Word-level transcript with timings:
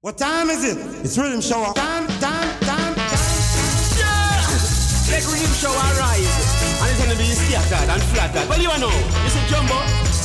What 0.00 0.16
time 0.16 0.48
is 0.48 0.64
it? 0.64 0.80
It's 1.04 1.12
Riddim 1.20 1.44
Shower. 1.44 1.76
Time, 1.76 2.08
time, 2.24 2.48
time, 2.64 2.96
time. 2.96 3.28
Yeah! 4.00 4.40
Let 5.12 5.20
Riddim 5.28 5.52
Shower 5.60 5.76
rise. 6.00 6.24
And 6.80 6.88
it's 6.88 7.04
gonna 7.04 7.20
be 7.20 7.28
scattered 7.36 7.84
and 7.84 8.00
flattered. 8.08 8.48
Well, 8.48 8.56
you 8.64 8.72
know, 8.80 8.88
you 8.88 9.28
see 9.28 9.44
Jumbo, 9.52 9.76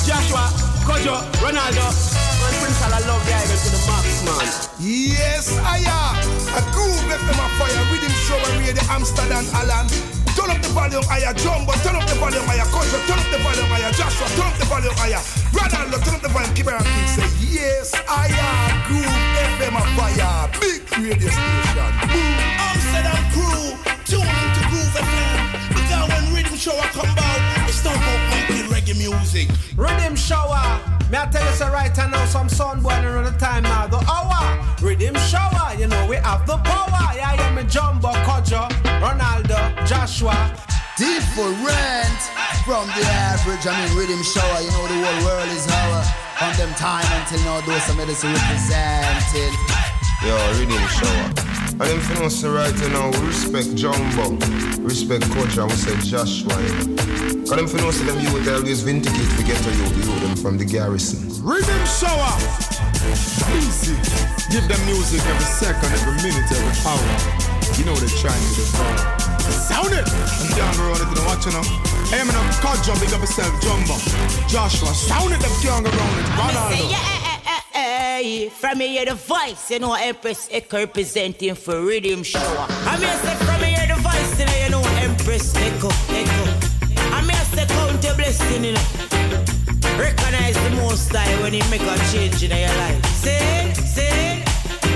Joshua, 0.07 0.47
Kojo, 0.87 1.19
Ronaldo, 1.43 1.91
and 1.91 2.55
Prince 2.63 2.79
I 2.87 3.03
love 3.03 3.19
the 3.27 3.35
island 3.35 3.59
to 3.67 3.69
the 3.75 3.81
max, 3.83 4.07
man. 4.23 4.47
Yes, 4.79 5.51
I 5.59 5.83
am. 5.83 6.23
A 6.55 6.63
groove 6.71 6.95
FM 7.11 7.35
a 7.35 7.47
fire. 7.59 7.83
Riddim 7.91 8.15
Shower 8.31 8.47
radio 8.55 8.79
Amsterdam, 8.87 9.43
Alan. 9.59 9.91
Turn 10.39 10.55
up 10.55 10.63
the 10.63 10.71
volume 10.71 11.03
higher, 11.03 11.35
Jumbo. 11.35 11.75
Turn 11.83 11.99
up 11.99 12.07
the 12.07 12.15
volume 12.15 12.47
higher, 12.47 12.63
Kojo. 12.71 12.95
Turn 13.11 13.19
up 13.19 13.27
the 13.27 13.43
volume 13.43 13.67
higher, 13.67 13.91
Joshua. 13.91 14.23
Turn 14.39 14.47
up 14.47 14.55
the 14.55 14.71
volume 14.71 14.95
higher. 14.95 15.19
Ronaldo, 15.51 15.99
turn 15.99 16.15
up 16.15 16.21
the 16.23 16.31
volume. 16.31 16.55
Keep 16.55 16.71
it 16.71 16.79
on. 16.79 16.87
Say 17.11 17.27
yes, 17.43 17.91
I 18.07 18.31
am. 18.31 18.87
Groove 18.87 19.24
FM 19.45 19.75
a 19.77 19.83
fire. 19.95 20.49
Big 20.59 20.81
radio 20.97 21.29
station. 21.29 21.91
Boom. 22.09 22.35
Amsterdam 22.67 23.21
crew, 23.33 23.63
tune 24.09 24.25
into 24.43 24.61
Groove 24.69 24.95
FM. 24.97 25.37
Because 25.69 26.03
when 26.09 26.23
Riddim 26.33 26.57
Shower 26.57 26.87
come 26.97 27.13
out, 27.17 27.69
it's 27.69 27.83
not 27.85 27.95
about 27.95 28.21
making 28.31 28.65
reggae 28.73 28.97
music. 28.97 29.47
Riddim 29.77 30.17
Shower. 30.17 30.65
Me 31.11 31.17
I 31.17 31.27
tell 31.31 31.45
you 31.45 31.55
so 31.55 31.69
right 31.69 31.95
now, 31.95 32.25
some 32.25 32.49
sun 32.49 32.81
boy 32.81 32.97
around 33.03 33.25
the 33.25 33.37
time 33.37 33.63
now. 33.63 33.87
The 33.87 33.97
hour. 34.09 34.41
Riddim 34.79 35.17
Shower. 35.29 35.77
You 35.79 35.87
know 35.87 36.07
we 36.07 36.15
have 36.17 36.47
the 36.47 36.57
power. 36.57 37.05
Yeah, 37.15 37.35
yeah, 37.35 37.55
me 37.55 37.63
Jumbo, 37.63 38.11
Kojo, 38.25 38.67
Ronaldo, 38.99 39.59
Joshua. 39.85 40.35
Different 40.97 42.21
from 42.65 42.87
the 42.97 43.03
average. 43.05 43.67
I 43.67 43.73
mean, 43.77 43.91
Riddim 43.97 44.23
Shower. 44.23 44.61
You 44.61 44.71
know 44.71 44.87
the 44.87 44.97
whole 45.05 45.25
world 45.25 45.49
is 45.49 45.67
our 45.69 46.24
on 46.41 46.55
them 46.57 46.73
time 46.75 47.05
until 47.21 47.39
now. 47.45 47.61
Those 47.61 47.83
some 47.83 47.97
medicine 47.97 48.33
represented. 48.33 49.51
Yo, 50.23 50.35
Riddim 50.57 50.85
Shower. 50.89 51.45
And 51.75 51.91
them 51.91 51.99
finna 51.99 52.31
say 52.31 52.47
right 52.47 52.73
now, 52.91 53.11
we 53.11 53.27
respect 53.27 53.75
Jumbo, 53.75 54.35
respect 54.79 55.29
Coach, 55.31 55.57
and 55.57 55.69
we 55.69 55.75
say 55.75 55.95
Joshua. 56.07 56.55
You 56.61 56.95
know. 56.95 57.45
Cause 57.45 57.57
them 57.59 57.67
finna 57.67 57.91
say 57.91 58.05
them 58.05 58.19
youth 58.19 58.47
always 58.47 58.81
vindicate 58.81 59.29
to 59.37 59.43
get 59.43 59.57
to 59.63 59.71
you, 59.71 59.85
you 59.95 60.19
them 60.19 60.35
from 60.35 60.57
the 60.57 60.65
garrison. 60.65 61.29
Riddim 61.43 61.83
Shower. 61.87 62.33
Easy. 63.55 63.95
Give 64.51 64.65
them 64.67 64.81
music 64.85 65.21
every 65.27 65.45
second, 65.45 65.91
every 65.93 66.15
minute, 66.23 66.47
every 66.51 66.75
hour. 66.87 67.45
You 67.77 67.85
know 67.85 67.95
they're 67.95 68.17
trying 68.19 68.39
to 68.39 68.51
devour. 68.55 69.19
Sound 69.51 69.91
it! 69.91 70.07
And 70.07 70.55
down 70.55 70.73
the 70.75 70.83
road, 70.83 71.01
if 71.01 71.09
you 71.09 71.15
don't 71.15 71.25
watch 71.25 71.45
it 71.45 71.53
now. 71.53 71.94
Hey, 72.09 72.21
I'm 72.21 72.29
in 72.29 72.35
a 72.35 72.53
car 72.61 72.75
jumping 72.83 73.11
up 73.13 73.21
yourself, 73.21 73.51
Jumbo. 73.61 73.95
Joshua, 74.47 74.93
sound 74.93 75.33
it, 75.33 75.39
them 75.39 75.51
young 75.63 75.85
around 75.85 76.19
it. 76.19 76.25
Ronaldo. 76.37 76.71
Hey, 76.71 76.93
eh, 76.93 77.59
eh, 77.73 78.45
eh, 78.45 78.49
from 78.49 78.77
me 78.77 78.87
hear 78.89 79.05
the 79.05 79.15
voice, 79.15 79.71
you 79.71 79.79
know 79.79 79.93
Empress 79.93 80.47
Echo 80.51 80.77
representing 80.77 81.55
for 81.55 81.73
Riddim 81.75 82.23
Shower. 82.23 82.67
I 82.69 82.97
mean, 82.99 83.09
I 83.09 83.15
say 83.17 83.35
from 83.45 83.61
me 83.61 83.67
hear 83.73 83.87
the 83.87 84.01
voice, 84.01 84.39
you 84.39 84.45
know, 84.45 84.63
you 84.63 84.69
know 84.69 84.83
Empress 85.01 85.55
Echo, 85.55 85.89
Echo. 86.09 86.41
I 87.15 87.21
mean, 87.21 87.31
I 87.31 87.43
say 87.53 87.65
count 87.65 88.03
your 88.03 88.15
blessing, 88.15 88.63
you 88.63 88.73
know. 88.73 88.85
Recognize 89.97 90.55
the 90.55 90.71
most 90.81 91.11
high 91.11 91.41
when 91.41 91.53
you 91.53 91.63
make 91.71 91.81
a 91.81 91.97
change 92.11 92.43
in 92.43 92.51
your 92.51 92.75
life. 92.83 93.05
Say, 93.23 93.73
say, 93.73 94.43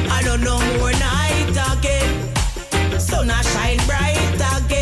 I 0.10 0.22
don't 0.24 0.42
know 0.42 0.60
more 0.78 0.92
night 0.92 1.58
again. 1.74 3.00
Sun 3.00 3.30
a 3.30 3.44
shine 3.44 3.80
bright 3.88 4.36
again. 4.64 4.79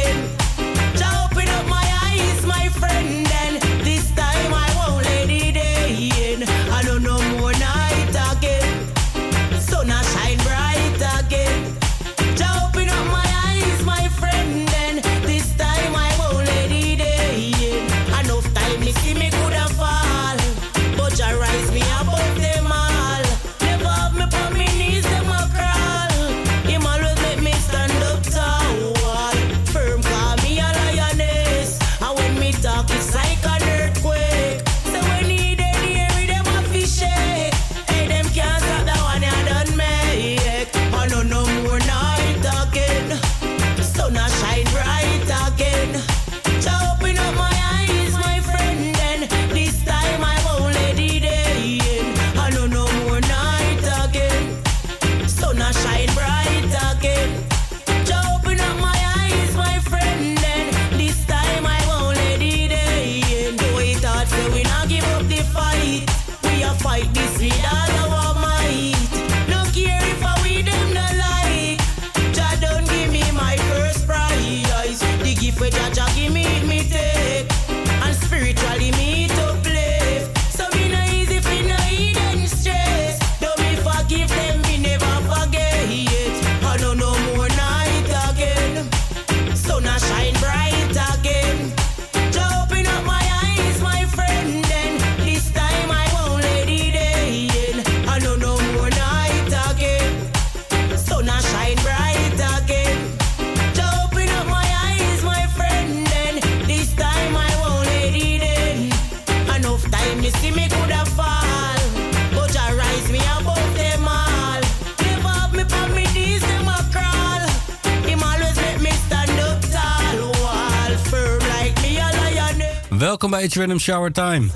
Welkom 123.20 123.38
bij 123.38 123.48
It's 123.48 123.84
Shower 123.84 124.12
Time. 124.12 124.48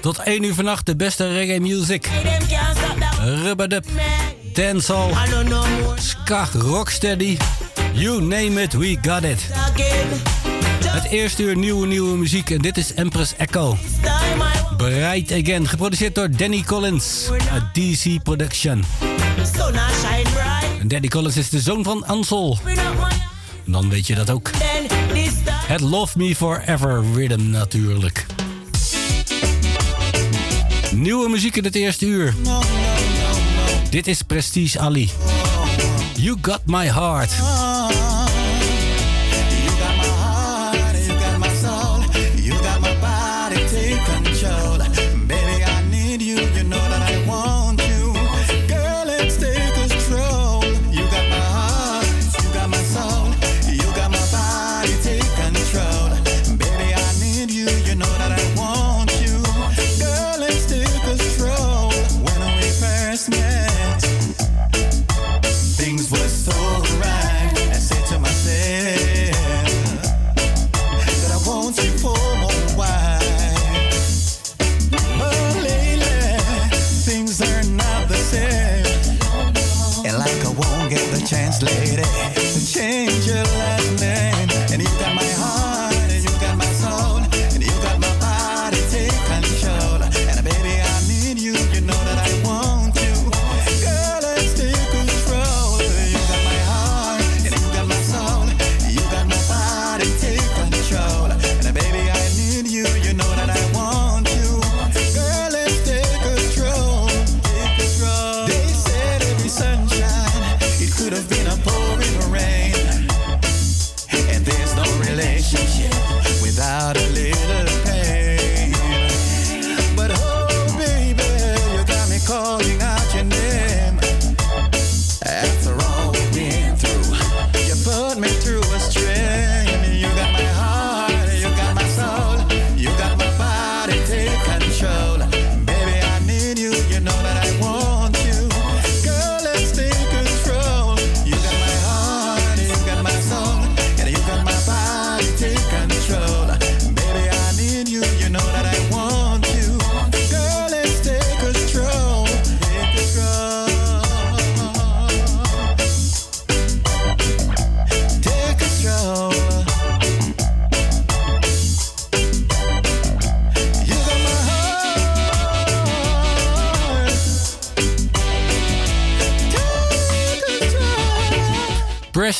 Tot 0.00 0.18
1 0.18 0.42
uur 0.42 0.54
vannacht 0.54 0.86
de 0.86 0.96
beste 0.96 1.32
reggae 1.32 1.60
music. 1.60 2.10
Rubberdub, 3.42 3.84
dancehall, 4.52 5.10
ska, 5.94 6.48
rocksteady. 6.52 7.36
You 7.92 8.20
name 8.20 8.62
it, 8.62 8.72
we 8.72 8.98
got 9.02 9.24
it. 9.24 9.46
Het 10.86 11.04
eerste 11.10 11.42
uur 11.42 11.56
nieuwe, 11.56 11.86
nieuwe 11.86 12.16
muziek 12.16 12.50
en 12.50 12.58
dit 12.58 12.76
is 12.76 12.94
Empress 12.94 13.36
Echo. 13.36 13.76
Bereid 14.76 15.32
Again, 15.32 15.68
geproduceerd 15.68 16.14
door 16.14 16.30
Danny 16.30 16.62
Collins 16.62 17.28
uit 17.52 17.74
DC 17.74 18.22
Production. 18.22 18.84
a 19.38 20.22
bright. 20.22 20.90
Danny 20.90 21.08
Collins 21.08 21.36
is 21.36 21.48
de 21.48 21.60
zoon 21.60 21.84
van 21.84 22.06
Ansel. 22.06 22.58
Dan 23.64 23.88
weet 23.88 24.06
je 24.06 24.14
dat 24.14 24.30
ook. 24.30 24.50
Het 25.76 25.84
Love 25.84 26.18
Me 26.18 26.36
Forever 26.36 27.04
rhythm 27.14 27.50
natuurlijk. 27.50 28.26
Nieuwe 30.92 31.28
muziek 31.28 31.56
in 31.56 31.64
het 31.64 31.74
eerste 31.74 32.06
uur. 32.06 32.34
Dit 33.90 34.06
is 34.06 34.22
Prestige 34.22 34.80
Ali. 34.80 35.10
You 36.14 36.38
Got 36.40 36.60
My 36.64 36.86
Heart. 36.86 37.32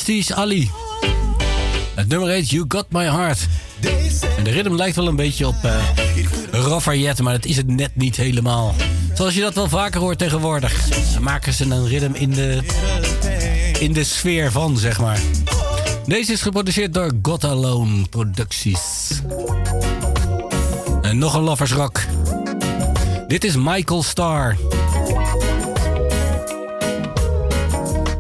Justice 0.06 0.35
Ali. 0.35 0.70
Het 1.94 2.08
nummer 2.08 2.29
heet 2.29 2.50
You 2.50 2.64
Got 2.69 2.87
My 2.91 3.05
Heart. 3.05 3.47
En 4.37 4.44
de 4.44 4.50
ritme 4.50 4.75
lijkt 4.75 4.97
wel 4.97 5.06
een 5.06 5.17
beetje 5.17 5.47
op 5.47 5.55
uh, 5.64 7.20
maar 7.23 7.32
dat 7.32 7.44
is 7.44 7.56
het 7.56 7.67
net 7.67 7.97
niet 7.97 8.17
helemaal. 8.17 8.75
Zoals 9.14 9.35
je 9.35 9.41
dat 9.41 9.55
wel 9.55 9.69
vaker 9.69 10.00
hoort 10.00 10.19
tegenwoordig. 10.19 10.88
Dan 11.12 11.23
maken 11.23 11.53
ze 11.53 11.64
een 11.64 11.88
ritme 11.88 12.19
in 12.19 12.31
de, 12.31 12.62
in 13.79 13.93
de 13.93 14.05
sfeer 14.05 14.53
van, 14.53 14.79
zeg 14.79 15.00
maar. 15.00 15.20
Deze 16.06 16.32
is 16.32 16.43
geproduceerd 16.43 16.94
door 16.94 17.12
God 17.23 17.44
Alone 17.44 18.08
Producties. 18.08 19.11
En 21.03 21.19
nog 21.19 21.35
een 21.35 21.43
loversrock. 21.43 22.00
Dit 23.29 23.44
is 23.44 23.56
Michael 23.56 24.03
Starr. 24.03 24.56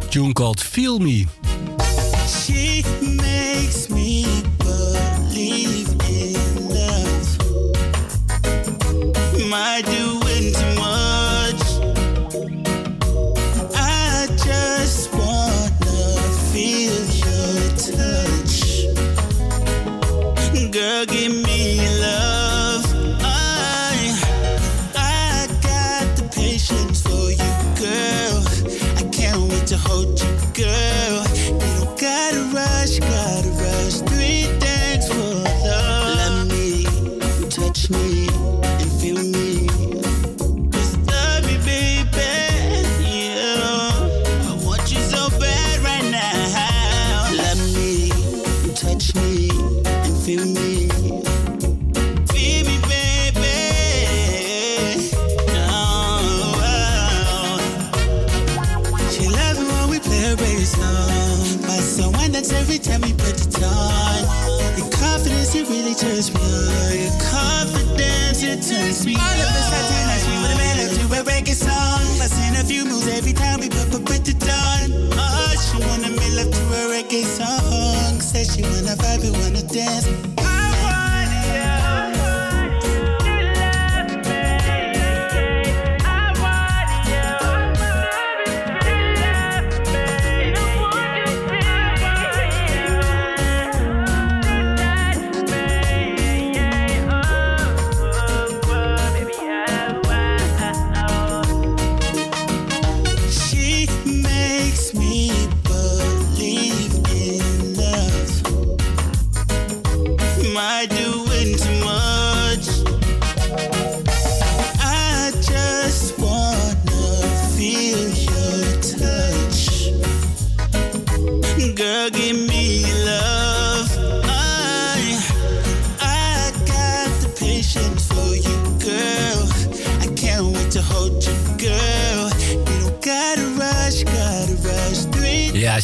Tune 0.08 0.32
called 0.32 0.62
Feel 0.62 0.98
Me. 0.98 1.26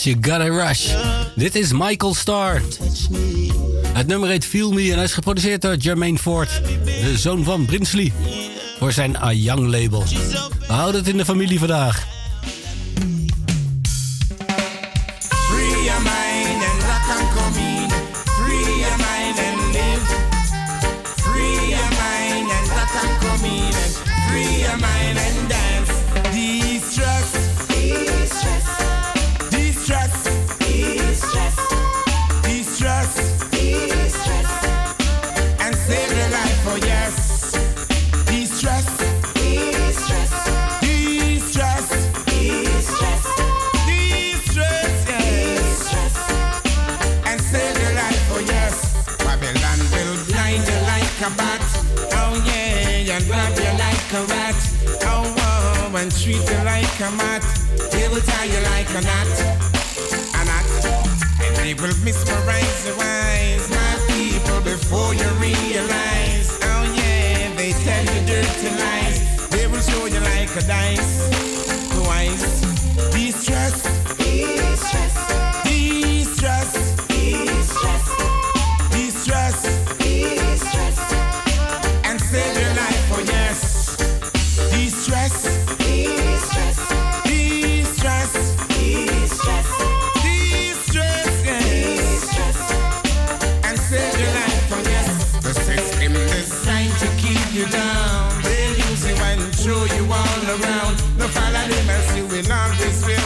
You 0.05 0.17
Gotta 0.21 0.49
Rush. 0.49 0.95
Dit 1.35 1.55
is 1.55 1.73
Michael 1.73 2.15
Starr. 2.15 2.63
Het 3.93 4.07
nummer 4.07 4.29
heet 4.29 4.45
Feel 4.45 4.73
Me 4.73 4.91
en 4.91 4.95
hij 4.95 5.05
is 5.05 5.13
geproduceerd 5.13 5.63
door 5.63 5.77
Jermaine 5.77 6.19
Ford, 6.19 6.61
de 6.85 7.19
zoon 7.19 7.45
van 7.45 7.65
Brinsley, 7.65 8.13
voor 8.79 8.93
zijn 8.93 9.17
A 9.17 9.33
Young 9.33 9.67
label. 9.67 10.05
We 10.67 10.73
houden 10.73 11.01
het 11.01 11.11
in 11.11 11.17
de 11.17 11.25
familie 11.25 11.59
vandaag. 11.59 11.92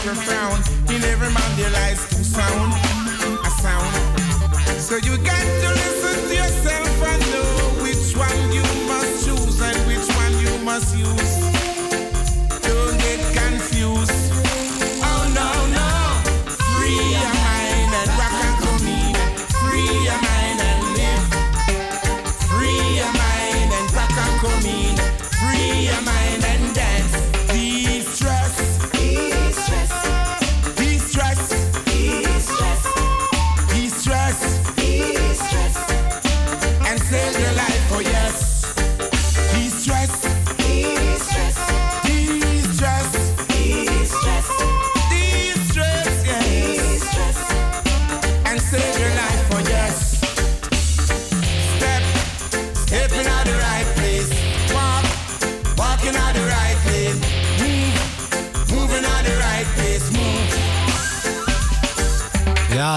your 0.07 0.15
frown. 0.15 0.57
In 0.95 1.03
every 1.03 1.29
man 1.33 1.57
there 1.57 1.69
lies 1.69 1.99
two 2.09 2.23
sound, 2.23 2.71
a 3.45 3.49
sound. 3.61 4.79
So 4.79 4.95
you 4.95 5.17
got 5.17 5.41
to 5.41 5.69
listen. 5.73 5.96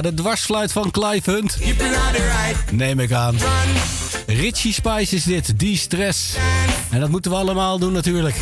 De 0.00 0.14
dwarsfluit 0.14 0.72
van 0.72 0.90
Clive 0.90 1.30
Hunt. 1.30 1.58
Neem 2.72 3.00
ik 3.00 3.12
aan. 3.12 3.36
Richie 4.26 4.72
Spice 4.72 5.14
is 5.14 5.24
dit, 5.24 5.58
die 5.58 5.76
stress. 5.76 6.34
En 6.90 7.00
dat 7.00 7.08
moeten 7.08 7.30
we 7.30 7.36
allemaal 7.36 7.78
doen 7.78 7.92
natuurlijk. 7.92 8.36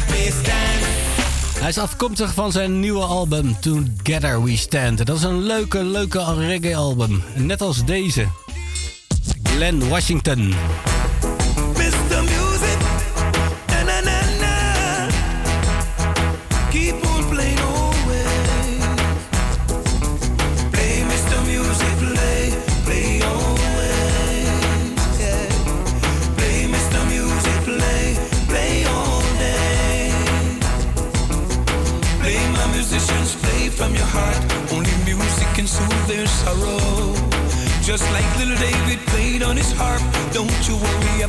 Hij 1.59 1.69
is 1.69 1.79
afkomstig 1.79 2.35
van 2.35 2.53
zijn 2.53 2.81
nieuwe 2.81 3.05
album 3.05 3.57
Together 3.61 4.43
We 4.43 4.57
Stand. 4.57 5.07
Dat 5.07 5.17
is 5.17 5.23
een 5.23 5.43
leuke, 5.43 5.85
leuke 5.85 6.35
reggae 6.35 6.77
album. 6.77 7.23
Net 7.35 7.61
als 7.61 7.85
deze. 7.85 8.27
Glenn 9.43 9.89
Washington. 9.89 10.55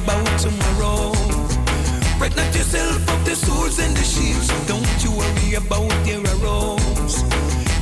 About 0.04 0.40
tomorrow. 0.40 1.20
Not 2.40 2.56
yourself 2.56 3.02
of 3.10 3.26
the 3.26 3.36
swords 3.36 3.80
and 3.80 3.94
the 3.98 4.04
shields. 4.04 4.48
Don't 4.66 5.04
you 5.04 5.12
worry 5.12 5.56
about 5.56 5.90
their 6.06 6.22
arrows. 6.34 7.24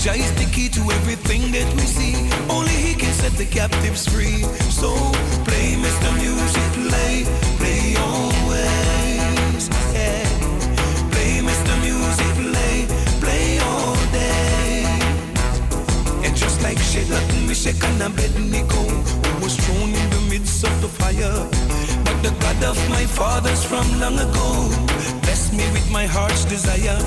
Jah 0.02 0.18
is 0.18 0.32
the 0.42 0.50
key 0.52 0.68
to 0.70 0.82
everything 0.98 1.52
that 1.52 1.70
we 1.76 1.86
see. 1.86 2.16
Only 2.50 2.72
He 2.72 2.96
can 2.96 3.14
set 3.14 3.34
the 3.34 3.46
captives 3.46 4.08
free. 4.08 4.42
So 4.74 4.90
play, 5.46 5.78
Mr. 5.86 6.10
Music, 6.18 6.70
play, 6.90 7.16
play 7.62 7.84
always. 8.08 9.64
Yeah. 9.94 10.26
Play, 11.14 11.34
Mr. 11.50 11.74
Music, 11.86 12.34
play, 12.50 12.78
play 13.22 13.60
all 13.60 13.96
day. 14.12 14.86
And 16.26 16.36
just 16.36 16.64
like 16.64 16.80
Shadrach, 16.80 17.30
Meshach, 17.46 17.84
and 17.84 18.02
Abednego, 18.02 18.82
who 19.28 19.44
was 19.44 19.56
thrown 19.56 19.90
in 19.94 20.10
the 20.10 20.22
midst 20.32 20.64
of 20.64 20.74
the 20.82 20.88
fire. 20.88 21.77
But 22.08 22.24
the 22.24 22.34
God 22.40 22.64
of 22.64 22.78
my 22.90 23.06
fathers 23.06 23.62
from 23.64 23.86
long 24.00 24.18
ago 24.18 24.50
blessed 25.24 25.52
me 25.52 25.66
with 25.76 25.92
my 25.92 26.06
heart's 26.06 26.46
desire. 26.46 27.00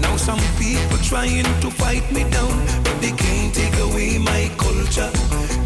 Now 0.00 0.16
some 0.16 0.40
people 0.58 0.98
trying 1.12 1.44
to 1.60 1.68
fight 1.70 2.06
me 2.10 2.24
down, 2.30 2.54
but 2.82 2.96
they 3.02 3.12
can't 3.12 3.54
take 3.54 3.76
away 3.88 4.16
my 4.16 4.50
culture. 4.56 5.12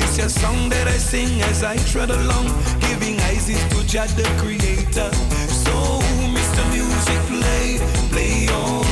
It's 0.02 0.19
a 0.19 0.28
song 0.28 0.69
that 0.71 0.88
I 0.88 0.99
sing 0.99 1.40
as 1.50 1.62
I 1.62 1.76
tread 1.90 2.11
along, 2.11 2.47
giving 2.81 3.16
eyes 3.28 3.47
to 3.47 3.78
Jah 3.87 4.09
the 4.19 4.26
Creator. 4.43 5.11
So, 5.64 5.75
Mr. 6.37 6.62
Music, 6.75 7.21
play, 7.31 7.78
play 8.11 8.49
always. 8.52 8.84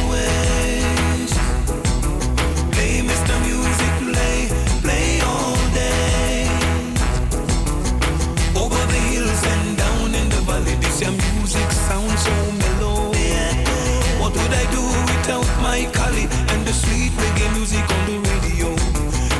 The 16.72 16.78
sweet 16.86 17.12
reggae 17.12 17.52
music 17.54 17.84
on 17.96 18.02
the 18.06 18.18
radio? 18.30 18.68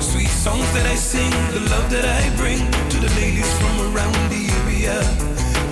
Sweet 0.00 0.28
songs 0.28 0.68
that 0.74 0.86
I 0.86 0.94
sing, 0.94 1.30
the 1.52 1.60
love 1.70 1.88
that 1.90 2.04
I 2.04 2.22
bring 2.36 2.60
to 2.90 2.96
the 3.00 3.10
ladies 3.20 3.50
from 3.58 3.74
around 3.88 4.16
the 4.28 4.42
area. 4.60 4.96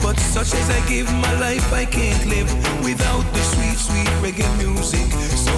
But 0.03 0.19
such 0.19 0.55
as 0.55 0.71
I 0.71 0.81
give 0.89 1.13
my 1.13 1.35
life, 1.41 1.73
I 1.73 1.85
can't 1.85 2.25
live 2.27 2.51
without 2.83 3.25
the 3.35 3.43
sweet, 3.53 3.77
sweet 3.77 4.11
reggae 4.25 4.51
music. 4.59 5.09
So, 5.47 5.55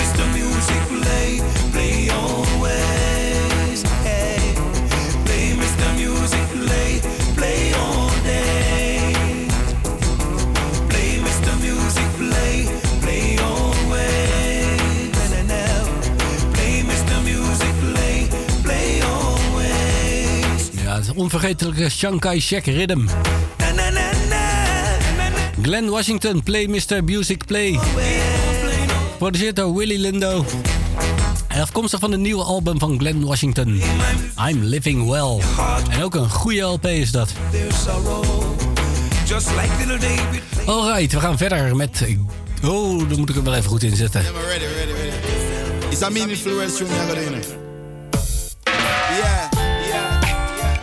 Mr. 0.00 0.24
Music, 0.36 0.82
play, 1.00 1.40
play 1.72 2.10
always. 2.10 2.99
Onvergetelijke 21.20 21.88
Shanghai 21.88 22.40
Shek 22.40 22.66
Rhythm. 22.66 23.06
Glenn 25.62 25.88
Washington, 25.88 26.42
Play 26.42 26.66
Mr. 26.66 27.04
Music 27.04 27.44
Play. 27.46 27.78
Geproduceerd 29.10 29.56
door 29.56 29.76
Willy 29.76 30.00
Lindo. 30.00 30.44
En 31.48 31.60
afkomstig 31.60 32.00
van 32.00 32.10
het 32.10 32.20
nieuwe 32.20 32.42
album 32.42 32.78
van 32.78 32.98
Glenn 32.98 33.24
Washington. 33.24 33.82
I'm 34.48 34.62
Living 34.62 35.08
Well. 35.08 35.38
En 35.90 36.02
ook 36.02 36.14
een 36.14 36.30
goede 36.30 36.60
LP 36.60 36.86
is 36.86 37.10
dat. 37.10 37.32
Alright, 40.66 41.12
we 41.12 41.20
gaan 41.20 41.38
verder 41.38 41.76
met... 41.76 42.06
Oh, 42.64 43.08
daar 43.08 43.18
moet 43.18 43.28
ik 43.28 43.34
hem 43.34 43.44
wel 43.44 43.54
even 43.54 43.70
goed 43.70 43.82
inzetten. 43.82 44.22
ready, 44.22 44.64
ready, 44.64 44.92
ready. 44.92 45.10
It's 45.90 46.02
a 46.02 46.10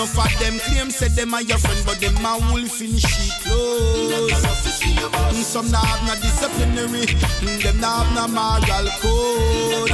Enough 0.00 0.32
of 0.32 0.40
them 0.40 0.58
claim 0.60 0.90
said 0.90 1.10
them 1.10 1.34
are 1.34 1.42
your 1.42 1.58
friend, 1.58 1.82
but 1.84 2.00
them 2.00 2.16
a 2.24 2.38
wolf 2.50 2.80
in 2.80 2.96
sheep 2.96 3.34
clothes. 3.44 4.32
Some 5.44 5.70
not 5.70 5.84
have 5.84 6.00
no 6.08 6.14
disciplinary, 6.22 7.04
them 7.60 7.80
not 7.80 8.06
have 8.06 8.14
no 8.16 8.26
moral 8.32 8.88
code. 8.96 9.90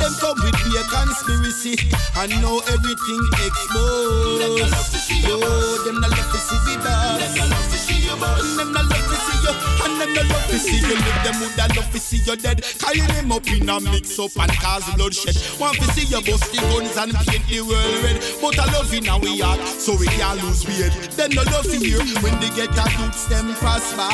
Them 0.00 0.14
come 0.16 0.40
with 0.40 0.56
be 0.64 0.72
a 0.80 0.84
conspiracy, 0.88 1.76
and 2.16 2.40
know 2.40 2.62
everything 2.72 3.28
exposed. 3.44 5.28
Yo, 5.28 5.36
them 5.84 6.00
not 6.00 6.08
love 6.08 6.32
to 6.32 6.38
see 6.38 6.56
we 6.64 7.91
dance. 8.22 8.56
Them 8.56 8.72
not 8.72 8.86
love 8.86 9.06
to 9.10 9.16
see 9.26 9.38
you, 9.42 9.52
and 9.84 9.94
them 10.00 10.10
not 10.14 10.26
love 10.30 10.46
to 10.46 10.58
see 10.58 10.78
you 10.78 10.94
live. 10.94 11.18
Them 11.26 11.36
would 11.42 11.54
love 11.58 11.90
to 11.92 11.98
see 11.98 12.20
you 12.22 12.36
dead. 12.36 12.62
Carry 12.78 13.02
them 13.14 13.32
up 13.32 13.46
in 13.50 13.68
a 13.68 13.80
mix 13.80 14.18
up 14.18 14.34
and 14.38 14.52
cause 14.62 14.86
bloodshed. 14.94 15.36
Want 15.58 15.76
to 15.78 15.86
see 15.92 16.06
you 16.06 16.22
bust 16.22 16.46
the 16.52 16.58
guns 16.70 16.96
and 16.96 17.12
paint 17.26 17.46
the 17.50 17.60
world 17.62 17.96
red. 18.04 18.18
But 18.40 18.58
I 18.58 18.66
love 18.72 18.92
in 18.94 19.08
our 19.08 19.20
heart, 19.42 19.60
so 19.66 19.96
we 19.98 20.06
can't 20.06 20.38
lose 20.42 20.62
weight. 20.66 20.94
Then 21.18 21.30
no 21.34 21.42
love 21.50 21.66
to 21.66 21.76
hear 21.76 22.00
when 22.22 22.34
they 22.40 22.50
get 22.54 22.70
a 22.70 22.86
youths 23.02 23.26
them 23.26 23.54
prosper. 23.58 24.10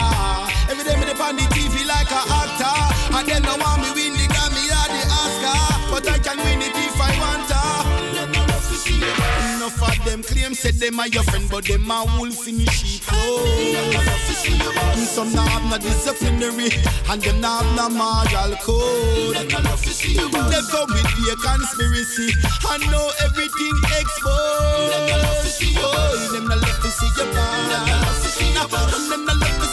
Every 0.72 0.84
day 0.84 0.96
me 0.96 1.04
dey 1.06 1.16
on 1.18 1.36
the 1.36 1.44
TV 1.52 1.84
like 1.86 2.10
a 2.10 2.22
actor, 2.24 2.76
and 3.16 3.24
then 3.28 3.42
no 3.42 3.56
want 3.60 3.82
me 3.82 3.90
win 3.92 4.12
the 4.16 4.26
Grammy 4.32 4.64
or 4.72 4.88
the 4.88 5.02
Oscar, 5.20 5.58
but 5.92 6.04
I 6.08 6.18
can 6.18 6.38
win 6.44 6.62
it 6.62 6.76
if 6.76 7.00
I 7.00 7.12
want. 7.20 7.47
Enough 9.68 9.98
of 10.00 10.04
them 10.06 10.22
claim 10.22 10.54
said 10.54 10.76
them 10.76 10.98
are 10.98 11.08
your 11.08 11.22
friend, 11.24 11.46
but 11.50 11.66
them 11.66 11.90
are 11.90 12.06
wolf 12.16 12.48
in 12.48 12.64
sheep 12.72 13.02
oh. 13.12 13.44
clothes. 14.40 15.10
Some 15.10 15.30
not 15.34 15.46
have 15.50 15.68
no 15.68 15.76
disciplinary, 15.76 16.72
and 17.10 17.20
them 17.20 17.42
not 17.42 17.66
have 17.66 17.76
no 17.76 17.90
moral 17.92 18.56
code. 18.64 19.36
They 19.36 19.46
come 19.46 19.68
with 19.68 19.84
a 19.84 21.36
conspiracy, 21.36 22.32
and 22.72 22.82
know 22.90 23.12
everything 23.20 23.76
exposed. 23.92 24.24
Oh, 25.84 26.30
them 26.32 26.48
not 26.48 26.62
love 26.64 26.80
to 26.80 26.88
see 26.88 27.04
you 27.04 27.28
bad. 27.36 27.68
Them 29.10 29.26
not 29.26 29.36
love 29.36 29.58
to 29.60 29.67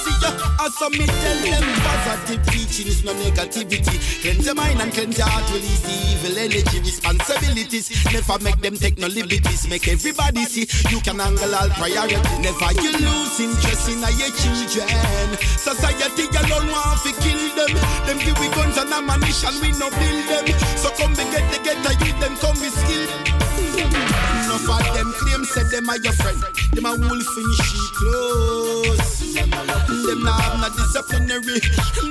you. 0.65 0.89
Me 0.97 1.05
tell 1.05 1.39
them, 1.43 1.63
positive 1.85 2.45
teaching 2.47 2.87
is 2.87 3.03
no 3.03 3.13
negativity. 3.13 4.21
Cleanse 4.21 4.45
your 4.45 4.55
mind 4.55 4.81
and 4.81 4.91
cleanse 4.93 5.17
your 5.17 5.27
heart, 5.27 5.45
release 5.51 5.81
the 5.81 5.93
evil 6.09 6.37
energy, 6.37 6.79
responsibilities. 6.79 7.91
Never 8.11 8.39
make 8.43 8.59
them 8.61 8.75
take 8.75 8.97
no 8.97 9.07
liberties. 9.07 9.67
Make 9.67 9.87
everybody 9.87 10.45
see 10.45 10.65
you 10.89 10.99
can 11.01 11.19
handle 11.19 11.53
all 11.53 11.69
priorities. 11.77 12.39
Never 12.41 12.71
you 12.81 12.91
lose 12.97 13.39
interest 13.39 13.89
in 13.89 14.01
your 14.01 14.31
children. 14.41 15.37
Society 15.57 16.25
alone 16.33 16.69
want 16.73 17.01
to 17.05 17.11
kill 17.21 17.41
them. 17.53 17.71
Them 18.09 18.17
give 18.25 18.37
we 18.39 18.49
guns 18.57 18.77
and 18.77 18.89
ammunition, 18.89 19.53
we 19.61 19.69
no 19.77 19.89
build 19.93 20.25
them. 20.29 20.45
So 20.81 20.89
come 20.97 21.13
we 21.13 21.25
get 21.29 21.45
the 21.53 21.59
get 21.61 21.77
the 21.85 21.93
them 22.19 22.35
come 22.37 22.57
we 22.61 22.69
skill. 22.69 24.44
Enough 24.55 24.69
of 24.69 25.69
them 25.69 25.89
are 25.89 25.97
your 25.97 26.13
friend. 26.13 26.41
Them 26.71 26.85
a 26.85 26.95
wolf 26.95 27.37
in 27.37 27.51
sheep 27.59 27.91
clothes. 27.93 29.33
Them 29.35 30.23
not 30.23 30.39
have 30.39 30.59
no 30.61 30.69
disciplinary. 30.69 31.59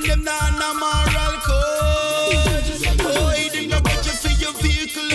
Them 0.07 0.25
not 0.25 0.41
have 0.41 0.59
no 0.61 0.75
moral 0.77 1.41
code. 1.41 2.69
Boy, 3.01 3.49
them 3.49 3.69
no 3.71 3.81
grudge 3.81 4.05
you 4.05 4.13
for 4.13 4.29
your 4.37 4.53
vehicle. 4.61 5.09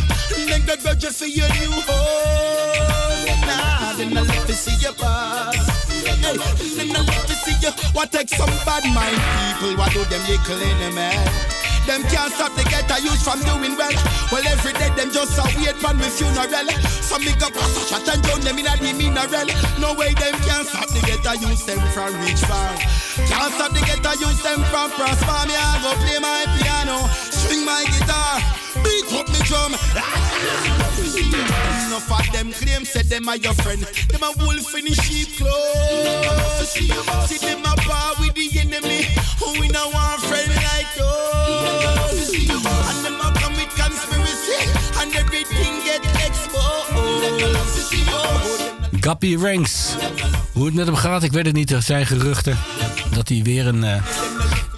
Them 0.50 0.66
no 0.66 0.76
grudge 0.78 1.04
you 1.04 1.12
for 1.12 1.26
your 1.26 1.50
new 1.50 1.72
home. 1.86 3.42
Nah, 3.46 3.94
them 3.94 4.10
no 4.12 4.24
love 4.24 4.46
to 4.48 4.54
see 4.54 4.76
your 4.82 4.94
boss. 4.94 5.56
Hey, 5.88 6.36
them 6.36 6.88
no 6.90 7.02
love 7.02 7.26
to 7.28 7.36
see 7.36 7.56
you. 7.62 7.72
What 7.94 8.12
take 8.12 8.30
some 8.30 8.50
bad 8.66 8.84
mind 8.90 9.22
people? 9.54 9.78
What 9.78 9.94
do 9.94 10.04
them 10.06 10.22
little 10.26 10.60
enemy? 10.60 11.69
Them 11.90 12.04
can't 12.04 12.30
stop 12.32 12.54
the 12.54 12.62
a 12.70 13.02
use 13.02 13.24
from 13.26 13.42
doing 13.50 13.74
well. 13.74 13.90
Well, 14.30 14.46
every 14.46 14.74
day 14.78 14.94
them 14.94 15.10
just 15.10 15.34
a 15.42 15.44
wait 15.58 15.74
for 15.82 15.90
me 15.98 16.06
funeral. 16.06 16.70
Some 17.02 17.26
make 17.26 17.42
up 17.42 17.58
a 17.58 17.66
shot 17.90 18.06
and 18.06 18.22
drown 18.22 18.42
them 18.46 18.62
in 18.62 18.70
a 18.70 18.78
the 18.78 18.94
mineral. 18.94 19.50
No 19.82 19.98
way 19.98 20.14
them 20.14 20.38
can't 20.46 20.70
stop 20.70 20.86
the 20.94 21.02
a 21.02 21.34
use 21.42 21.66
them 21.66 21.82
from 21.90 22.14
reach 22.22 22.46
far. 22.46 22.78
Can't 23.26 23.54
stop 23.58 23.74
the 23.74 23.82
a 23.82 24.14
use 24.22 24.38
them 24.46 24.62
from 24.70 24.94
prosper. 24.94 25.50
Me 25.50 25.58
I 25.58 25.82
go 25.82 25.98
play 26.06 26.22
my 26.22 26.46
piano, 26.62 27.10
string 27.34 27.66
my 27.66 27.82
guitar, 27.82 28.38
beat 28.86 29.10
up 29.18 29.26
me 29.34 29.42
drum. 29.50 29.74
Enough 31.90 32.06
of 32.06 32.32
them 32.32 32.54
claim 32.54 32.86
said 32.86 33.10
them 33.10 33.28
are 33.28 33.38
your 33.38 33.58
friend. 33.66 33.82
Them 34.14 34.22
a 34.22 34.30
wolf 34.46 34.78
in 34.78 34.86
the 34.86 34.94
sheep 34.94 35.42
clothes. 35.42 36.70
See 36.70 37.42
them 37.42 37.66
a 37.66 37.74
bar 37.90 38.14
with 38.22 38.38
the 38.38 38.46
enemy. 38.62 39.10
Who 39.42 39.60
we 39.60 39.70
no 39.70 39.90
want 39.90 40.19
Gappy 49.00 49.36
Ranks. 49.36 49.96
Hoe 50.54 50.66
het 50.66 50.74
met 50.74 50.86
hem 50.86 50.96
gaat, 50.96 51.24
ik 51.24 51.32
weet 51.32 51.46
het 51.46 51.56
niet. 51.56 51.72
Er 51.72 51.82
zijn 51.82 52.06
geruchten 52.06 52.58
dat 53.14 53.30
hij 53.30 53.42
weer 53.44 53.68
een, 53.68 53.84
uh, 53.84 53.96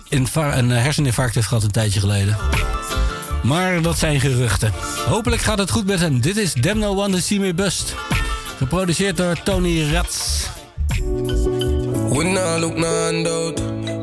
een 0.10 0.72
eh, 0.72 0.84
herseninfarct 0.84 1.36
heeft 1.36 1.48
gehad 1.48 1.64
een 1.64 1.72
tijdje 1.72 2.00
geleden. 2.00 2.38
Maar 3.44 3.82
dat 3.82 3.98
zijn 3.98 4.20
geruchten. 4.20 4.74
Hopelijk 5.08 5.42
gaat 5.42 5.58
het 5.58 5.72
goed 5.72 5.86
met 5.86 6.00
hem. 6.00 6.22
Dit 6.22 6.38
is 6.38 6.54
Dem 6.54 6.78
No 6.78 7.04
One 7.04 7.14
to 7.14 7.20
See 7.20 7.40
Me 7.40 7.54
Bust. 7.54 7.96
Geproduceerd 8.58 9.18
door 9.18 9.44
Tony 9.44 9.92
Rats. 9.94 10.48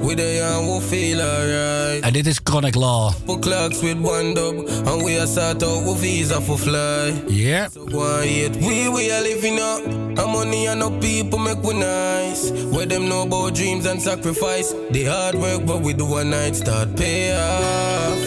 We 0.09 0.15
now 0.15 0.23
look 0.23 0.25
no 0.25 0.25
there 0.25 0.59
and 0.59 0.69
we 0.69 0.81
feel 0.81 1.21
alright. 1.21 2.05
En 2.05 2.13
dit 2.13 2.27
is 2.27 2.43
Chronic 2.43 2.75
Law. 2.75 3.13
Four 3.27 3.39
clocks 3.39 3.81
with 3.83 3.99
one 4.01 4.35
dub. 4.35 4.55
And 4.87 5.03
we 5.03 5.19
are 5.19 5.27
sort 5.27 5.63
out 5.63 5.85
we 5.85 5.95
visa 5.95 6.41
for 6.41 6.59
fly. 6.59 7.23
Yeah. 7.27 7.69
So 7.69 7.85
quiet. 7.85 8.57
We 8.57 8.89
we 8.89 9.13
are 9.13 9.23
living 9.23 9.59
up. 9.61 9.85
And 9.85 10.33
money 10.33 10.67
and 10.67 10.81
no 10.81 10.91
people 10.91 11.39
make 11.39 11.63
we 11.63 11.75
nice. 11.75 12.51
Where 12.73 12.87
them 12.87 13.09
know 13.09 13.23
about 13.23 13.55
dreams 13.55 13.87
and 13.87 14.01
sacrifice. 14.01 14.75
The 14.91 15.05
hard 15.05 15.35
work 15.35 15.67
but 15.67 15.83
we 15.83 15.93
do 15.93 16.17
a 16.17 16.25
night 16.25 16.57
start 16.57 16.97
pay 16.97 17.35
off. 17.35 18.19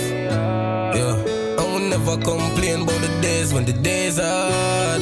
Yeah. 0.96 1.16
And 1.60 1.74
we 1.74 1.90
never 1.90 2.18
complain 2.18 2.84
about 2.84 3.02
the 3.02 3.20
days 3.22 3.54
when 3.54 3.66
the 3.66 3.74
days 3.74 4.20
are 4.20 4.52
hard. 4.52 5.02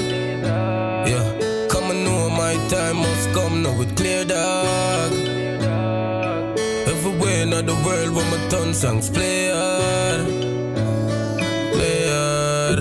Yeah. 1.08 1.68
Come 1.68 1.92
and 1.92 2.04
know 2.06 2.30
my 2.30 2.56
time 2.70 2.98
must 2.98 3.34
come 3.34 3.64
now 3.64 3.78
with 3.78 3.96
clear 3.98 4.24
dog. 4.26 5.29
In 7.52 7.66
the 7.66 7.74
world 7.84 8.16
where 8.16 8.30
my 8.30 8.48
tongue 8.48 8.74
songs 8.74 9.10
play 9.10 9.50
hard. 9.50 10.28
Play 11.74 12.08
hard. 12.08 12.80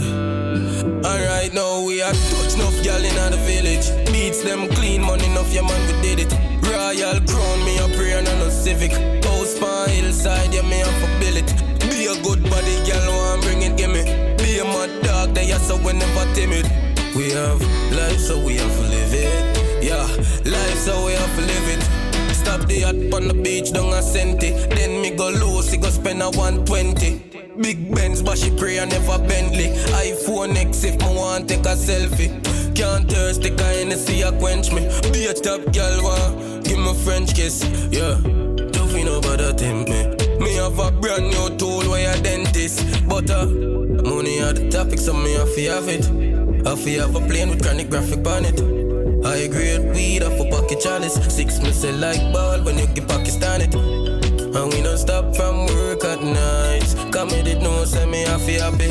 Alright 1.06 1.54
now 1.54 1.80
we 1.80 2.02
are 2.02 2.12
touch 2.12 2.54
enough 2.54 2.76
gal 2.84 3.02
in 3.02 3.32
the 3.32 3.38
village. 3.48 3.88
Beats 4.12 4.42
them 4.42 4.68
clean, 4.68 5.00
money 5.00 5.24
enough, 5.24 5.50
yeah 5.54 5.62
man 5.62 5.80
we 5.86 5.94
did 6.02 6.20
it. 6.20 6.32
Royal 6.68 7.18
crown, 7.26 7.64
me 7.64 7.78
a 7.78 7.88
prayer 7.96 8.18
and 8.18 8.28
a 8.28 8.50
civic. 8.50 8.92
House 9.24 9.58
pan 9.58 9.88
hillside, 9.88 10.52
yeah 10.52 10.60
me 10.60 10.82
a 10.82 10.86
for 11.00 11.08
bill 11.18 11.38
it. 11.38 11.48
Be 11.88 12.04
a 12.04 12.22
good 12.22 12.42
body, 12.50 12.76
gal, 12.84 13.08
one 13.10 13.40
bring 13.40 13.62
it, 13.62 13.74
give 13.78 13.90
me. 13.90 14.04
Be 14.36 14.58
a 14.58 14.64
mad 14.64 15.02
dog, 15.02 15.34
they 15.34 15.50
are 15.50 15.58
so 15.60 15.76
we 15.78 15.94
never 15.94 16.34
timid. 16.34 16.66
We 17.16 17.30
have 17.30 17.60
life, 17.96 18.20
so 18.20 18.38
we 18.44 18.56
have 18.56 18.76
to 18.76 18.82
live 18.82 19.14
it. 19.14 19.82
Yeah, 19.82 20.04
life, 20.44 20.78
so 20.78 21.06
we 21.06 21.12
have 21.12 21.34
to 21.36 21.40
live 21.40 21.68
it. 21.72 22.07
Stop 22.38 22.68
the 22.68 22.80
yacht 22.80 22.94
on 23.14 23.26
the 23.28 23.34
beach, 23.34 23.72
down 23.72 23.92
a 23.92 24.00
centi. 24.00 24.50
Then 24.70 25.02
me 25.02 25.10
go 25.10 25.28
loose, 25.28 25.76
go 25.76 25.90
spend 25.90 26.22
a 26.22 26.30
120. 26.30 27.28
Big 27.60 27.92
Benz, 27.92 28.22
but 28.22 28.38
she 28.38 28.50
pray 28.56 28.78
I 28.78 28.84
never 28.84 29.18
Bentley. 29.18 29.74
iPhone 30.06 30.54
X 30.54 30.84
if 30.84 30.96
me 31.00 31.06
want 31.06 31.48
take 31.48 31.66
a 31.66 31.74
selfie. 31.74 32.30
Can't 32.76 33.10
thirst, 33.10 33.42
the 33.42 33.50
kind 33.50 33.92
of 33.92 33.98
see 33.98 34.22
a 34.22 34.30
quench 34.30 34.70
me. 34.70 34.82
Be 35.12 35.26
a 35.26 35.34
top 35.34 35.72
girl, 35.74 35.98
one, 36.02 36.62
give 36.62 36.78
me 36.78 36.94
French 37.04 37.34
kiss. 37.34 37.64
Yeah, 37.90 38.14
don't 38.70 38.88
feel 38.88 39.06
nobody 39.06 39.52
tempt 39.54 39.90
me. 39.90 40.06
Me 40.38 40.54
have 40.54 40.78
a 40.78 40.92
brand 40.92 41.30
new 41.30 41.56
tool 41.56 41.90
where 41.90 42.14
a 42.14 42.22
dentist. 42.22 42.86
But 43.08 43.28
uh, 43.30 43.46
money 43.46 44.40
are 44.40 44.52
the 44.52 44.68
topic, 44.70 45.00
so 45.00 45.12
me 45.12 45.32
have 45.32 45.52
to 45.52 45.62
have 45.70 45.88
it. 45.88 46.04
Have 46.64 46.84
to 46.84 46.90
have 47.00 47.16
a 47.16 47.20
plane 47.26 47.50
with 47.50 47.64
chronic 47.64 47.90
graphic 47.90 48.24
on 48.24 48.44
it. 48.44 48.77
I 49.24 49.36
agree 49.38 49.78
with 49.78 49.96
weed 49.96 50.22
off 50.22 50.38
a 50.38 50.44
pocket 50.50 50.80
chalice. 50.80 51.14
Six 51.34 51.60
me 51.60 51.72
say 51.72 51.92
like 51.92 52.32
ball 52.32 52.62
when 52.62 52.78
you 52.78 52.86
get 52.86 53.08
Pakistan 53.08 53.62
it. 53.62 53.74
And 53.74 54.72
we 54.72 54.82
don't 54.82 54.98
stop 54.98 55.34
from 55.34 55.66
work 55.66 56.04
at 56.04 56.22
night. 56.22 56.88
Did 57.44 57.62
know 57.62 57.84
say 57.84 58.06
me 58.06 58.24
to 58.24 58.38
happy. 58.62 58.90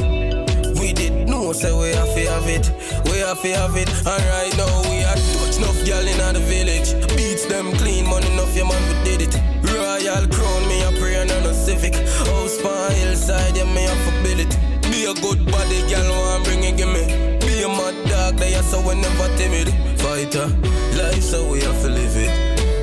We 0.79 0.93
did 0.93 1.27
know 1.27 1.53
say 1.53 1.71
we 1.71 1.91
to 1.91 2.31
have 2.31 2.47
it. 2.47 2.71
We 3.05 3.19
to 3.19 3.59
have 3.59 3.77
it. 3.77 3.89
And 4.05 4.23
right 4.33 4.53
now 4.57 4.81
we 4.89 5.03
are 5.03 5.15
touch 5.15 5.57
enough 5.57 5.79
gal 5.85 6.05
in 6.05 6.33
the 6.33 6.41
village. 6.41 6.93
Beats 7.15 7.45
them 7.45 7.71
clean, 7.77 8.05
money 8.07 8.27
enough, 8.33 8.55
your 8.55 8.67
man 8.67 8.81
we 8.89 9.03
did 9.03 9.21
it. 9.27 9.35
Royal 9.71 10.27
crown, 10.27 10.67
me 10.67 10.83
a 10.83 10.91
prayer 10.99 11.21
and 11.21 11.45
a 11.45 11.53
civic. 11.53 11.95
House 11.95 12.61
pan 12.61 12.91
hillside, 12.95 13.55
yeah 13.55 13.65
me 13.65 13.85
to 13.87 14.11
build 14.23 14.39
it. 14.39 14.53
Be 14.91 15.05
a 15.05 15.13
good 15.13 15.45
body, 15.51 15.87
gal, 15.87 16.09
want 16.09 16.43
bring 16.45 16.63
it, 16.63 16.77
give 16.77 16.89
me. 16.89 17.26
A 17.67 17.69
mad 17.69 18.10
dog, 18.10 18.38
they 18.38 18.56
are 18.56 18.63
so 18.63 18.80
we 18.80 18.95
never 18.95 19.27
timid. 19.36 19.67
Fighter, 19.99 20.43
uh, 20.43 20.97
life 20.97 21.21
so 21.21 21.51
we 21.51 21.60
have 21.60 21.82
to 21.82 21.89
live 21.89 22.15
it. 22.15 22.32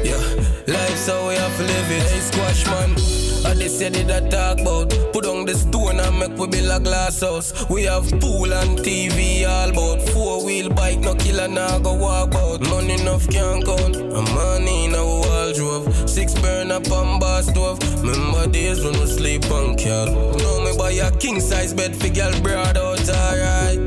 Yeah, 0.05 0.21
life 0.67 0.99
so 0.99 1.29
we 1.29 1.37
have 1.37 1.57
to 1.57 1.63
live 1.63 1.91
it. 1.91 2.03
Hey, 2.03 2.21
squash 2.21 2.67
man. 2.67 2.91
I 3.47 3.55
this 3.55 3.79
say 3.79 3.89
did 3.89 4.11
I 4.11 4.29
talk 4.29 4.61
about 4.61 4.91
Put 5.13 5.25
on 5.27 5.47
the 5.47 5.55
stone 5.55 6.01
and 6.01 6.19
make 6.19 6.37
we 6.39 6.47
build 6.49 6.71
a 6.71 6.81
glass 6.81 7.21
house 7.21 7.69
We 7.69 7.85
have 7.85 8.09
pool 8.21 8.53
and 8.53 8.79
TV 8.79 9.47
all 9.47 9.69
about 9.69 10.01
Four 10.11 10.45
wheel 10.45 10.71
bike 10.71 11.01
no 11.01 11.15
killer 11.15 11.49
now 11.49 11.79
go 11.79 11.93
walk 11.93 12.35
out 12.35 12.61
Money 12.71 12.95
enough 12.95 13.29
can't 13.29 13.65
count 13.65 13.97
And 13.97 14.35
money 14.35 14.87
in 14.87 14.95
a 14.95 15.05
wardrobe 15.05 15.93
Six 16.09 16.35
burn 16.41 16.71
up 16.71 16.91
on 16.91 17.21
bar 17.21 17.43
stove 17.43 17.79
Remember 18.03 18.47
days 18.47 18.83
when 18.83 18.99
we 18.99 19.07
sleep 19.07 19.45
on 19.51 19.77
car 19.77 20.07
Now 20.07 20.65
me 20.65 20.77
buy 20.79 20.93
a 20.93 21.11
king 21.19 21.39
size 21.39 21.75
bed 21.75 21.95
for 21.95 22.09
girl 22.09 22.33
broad 22.41 22.79
out 22.79 23.09
alright 23.11 23.84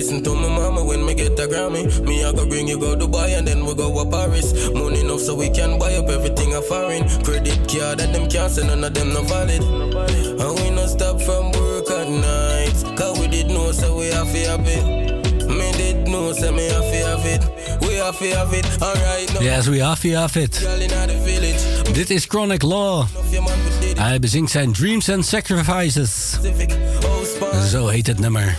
Listen 0.00 0.24
to 0.24 0.34
my 0.34 0.48
mama 0.48 0.82
when 0.82 1.04
me 1.04 1.12
get 1.12 1.38
a 1.38 1.46
Grammy. 1.46 1.84
Me 2.06 2.24
I 2.24 2.32
go 2.32 2.48
bring 2.48 2.66
you 2.66 2.78
go 2.80 2.96
Dubai 2.96 3.36
and 3.36 3.46
then 3.46 3.66
we 3.66 3.74
go 3.74 3.92
to 3.92 4.10
Paris. 4.10 4.70
Money 4.72 5.00
enough 5.00 5.20
so 5.20 5.34
we 5.34 5.50
can 5.50 5.78
buy 5.78 5.92
up 5.96 6.08
everything 6.08 6.54
a 6.54 6.62
foreign. 6.62 7.06
Credit 7.22 7.60
card 7.68 8.00
and 8.00 8.14
them 8.14 8.26
can't 8.30 8.50
send 8.50 8.68
none 8.68 8.82
of 8.82 8.94
them 8.94 9.12
no 9.12 9.20
valid. 9.24 9.60
And 9.60 10.52
we 10.58 10.70
no 10.70 10.86
stop 10.86 11.20
from 11.20 11.52
work 11.52 11.90
at 11.90 12.08
night. 12.08 12.96
Cause 12.96 13.20
we 13.20 13.28
did 13.28 13.48
know 13.48 13.72
so 13.72 13.98
we 13.98 14.06
have 14.06 14.32
to 14.32 14.38
have 14.48 14.66
it. 14.66 14.84
Me 15.46 15.70
did 15.72 16.08
know 16.08 16.32
so 16.32 16.50
me 16.50 16.64
have 16.70 16.90
to 16.92 17.00
have 17.04 17.26
it. 17.26 17.42
We 17.82 17.96
have 17.96 18.18
to 18.20 18.36
have 18.38 18.54
it. 18.54 18.64
Alright 18.80 19.34
now. 19.34 19.40
Yes, 19.42 19.68
we 19.68 19.80
have 19.80 20.00
to 20.00 20.12
have 20.16 20.34
it. 20.36 20.60
Girl 20.62 20.80
in 20.80 20.88
the 20.88 21.20
village. 21.24 21.92
Dit 21.92 22.10
is 22.10 22.24
Chronic 22.24 22.62
Law. 22.62 23.06
Hij 23.94 24.18
bezingt 24.18 24.50
zijn 24.50 24.72
Dreams 24.72 25.10
and 25.10 25.26
Sacrifices. 25.26 26.38
Oh, 27.04 27.64
Zo 27.64 27.86
heet 27.88 28.06
het 28.06 28.18
nummer. 28.18 28.58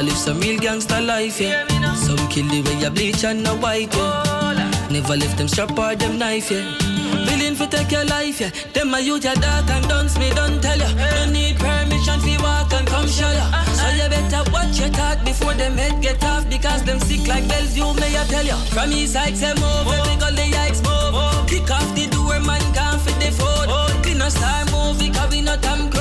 a 0.00 0.02
live 0.02 0.16
some 0.16 0.40
real 0.40 0.58
gangster 0.58 1.00
life, 1.00 1.40
yeah. 1.40 1.66
Some 1.94 2.28
kill 2.28 2.48
the 2.48 2.62
way 2.62 2.78
you 2.80 2.90
bleach 2.90 3.24
and 3.24 3.42
no 3.42 3.54
white, 3.56 3.92
yeah. 3.94 4.88
Never 4.90 5.16
left 5.16 5.36
them 5.36 5.46
sharp 5.46 5.78
or 5.78 5.94
them 5.94 6.18
knife, 6.18 6.50
yeah. 6.50 6.64
Willing 7.26 7.56
to 7.56 7.66
take 7.66 7.92
your 7.92 8.04
life, 8.06 8.40
yeah. 8.40 8.50
Them 8.72 8.94
a 8.94 9.00
use 9.00 9.24
your 9.24 9.34
dark 9.34 9.68
and 9.68 9.86
dunce 9.88 10.18
me, 10.18 10.30
don't 10.30 10.60
tell 10.62 10.78
ya. 10.78 10.88
No 10.94 11.30
need 11.30 11.56
permission 11.58 12.18
fi 12.20 12.36
walk 12.42 12.72
and 12.72 12.86
come 12.86 13.08
show 13.08 13.30
ya. 13.30 13.46
So 13.76 13.88
you 13.98 14.08
better 14.08 14.50
watch 14.50 14.80
your 14.80 14.88
talk 14.90 15.22
before 15.24 15.54
them 15.54 15.76
head 15.76 16.00
get 16.00 16.22
off 16.24 16.48
because 16.48 16.82
them 16.84 16.98
sick 17.00 17.26
like 17.28 17.46
Bellevue, 17.48 17.92
may 18.00 18.16
I 18.16 18.24
tell 18.24 18.44
ya. 18.44 18.56
From 18.72 18.92
east 18.92 19.12
side 19.12 19.36
say 19.36 19.52
move, 19.54 19.86
every 19.86 20.16
go 20.16 20.30
the 20.32 20.46
yikes 20.48 20.80
move. 20.80 21.12
Kick 21.46 21.70
off 21.70 21.94
the 21.94 22.06
door, 22.06 22.40
man, 22.40 22.62
gone 22.72 22.98
for 22.98 23.12
the 23.20 23.30
food. 23.36 23.68
We 24.06 24.14
no 24.14 24.28
star 24.28 24.64
movie, 24.72 25.10
cause 25.10 25.30
we 25.30 25.42
no 25.42 25.56
Tom. 25.56 25.99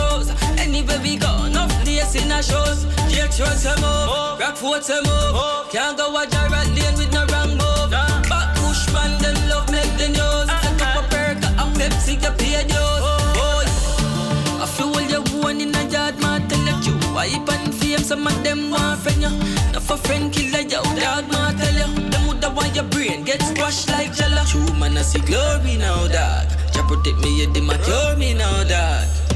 Anywhere 0.90 1.04
we 1.04 1.18
go, 1.18 1.48
no 1.50 1.68
place 1.84 2.16
in 2.16 2.32
a 2.32 2.42
shows. 2.42 2.86
Jake 3.10 3.38
Road 3.40 3.58
say 3.58 3.76
move, 3.76 4.10
oh. 4.10 4.38
Rockford 4.40 4.84
say 4.84 4.96
move. 5.02 5.36
Oh. 5.38 5.68
Can't 5.72 5.98
go 5.98 6.10
a 6.18 6.26
Jarrett 6.26 6.68
lane 6.74 6.96
with 6.98 7.14
no 7.14 7.26
wrong 7.28 7.52
move. 7.52 7.92
Back 7.92 8.56
push 8.56 8.92
man, 8.94 9.22
them 9.22 9.36
love 9.50 9.70
make 9.72 9.92
the 9.98 10.08
news. 10.10 10.50
Ah, 10.50 10.60
Take 10.64 10.82
up 10.82 10.96
ah. 10.96 11.06
a 11.06 11.10
perk, 11.10 11.38
a 11.46 11.66
Pepsi, 11.78 12.14
you 12.18 12.32
pay 12.38 12.64
dues. 12.66 12.78
Oh, 12.78 13.34
oh 13.38 14.62
I 14.62 14.66
feel 14.66 15.02
you 15.02 15.22
one 15.42 15.62
in 15.62 15.76
a 15.76 15.84
yard, 15.90 16.20
man, 16.22 16.48
tell 16.48 16.82
you. 16.82 16.98
Wipe 17.14 17.50
and 17.50 17.74
fame, 17.76 18.00
some 18.00 18.26
of 18.26 18.44
them 18.44 18.72
want 18.72 19.00
friend 19.02 19.22
you. 19.22 19.30
Not 19.74 19.84
for 19.84 19.98
friend 19.98 20.34
killer, 20.34 20.62
yo, 20.62 20.82
dog, 20.98 21.30
man, 21.32 21.56
tell 21.58 21.74
you. 21.74 22.10
Them 22.10 22.28
woulda 22.28 22.50
want 22.50 22.76
your 22.76 22.86
brain 22.86 23.24
get 23.24 23.42
squashed 23.42 23.90
like 23.90 24.14
jello. 24.16 24.44
True 24.46 24.74
man, 24.80 24.98
I 24.98 25.04
see 25.04 25.20
glory 25.20 25.78
now, 25.78 26.08
dog. 26.08 26.50
Jah 26.74 26.84
protect 26.88 27.18
me, 27.22 27.42
yeah, 27.42 27.52
they 27.54 27.62
my 27.62 27.78
cure 27.78 28.16
me 28.18 28.34
now, 28.34 28.64
dog. 28.64 29.29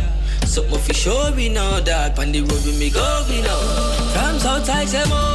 Something 0.53 0.77
fi 0.85 0.93
show 0.93 1.31
me 1.33 1.49
now, 1.49 1.79
dog. 1.79 2.19
On 2.19 2.31
the 2.31 2.41
road 2.41 2.61
with 2.61 2.77
me 2.77 2.91
go, 2.91 3.01
we 3.27 3.41
know. 3.41 3.57
From 4.13 4.37
Southside, 4.37 4.87
say 4.87 5.01
move. 5.09 5.33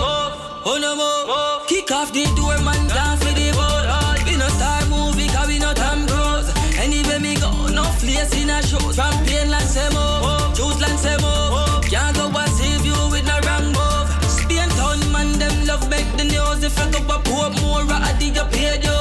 Oh 0.62 0.78
no 0.80 0.94
more. 0.94 1.66
Kick 1.66 1.90
off 1.90 2.12
the 2.12 2.22
door, 2.38 2.54
man, 2.62 2.78
down 2.86 3.18
for 3.18 3.34
the 3.34 3.50
boat. 3.50 4.22
We 4.22 4.38
no 4.38 4.46
star 4.46 4.86
movie, 4.86 5.26
cause 5.26 5.48
we 5.48 5.58
no 5.58 5.74
Tom 5.74 6.06
Cruise. 6.06 6.54
Anywhere 6.78 7.18
me 7.18 7.34
go, 7.34 7.50
no 7.74 7.82
place 7.98 8.30
in 8.38 8.48
a 8.48 8.62
shows. 8.62 8.94
From 8.94 9.10
Plainland, 9.26 9.66
say 9.66 9.90
move. 9.90 10.54
Choose 10.54 10.78
say 11.02 11.18
move. 11.18 11.82
Can't 11.90 12.14
go 12.14 12.30
and 12.30 12.52
save 12.54 12.86
you 12.86 12.94
with 13.10 13.26
no 13.26 13.42
move. 13.74 14.06
Spain 14.22 14.70
town, 14.78 15.02
man, 15.10 15.34
them 15.34 15.66
love 15.66 15.90
make 15.90 16.06
the 16.14 16.30
news. 16.30 16.62
If 16.62 16.78
I 16.78 16.94
go 16.94 17.02
up, 17.10 17.26
more, 17.58 17.82
I 17.90 18.14
did 18.20 18.36
you 18.36 18.46
pay 18.54 18.78
dues. 18.78 18.97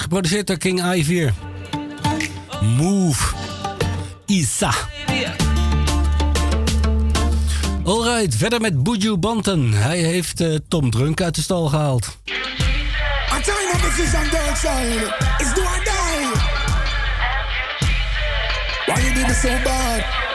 Geproduceerd 0.00 0.46
door 0.46 0.58
King 0.58 0.80
I4. 0.80 1.34
Move. 2.76 3.34
Isa. 4.26 4.72
Alright, 7.84 8.34
verder 8.34 8.60
met 8.60 8.82
Buju 8.82 9.16
Banton. 9.16 9.72
Hij 9.72 9.98
heeft 9.98 10.40
eh, 10.40 10.54
Tom 10.68 10.90
Drunk 10.90 11.20
uit 11.20 11.34
de 11.34 11.40
stal 11.42 11.66
gehaald. 11.66 12.18
Bad? 19.64 20.33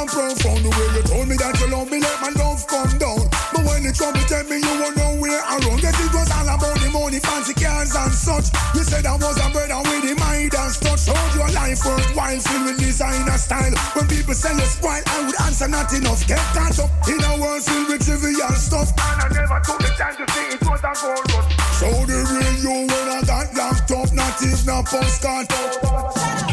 And 0.00 0.08
profound. 0.08 0.64
The 0.64 0.70
way 0.72 0.88
you 0.96 1.02
told 1.04 1.26
me 1.28 1.36
that 1.36 1.54
you 1.60 1.68
love 1.68 1.90
me, 1.92 2.00
let 2.00 2.16
my 2.24 2.32
love 2.40 2.64
come 2.66 2.92
down. 2.96 3.28
But 3.52 3.62
when 3.68 3.84
the 3.84 3.92
trouble 3.92 4.24
tell 4.24 4.44
me 4.48 4.56
you 4.56 4.74
were 4.80 4.94
nowhere 4.96 5.42
around, 5.44 5.80
guess 5.84 5.96
it 6.00 6.12
was 6.16 6.30
all 6.32 6.48
about 6.48 6.78
the 6.80 6.88
money, 6.88 7.20
fancy 7.20 7.52
cars 7.52 7.92
and 7.92 8.12
such. 8.12 8.48
You 8.72 8.82
said 8.84 9.04
I 9.04 9.16
was 9.20 9.36
a 9.36 9.48
brother 9.52 9.80
with 9.84 10.02
the 10.08 10.14
mind 10.16 10.56
and 10.56 10.72
touch. 10.80 11.04
Showed 11.04 11.32
your 11.36 11.50
life 11.52 11.84
worthwhile, 11.84 12.40
filled 12.40 12.64
with 12.64 12.78
designer 12.80 13.36
style. 13.36 13.74
When 13.92 14.08
people 14.08 14.32
say 14.34 14.52
you 14.56 14.68
spoil, 14.68 15.04
I 15.04 15.16
would 15.26 15.38
answer 15.44 15.68
not 15.68 15.92
enough. 15.92 16.24
Get 16.24 16.40
caught 16.56 16.78
up 16.80 16.90
in 17.04 17.20
a 17.20 17.32
world 17.36 17.60
filled 17.60 17.88
with 17.92 18.00
trivial 18.00 18.56
stuff. 18.56 18.88
And 18.96 19.20
I 19.20 19.28
never 19.36 19.60
took 19.60 19.80
the 19.84 19.92
time 20.00 20.16
to 20.16 20.24
see 20.32 20.48
it 20.56 20.62
was 20.64 20.80
a 20.80 20.92
gold 20.96 21.24
rush. 21.28 21.50
So 21.76 21.88
the 22.08 22.18
real 22.24 22.56
you 22.64 22.76
when 22.88 23.06
I 23.10 23.20
got 23.28 23.52
locked 23.52 23.92
up, 23.92 24.08
not 24.16 24.36
even 24.40 24.64
a 24.64 24.80
postcard. 24.80 25.44
Give 25.48 26.49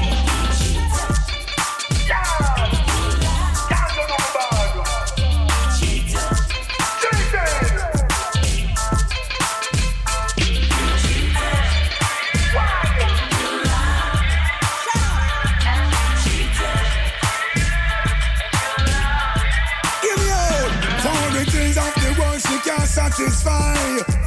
satisfy. 23.18 23.74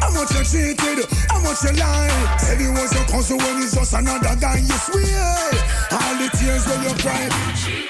How 0.00 0.10
much 0.10 0.34
you 0.34 0.44
cheated, 0.44 1.06
how 1.28 1.40
much 1.40 1.62
you 1.62 1.72
lie. 1.78 2.36
Said 2.38 2.60
it 2.60 2.70
was 2.70 2.92
your 2.94 3.04
cousin 3.06 3.38
when 3.38 3.62
it's 3.62 3.74
just 3.74 3.94
another 3.94 4.36
guy. 4.40 4.58
You 4.58 4.78
swear 4.86 5.50
all 5.92 6.14
the 6.18 6.28
tears 6.36 6.66
when 6.66 6.82
you 6.82 6.94
cry. 6.98 7.28
You 7.62 7.86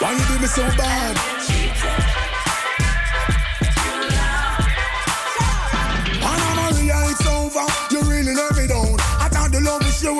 Why 0.00 0.12
you 0.12 0.24
do 0.26 0.38
me 0.40 0.46
so 0.46 0.62
bad? 0.76 1.19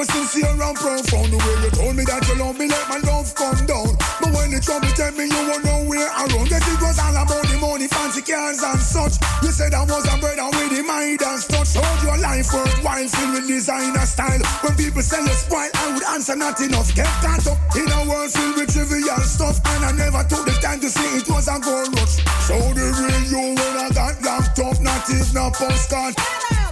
Was 0.01 0.09
sincere 0.09 0.49
and 0.49 0.77
profound. 0.81 1.29
The 1.29 1.37
way 1.37 1.57
you 1.61 1.71
told 1.77 1.93
me 1.93 2.05
that 2.09 2.25
you 2.25 2.37
love 2.41 2.57
me, 2.57 2.73
let 2.73 2.89
my 2.89 3.05
love 3.05 3.29
come 3.37 3.61
down. 3.69 3.93
But 4.17 4.33
when 4.33 4.49
the 4.49 4.61
trouble 4.65 4.89
tell 4.97 5.13
me 5.13 5.29
you 5.29 5.43
were 5.45 5.61
nowhere 5.61 6.09
around, 6.09 6.49
guess 6.49 6.65
it 6.65 6.81
was 6.81 6.97
all 6.97 7.13
about 7.13 7.45
the 7.45 7.61
money, 7.61 7.85
fancy 7.85 8.25
cars 8.25 8.65
and 8.65 8.81
such. 8.81 9.21
You 9.45 9.53
said 9.53 9.77
I 9.77 9.85
was 9.85 10.09
a 10.09 10.17
brother 10.17 10.49
with 10.57 10.73
the 10.73 10.81
mind 10.81 11.21
and 11.21 11.41
touch. 11.45 11.77
Showed 11.77 12.01
your 12.01 12.17
life 12.17 12.49
worthwhile, 12.49 13.09
filled 13.13 13.45
with 13.45 13.47
designer 13.47 14.09
style. 14.09 14.41
When 14.65 14.73
people 14.81 15.05
say 15.05 15.21
you 15.21 15.37
spoil, 15.37 15.69
I 15.69 15.93
would 15.93 16.07
answer 16.17 16.37
not 16.37 16.57
enough. 16.65 16.89
Get 16.97 17.13
caught 17.21 17.45
up 17.45 17.61
in 17.77 17.85
a 17.93 18.01
world 18.09 18.33
filled 18.33 18.57
with 18.57 18.73
trivial 18.73 19.21
stuff, 19.29 19.61
and 19.77 19.85
I 19.85 19.93
never 19.93 20.25
took 20.25 20.49
the 20.49 20.57
time 20.65 20.81
to 20.81 20.89
see 20.89 21.21
it 21.21 21.29
was 21.29 21.45
a 21.45 21.61
gold 21.61 21.93
rush. 22.01 22.25
So 22.49 22.57
the 22.73 22.89
real 22.89 23.21
you 23.29 23.53
when 23.53 23.75
I 23.77 23.93
got 23.93 24.17
locked 24.25 24.65
up, 24.65 24.81
not 24.81 25.05
even 25.13 25.37
a 25.37 25.53
postcard. 25.53 26.17
She 26.17 26.70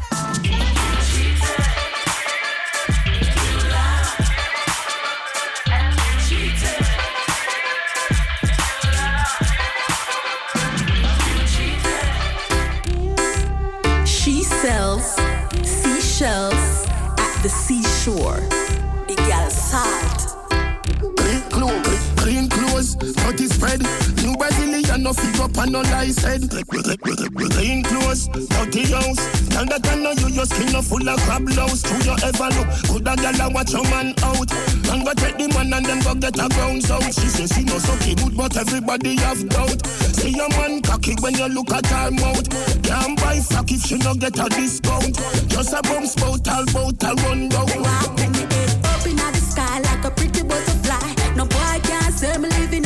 the 17.43 17.49
seashore. 17.49 18.41
The 19.07 19.15
girl 19.15 19.51
salt. 19.51 20.35
Clean 21.17 21.43
clothes, 21.51 22.13
clean 22.17 22.49
clothes, 22.49 22.97
dirty 22.97 23.47
spread. 23.47 24.08
No 25.09 25.15
figure 25.15 25.45
up 25.45 25.57
and 25.57 25.73
no 25.73 25.81
lies 25.89 26.19
head. 26.19 26.45
Clean 26.53 27.83
clothes, 27.83 28.29
dirty 28.29 28.93
house. 28.93 29.17
Tell 29.49 29.65
that 29.65 29.89
I 29.89 29.97
know 29.97 30.13
you, 30.13 30.29
your 30.29 30.45
skin 30.45 30.69
no 30.69 30.83
full 30.83 31.09
of 31.09 31.17
crab 31.25 31.49
louse. 31.49 31.81
True 31.81 31.97
you 32.05 32.13
ever 32.13 32.53
look, 32.53 32.69
could 32.93 33.09
a 33.09 33.17
gal 33.17 33.49
watch 33.49 33.73
your 33.73 33.89
man 33.89 34.13
out. 34.21 34.53
And 34.93 35.09
go 35.09 35.13
take 35.17 35.41
the 35.41 35.49
man 35.57 35.73
and 35.73 35.87
then 35.87 36.05
go 36.05 36.13
get 36.13 36.37
a 36.37 36.45
grounds 36.53 36.91
out. 36.91 37.09
She 37.09 37.25
say 37.25 37.49
she 37.49 37.65
no 37.65 37.81
so 37.81 37.97
good, 38.05 38.37
but 38.37 38.53
everybody 38.59 39.17
have 39.25 39.49
doubt. 39.49 39.81
See 40.13 40.37
your 40.37 40.51
man 40.61 40.83
cocky 40.83 41.17
when 41.25 41.33
you 41.41 41.49
look 41.57 41.73
at 41.73 41.87
her 41.89 42.11
mouth. 42.13 42.45
Can't 42.85 43.17
buy 43.17 43.41
fuck 43.41 43.73
if 43.73 43.89
she 43.89 43.97
no 44.05 44.13
get 44.13 44.37
a 44.37 44.45
discount. 44.53 45.17
Just 45.49 45.73
a 45.73 45.81
bum 45.89 46.05
spout, 46.05 46.45
all 46.53 46.69
bout, 46.69 47.01
all 47.01 47.17
run 47.25 47.49
down. 47.49 47.65
Eh, 47.65 47.81
up 47.81 49.09
in 49.09 49.17
the 49.17 49.41
sky 49.41 49.81
like 49.89 50.05
a 50.05 50.11
pretty 50.13 50.45
butterfly. 50.45 51.01
No 51.33 51.49
boy 51.49 51.81
can't 51.81 52.13
say 52.13 52.37
me 52.37 52.53
living 52.61 52.85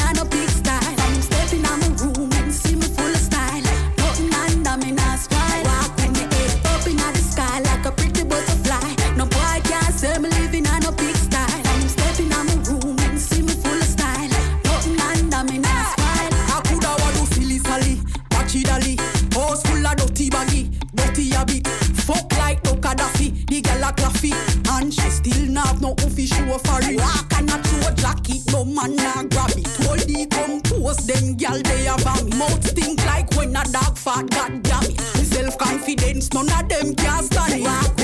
the 23.52 23.60
gal 23.60 23.88
a 23.88 23.92
claffy 23.92 24.32
And 24.70 24.92
she 24.92 25.08
still 25.10 25.46
not 25.48 25.80
no 25.80 25.94
oofy 25.96 26.26
show 26.26 26.58
for 26.58 26.80
it. 26.82 26.96
Walk 26.98 27.32
and 27.36 27.50
a 27.50 27.58
toe 27.62 27.94
jacket, 27.94 28.42
no 28.50 28.64
man 28.64 28.98
a 28.98 29.28
grab 29.28 29.52
it. 29.56 29.68
All 29.86 29.96
the 29.96 30.26
compose, 30.30 31.06
them 31.06 31.34
gal 31.36 31.60
they 31.60 31.86
a 31.86 31.96
vomit 31.98 32.34
Mouth 32.36 32.66
stink 32.66 33.04
like 33.04 33.30
when 33.34 33.54
a 33.56 33.64
dog 33.64 33.96
fat, 33.98 34.30
god 34.30 34.62
damn 34.62 34.84
it. 34.84 35.00
Self-confidence, 35.00 36.32
none 36.32 36.50
of 36.50 36.68
them 36.68 36.94
can 36.94 37.24
stand 37.24 37.54
it. 37.60 38.01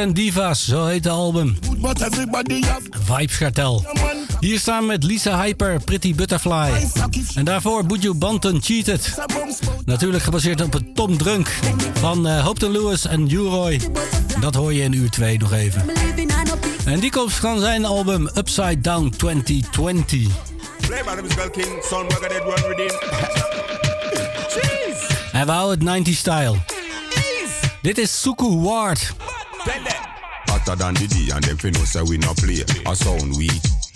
En 0.00 0.12
Divas, 0.12 0.64
zo 0.64 0.86
heet 0.86 1.02
de 1.02 1.08
album. 1.08 1.58
Vibes 3.04 3.38
Cartel. 3.38 3.84
Hier 4.40 4.58
staan 4.58 4.86
met 4.86 5.04
Lisa 5.04 5.42
Hyper, 5.42 5.80
Pretty 5.84 6.14
Butterfly. 6.14 6.70
En 7.34 7.44
daarvoor 7.44 7.86
Buju 7.86 8.14
Banton 8.14 8.62
Cheated. 8.62 9.14
Natuurlijk 9.84 10.22
gebaseerd 10.22 10.60
op 10.60 10.72
het 10.72 10.94
Tom 10.94 11.18
Drunk 11.18 11.48
van 11.92 12.26
uh, 12.26 12.44
Hopeton 12.44 12.72
Lewis 12.72 13.06
en 13.06 13.30
Uroy. 13.30 13.80
Dat 14.40 14.54
hoor 14.54 14.72
je 14.72 14.82
in 14.82 14.92
uur 14.92 15.10
2 15.10 15.38
nog 15.38 15.52
even. 15.52 15.84
En 16.84 17.00
die 17.00 17.10
komt 17.10 17.32
van 17.32 17.60
zijn 17.60 17.84
album 17.84 18.28
Upside 18.34 18.80
Down 18.80 19.12
2020. 19.16 20.28
Play 20.86 21.02
by 21.04 21.14
the 21.16 21.22
musical 21.22 21.50
king, 21.50 21.84
son, 21.88 22.06
we're 22.08 22.28
gonna 22.28 22.54
run 22.54 22.68
redeem. 22.68 22.98
Jeez. 24.48 25.32
En 25.32 25.46
we 25.46 25.52
houden 25.52 25.78
het 25.78 25.88
90 25.88 26.16
style. 26.16 26.56
Dit 27.82 27.98
is 27.98 28.20
Suku 28.20 28.46
Ward. 28.46 29.14
Hotter 30.60 30.76
than 30.76 30.94
the 30.94 31.06
day 31.08 31.32
and 31.32 31.44
them 31.44 31.56
fi 31.56 31.70
know 31.70 31.84
say 31.88 32.02
we 32.04 32.18
no 32.18 32.32
play. 32.36 32.60
A 32.84 32.92
sound 32.92 33.32
we 33.36 33.48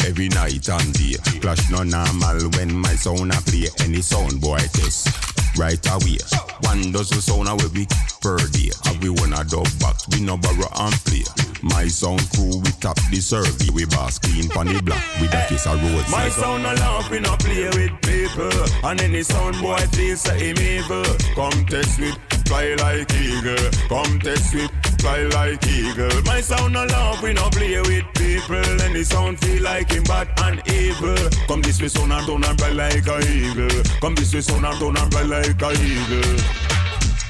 every 0.08 0.28
night 0.32 0.64
and 0.64 0.92
day. 0.96 1.16
Clash 1.40 1.68
no 1.70 1.84
normal 1.84 2.40
when 2.56 2.72
my 2.72 2.94
sound 2.96 3.32
a 3.32 3.38
play. 3.44 3.68
Any 3.84 4.00
sound 4.00 4.40
boy 4.40 4.64
test 4.72 5.12
right 5.60 5.80
away. 5.92 6.16
One 6.64 6.92
dozen 6.92 7.20
sound 7.20 7.48
away 7.48 7.68
we 7.74 7.84
per 8.24 8.40
day. 8.56 8.72
Have 8.88 8.96
we 9.02 9.10
one 9.12 9.36
a 9.36 9.44
dub 9.44 9.68
box? 9.76 10.08
We 10.08 10.24
no 10.24 10.36
borrow 10.40 10.68
and 10.88 10.96
play. 11.04 11.24
My 11.60 11.84
sound 11.88 12.24
crew 12.32 12.56
we 12.56 12.72
top 12.80 12.96
the 13.12 13.20
survey. 13.20 13.68
We 13.72 13.84
boss 13.84 14.18
clean 14.18 14.48
pon 14.48 14.72
the 14.72 14.80
block 14.80 15.04
with 15.20 15.36
a 15.36 15.44
kiss 15.48 15.66
a 15.66 15.76
road 15.76 16.08
My 16.08 16.28
sound 16.32 16.64
a 16.64 16.72
laugh, 16.80 17.10
we 17.10 17.20
no 17.20 17.36
play 17.44 17.68
with 17.76 17.92
people. 18.00 18.56
And 18.88 19.00
any 19.04 19.22
sound 19.22 19.60
boy 19.60 19.84
feel 19.92 20.16
say 20.16 20.48
him 20.48 20.58
evil. 20.58 21.04
Come 21.36 21.66
test 21.68 22.00
with 22.00 22.16
fly 22.48 22.72
like 22.80 23.12
eagle. 23.12 23.68
Come 23.92 24.18
test 24.20 24.54
with 24.54 24.72
fly 25.04 25.22
like 25.36 25.66
eagle 25.66 26.22
My 26.24 26.40
sound 26.40 26.76
a 26.76 26.86
laugh, 26.86 27.22
we 27.22 27.34
no 27.34 27.48
play 27.50 27.78
with 27.80 28.08
people 28.14 28.56
And 28.56 28.80
Any 28.80 29.04
sound 29.04 29.38
feel 29.40 29.62
like 29.62 29.92
him 29.92 30.04
bad 30.04 30.28
and 30.42 30.60
evil 30.68 31.16
Come 31.46 31.60
this 31.62 31.80
way 31.80 31.88
sound 31.88 32.12
and 32.12 32.26
turn 32.26 32.44
and 32.44 32.58
fly 32.58 32.70
like 32.70 33.06
a 33.06 33.18
eagle 33.28 33.82
Come 34.00 34.14
this 34.14 34.32
way 34.32 34.40
sound 34.40 34.64
and 34.64 34.78
turn 34.80 34.96
and 34.96 35.12
fly 35.12 35.22
like 35.22 35.62
a 35.62 35.70
eagle 35.72 36.40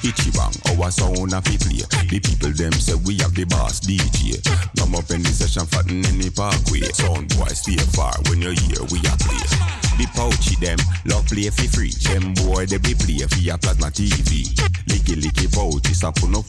Ichiban, 0.04 0.52
our 0.78 0.90
sound 0.90 1.32
a 1.32 1.40
fi 1.40 1.56
play. 1.56 1.80
The 2.10 2.20
people 2.20 2.52
them 2.52 2.72
say 2.72 2.92
we 3.06 3.16
have 3.24 3.34
the 3.34 3.44
boss 3.46 3.80
DJ. 3.80 4.36
Come 4.76 4.94
up 4.96 5.10
in 5.10 5.22
the 5.22 5.30
session, 5.30 5.64
fatten 5.64 6.04
any 6.04 6.28
parkway. 6.28 6.84
Sound 6.92 7.34
boy 7.38 7.48
stay 7.56 7.80
far 7.96 8.12
when 8.28 8.42
you 8.42 8.50
hear 8.50 8.84
we 8.92 8.98
a 9.00 9.16
play. 9.16 9.83
The 9.96 10.06
pouchy 10.14 10.56
them, 10.56 10.78
love 11.06 11.26
play 11.26 11.50
for 11.50 11.68
free. 11.70 11.92
Them 12.02 12.34
boy 12.34 12.66
they 12.66 12.78
be 12.78 12.94
play 12.94 13.22
for 13.26 13.54
a 13.54 13.58
plasma 13.58 13.88
TV. 13.94 14.42
Licky 14.90 15.14
licky 15.20 15.46
pouchy, 15.54 15.94
stop 15.94 16.22
on 16.24 16.36
up. 16.36 16.46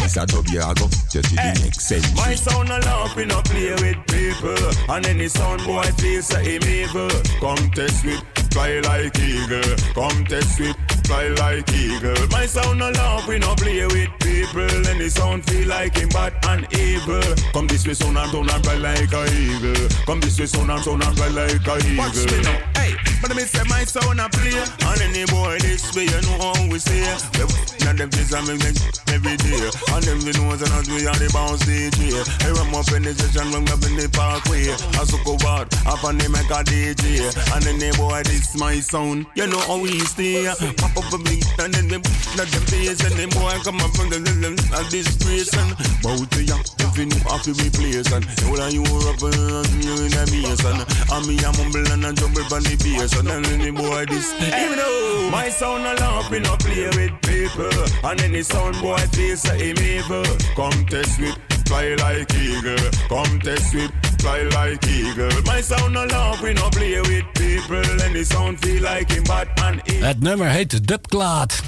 This 0.00 0.16
a 0.16 0.24
W 0.24 0.60
I 0.60 0.72
go 0.74 0.88
to 0.88 1.20
the 1.20 1.36
eh, 1.38 1.54
next 1.60 1.82
century. 1.82 2.14
My 2.16 2.34
sound 2.34 2.70
a 2.70 2.78
laugh, 2.80 3.14
we 3.16 3.26
no 3.26 3.42
play 3.42 3.70
with 3.72 4.00
people 4.08 4.56
And 4.88 5.06
any 5.06 5.28
sound 5.28 5.62
boy 5.64 5.82
feel 6.00 6.22
say 6.22 6.56
him 6.56 6.64
evil 6.64 7.10
Come 7.38 7.70
test 7.72 8.04
with 8.04 8.22
fly 8.50 8.80
like 8.80 9.18
eagle 9.20 9.76
Come 9.94 10.24
test 10.24 10.58
with 10.58 10.79
fly 11.10 11.28
like 11.42 11.68
eagle. 11.72 12.14
My 12.30 12.46
sound 12.46 12.80
a 12.80 12.90
laugh, 12.90 13.26
we 13.26 13.38
no 13.38 13.54
play 13.56 13.84
with 13.86 14.10
people. 14.20 14.86
Any 14.88 15.08
sound 15.08 15.44
feel 15.44 15.68
like 15.68 15.96
him 15.96 16.08
bad 16.10 16.32
and 16.46 16.66
evil. 16.72 17.20
Come 17.52 17.66
this 17.66 17.86
way 17.86 17.94
sound 17.94 18.16
and 18.16 18.30
sound 18.30 18.50
and 18.50 18.64
fly 18.64 18.76
like 18.76 19.12
a 19.12 19.22
eagle. 19.34 19.88
Come 20.06 20.20
this 20.20 20.38
way 20.38 20.46
sound 20.46 20.70
and 20.70 20.82
sound 20.84 21.02
and 21.02 21.16
fly 21.16 21.28
like 21.28 21.66
a 21.66 21.76
eagle 21.86 22.04
Watch 22.04 22.24
me 22.30 22.40
now, 22.42 22.79
but 23.20 23.34
me 23.36 23.42
say 23.42 23.62
my 23.68 23.84
sound 23.84 24.20
a 24.20 24.28
play. 24.28 24.56
And 24.56 25.00
any 25.02 25.24
boy 25.26 25.58
this 25.60 25.94
way, 25.94 26.08
you 26.08 26.20
know 26.24 26.52
how 26.52 26.68
we 26.68 26.78
say. 26.78 27.00
We 27.38 27.44
now 27.84 27.92
them 27.92 28.10
things 28.10 28.32
I 28.32 28.40
make 28.44 28.76
every 29.12 29.36
day. 29.36 29.70
And 29.92 30.04
them 30.04 30.18
we 30.24 30.32
know 30.38 30.56
that 30.56 30.86
we 30.88 31.06
are 31.06 31.16
the 31.16 31.28
bounce 31.32 31.64
DJ 31.64 32.16
Hey, 32.42 32.52
I'm 32.52 32.74
up 32.74 32.88
in 32.92 33.02
the 33.04 33.12
session, 33.14 33.52
when 33.52 33.68
up 33.68 33.82
in 33.84 33.96
the 33.96 34.08
parkway. 34.12 34.72
I 34.98 35.04
so 35.04 35.18
go 35.24 35.36
out, 35.46 35.68
up 35.86 36.04
on 36.04 36.18
the 36.18 36.28
make 36.28 36.50
a 36.50 36.60
DJ 36.64 37.28
And 37.54 37.66
any 37.66 37.90
boy 37.96 38.22
this 38.24 38.56
my 38.56 38.80
sound, 38.80 39.26
you 39.34 39.46
know 39.46 39.60
how 39.66 39.78
we 39.80 39.98
stay. 40.00 40.46
Pop 40.76 40.96
up 40.96 41.12
a 41.12 41.18
beat 41.24 41.46
and 41.58 41.74
then 41.74 41.88
them 41.88 42.02
let 42.36 42.48
them 42.48 42.64
bass 42.70 43.00
And 43.04 43.16
them 43.16 43.30
boy 43.36 43.56
come 43.64 43.80
up 43.80 43.92
from 43.96 44.08
the 44.10 44.18
them 44.20 44.56
a 44.72 44.80
disgrace 44.88 45.52
And 45.56 45.76
bow 46.00 46.16
to 46.16 46.40
ya, 46.40 46.56
if 46.60 46.96
you 46.96 47.06
know 47.06 47.20
how 47.28 47.38
to 47.44 47.52
replace 47.52 48.08
And 48.12 48.24
you 48.24 48.56
and 48.56 48.72
you 48.72 48.84
up 49.08 49.20
and 49.20 49.84
you 49.84 49.94
in 50.08 50.14
bass 50.14 50.64
And 50.64 50.80
and 51.10 51.24
me 51.26 51.36
a 51.42 51.50
mumble 51.58 51.86
and 51.92 52.06
a 52.06 52.10
jumble 52.12 52.48
on 52.54 52.62
the 52.64 52.74
bass 52.82 53.16
And 53.18 53.28
then 53.28 53.44
any 53.46 53.70
boy 53.70 54.04
this, 54.06 54.32
Even 54.42 54.76
though 54.76 55.30
my 55.30 55.48
sound 55.48 55.86
a 55.86 55.94
laugh, 55.94 56.30
we 56.30 56.40
no 56.40 56.56
play 56.56 56.86
with 56.86 57.14
people. 57.22 57.70
And 58.02 58.20
any 58.20 58.42
sound 58.42 58.80
boy 58.80 58.98
feel 59.12 59.36
say 59.36 59.58
him 59.70 59.78
evil. 59.78 60.24
Come 60.56 60.86
test 60.86 61.20
with 61.20 61.36
fly 61.66 61.94
like 61.94 62.34
eagle. 62.34 62.90
Come 63.08 63.38
test 63.40 63.74
with 63.74 63.92
fly 64.20 64.42
like 64.42 64.84
eagle. 64.86 65.30
My 65.46 65.60
sound 65.62 65.96
a 65.96 66.06
laugh, 66.06 66.42
we 66.42 66.52
no 66.54 66.68
play 66.70 67.00
with 67.00 67.24
people. 67.34 68.02
Any 68.02 68.24
sound 68.24 68.58
feel 68.64 68.82
like 68.82 69.12
him 69.12 69.22
bad 69.24 69.48
and 69.64 69.80
evil. 69.88 70.06
Het 70.06 70.20
nummer 70.20 70.48
heet 70.48 70.86
Dubklaat. 70.88 71.62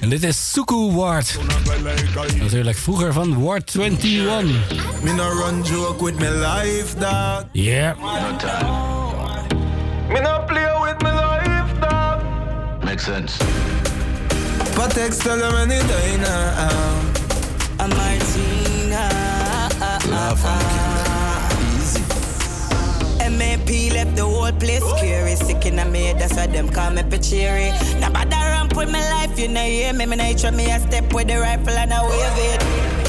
En 0.00 0.08
dit 0.08 0.22
is 0.22 0.52
Suku 0.52 0.92
Ward. 0.92 1.38
Natuurlijk 2.38 2.76
vroeger 2.76 3.12
van 3.12 3.42
Ward 3.42 3.66
21. 3.72 4.46
Me 5.02 5.12
no 5.12 5.32
run 5.32 5.62
joke 5.62 6.04
with 6.04 6.18
my 6.18 6.28
life, 6.28 6.98
dog. 6.98 7.44
Yeah. 7.52 9.23
Me 10.14 10.20
no 10.20 10.44
play 10.46 10.70
with 10.80 11.02
my 11.02 11.12
life, 11.12 11.80
dog. 11.80 12.84
Makes 12.84 13.06
sense. 13.06 13.36
Patek 14.78 15.10
tell 15.20 15.36
them 15.36 15.54
any 15.56 15.80
day 15.88 16.16
now. 16.18 17.02
A 17.80 17.88
Martina. 17.88 19.10
MAP 23.36 23.68
left 23.92 24.14
the 24.14 24.22
whole 24.24 24.52
place 24.52 24.84
scary. 24.96 25.34
Sick 25.34 25.66
in 25.66 25.80
a 25.80 25.84
me, 25.84 26.12
that's 26.12 26.36
why 26.36 26.46
them 26.46 26.68
call 26.68 26.92
me 26.92 27.02
Pachiri. 27.02 27.72
Now 27.98 28.10
bother 28.10 28.36
ramp 28.36 28.76
with 28.76 28.92
my 28.92 29.00
life, 29.10 29.36
you 29.36 29.48
know, 29.48 29.64
hear 29.64 29.92
me. 29.92 30.06
Me 30.06 30.14
nature 30.14 30.52
me 30.52 30.70
a 30.70 30.78
step 30.78 31.12
with 31.12 31.26
the 31.26 31.40
rifle 31.40 31.70
and 31.70 31.92
I 31.92 32.02
wave 32.08 32.38
it. 32.52 33.03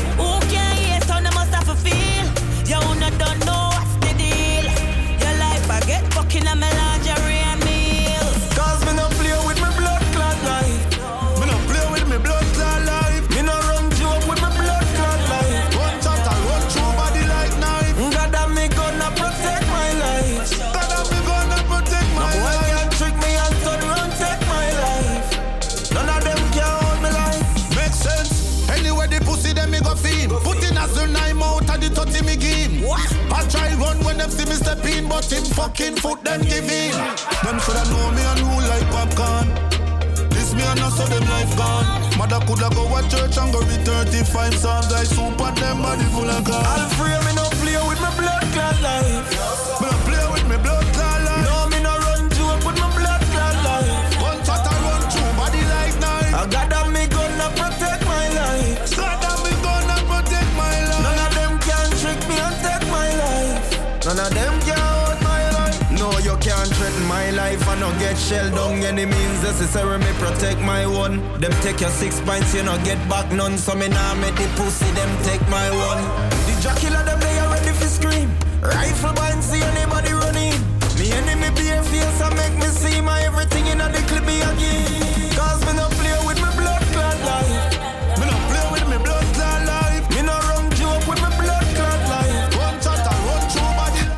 in, 35.05 35.09
but 35.09 35.31
him 35.31 35.43
fucking 35.43 35.95
foot 35.97 36.23
then 36.23 36.41
give 36.41 36.69
in. 36.69 36.91
Them 37.43 37.59
shoulda 37.59 37.83
know 37.89 38.11
me 38.11 38.21
and 38.21 38.41
rule 38.41 38.65
like 38.67 38.87
popcorn. 38.89 39.47
This 40.29 40.53
me 40.53 40.63
and 40.63 40.79
us 40.79 40.97
so 40.97 41.05
them 41.05 41.23
life 41.29 41.55
gone. 41.57 41.85
Mother 42.17 42.39
coulda 42.45 42.69
go 42.73 42.97
at 42.97 43.09
church 43.09 43.37
and 43.37 43.53
go 43.53 43.61
read 43.61 43.85
35 43.85 44.53
songs. 44.55 44.93
I 44.93 45.03
super 45.03 45.51
them 45.59 45.81
body 45.81 46.05
full 46.13 46.29
of 46.29 46.43
God. 46.43 46.65
I'll 46.65 46.89
free 46.97 47.17
me 47.25 47.35
no 47.35 47.45
play 47.61 47.77
with 47.87 48.01
my 48.01 48.11
blood 48.17 48.43
clot 48.53 48.81
life. 48.81 49.64
life 67.55 67.67
and 67.69 67.81
not 67.81 67.99
get 67.99 68.17
shell 68.17 68.49
down. 68.51 68.83
Any 68.83 69.05
means 69.05 69.43
necessary, 69.43 69.97
me 69.99 70.11
protect 70.19 70.59
my 70.61 70.85
one. 70.85 71.17
Them 71.39 71.51
take 71.61 71.81
your 71.81 71.89
six 71.89 72.19
pints, 72.21 72.53
you 72.53 72.63
not 72.63 72.83
get 72.83 72.97
back 73.09 73.31
none. 73.31 73.57
So 73.57 73.75
me 73.75 73.87
nah 73.87 74.15
make 74.15 74.35
the 74.35 74.47
pussy, 74.55 74.89
them 74.91 75.11
take 75.23 75.41
my 75.49 75.69
one. 75.71 76.01
The 76.47 76.53
jackilla 76.63 77.05
them, 77.05 77.19
they 77.19 77.39
are 77.39 77.51
ready 77.51 77.71
for 77.71 77.87
scream. 77.87 78.29
Rifle 78.61 79.13
binds 79.13 79.49
the 79.51 79.57
anybody 79.57 80.14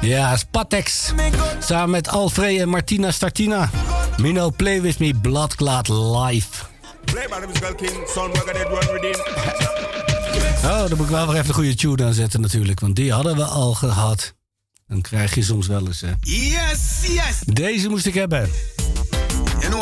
Ja, 0.07 0.37
Spatex. 0.37 1.11
Samen 1.59 1.89
met 1.89 2.07
Alfrey 2.07 2.61
en 2.61 2.69
Martina 2.69 3.11
Startina. 3.11 3.69
Mino, 4.17 4.49
play 4.49 4.81
with 4.81 4.99
me, 4.99 5.13
Bloodclad 5.13 5.87
live. 5.87 6.47
Oh, 10.63 10.87
dan 10.87 10.97
moet 10.97 11.05
ik 11.05 11.11
wel 11.11 11.27
weer 11.27 11.35
even 11.35 11.47
een 11.47 11.53
goede 11.53 11.75
tune 11.75 12.05
aanzetten 12.05 12.41
natuurlijk. 12.41 12.79
Want 12.79 12.95
die 12.95 13.11
hadden 13.11 13.35
we 13.35 13.43
al 13.43 13.73
gehad. 13.73 14.33
Dan 14.87 15.01
krijg 15.01 15.35
je 15.35 15.43
soms 15.43 15.67
wel 15.67 15.85
eens, 15.87 16.01
hè. 16.01 16.11
Yes, 16.19 17.05
yes! 17.07 17.39
Deze 17.45 17.89
moest 17.89 18.05
ik 18.05 18.13
hebben. 18.13 18.49
You 19.59 19.69
know, 19.69 19.81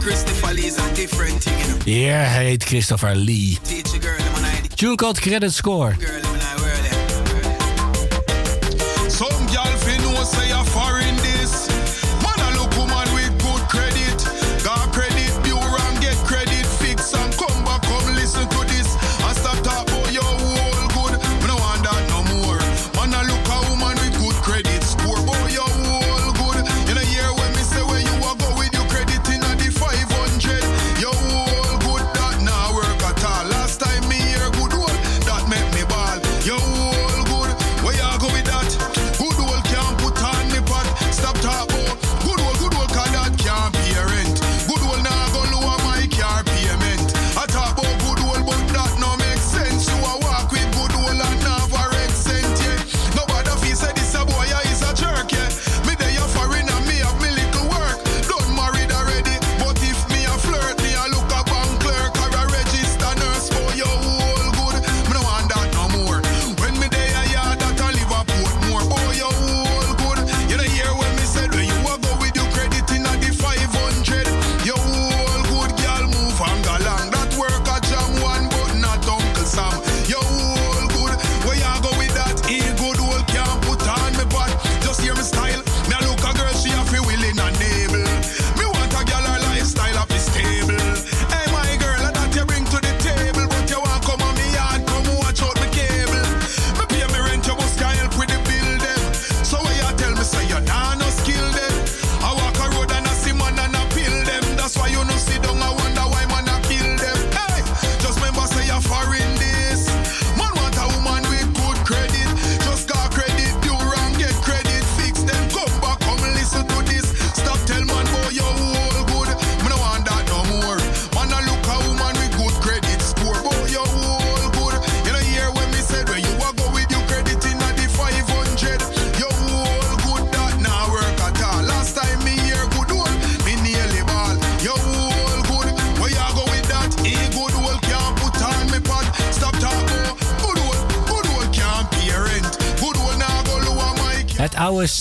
Christopher 0.00 0.54
Lee 0.54 0.66
is 0.66 0.78
a 0.78 0.94
different. 0.94 1.44
Yeah, 1.84 2.32
hij 2.32 2.44
heet 2.44 2.64
Christopher 2.64 3.14
Lee. 3.14 3.58
Tune 4.74 4.94
called 4.94 5.18
Credit 5.18 5.52
Score. 5.52 5.96
Some 9.18 9.46
gal 9.46 9.66
fi 9.78 9.96
know 9.96 10.22
say 10.22 10.52
a 10.52 10.62
foreign 10.62 11.07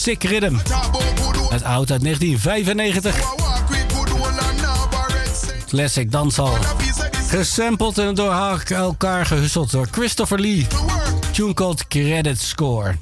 Sick 0.07 0.23
Rhythm. 0.23 0.55
Het 1.49 1.63
oud 1.63 1.91
uit 1.91 2.01
1995. 2.01 3.19
Classic 5.67 6.11
Dansal, 6.11 6.57
Gesampled 7.27 7.97
en 7.97 8.15
door 8.15 8.31
elkaar 8.67 9.25
gehusseld 9.25 9.71
door 9.71 9.87
Christopher 9.91 10.39
Lee. 10.39 10.67
Tune 11.31 11.53
called 11.53 11.87
Credit 11.87 12.41
Score. 12.41 12.95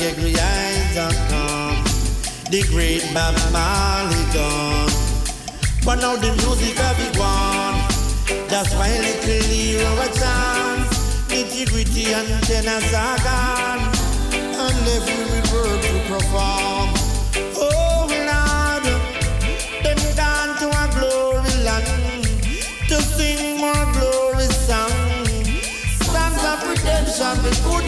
angry. 0.00 0.32
The 2.50 2.62
great 2.70 3.04
Bob 3.12 3.36
Marley 3.52 4.24
gone, 4.32 4.90
but 5.84 5.96
now 6.00 6.16
the 6.16 6.32
music 6.40 6.80
of 6.80 6.98
it 6.98 7.14
gone. 7.16 7.76
That's 8.48 8.72
why 8.74 8.88
little 8.88 9.44
hero 9.44 9.90
a 10.00 10.08
chance, 10.08 11.30
integrity 11.30 12.14
and 12.14 12.42
tenors 12.44 12.94
are 12.94 13.18
gone, 13.20 13.92
and 14.32 14.88
every 14.96 15.24
reverb 15.28 15.80
to 15.82 15.98
perform. 16.08 16.88
Oh 17.60 18.08
Lord, 18.08 18.84
them 19.84 20.00
gone 20.16 20.56
to 20.60 20.66
a 20.72 20.84
glory 20.96 21.54
land 21.64 22.24
to 22.88 22.96
sing 23.02 23.60
more 23.60 23.86
glory 23.92 24.48
songs, 24.64 25.28
songs 26.00 26.42
of 26.48 26.64
redemption, 26.66 27.36
the 27.44 27.52
good 27.64 27.87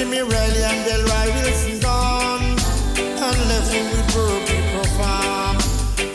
Jimmy 0.00 0.22
Riley 0.22 0.64
and 0.64 0.80
Delroy 0.88 1.28
Wilson 1.36 1.78
gone. 1.78 2.56
And 2.96 3.40
left 3.52 3.68
me 3.68 3.84
with 3.84 4.08
broken 4.16 4.64
perform. 4.72 5.60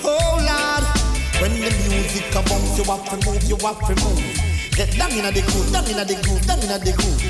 Oh 0.01 0.41
Lord, 0.41 0.85
when 1.37 1.53
the 1.53 1.69
music 1.85 2.25
come 2.33 2.49
on, 2.49 2.65
you 2.73 2.81
have 2.81 3.05
to 3.13 3.17
move, 3.21 3.43
you 3.45 3.57
have 3.61 3.77
to 3.85 3.93
move. 4.01 4.25
Get 4.73 4.89
down 4.97 5.13
in 5.13 5.29
the 5.29 5.45
groove, 5.45 5.69
down 5.69 5.85
in 5.85 6.01
the 6.01 6.17
groove, 6.17 6.41
down 6.49 6.65
in 6.65 6.81
the 6.81 6.93
groove. 6.97 7.21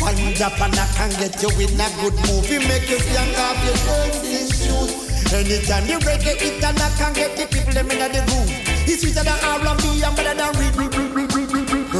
One 0.00 0.16
and 0.16 0.80
I 0.80 0.88
can 0.96 1.12
get 1.20 1.36
you 1.44 1.52
in 1.60 1.76
a 1.76 1.88
good 2.00 2.16
movie. 2.24 2.56
Make 2.56 2.88
you 2.88 3.00
stand 3.04 3.36
off 3.36 3.60
your 3.68 3.76
dancing 3.84 4.48
shoes. 4.48 5.08
Anytime 5.28 5.92
you 5.92 5.98
reggae 6.08 6.40
it 6.40 6.64
and 6.64 6.80
I 6.80 6.88
can 6.96 7.12
get 7.12 7.36
the 7.36 7.44
people 7.52 7.74
them 7.74 7.90
in 7.90 8.00
the 8.00 8.24
groove. 8.24 8.48
It's 8.88 9.02
sweeter 9.04 9.28
than 9.28 9.36
R&B 9.44 10.00
and 10.00 10.16
better 10.16 10.32
than 10.32 10.56
read, 10.56 10.72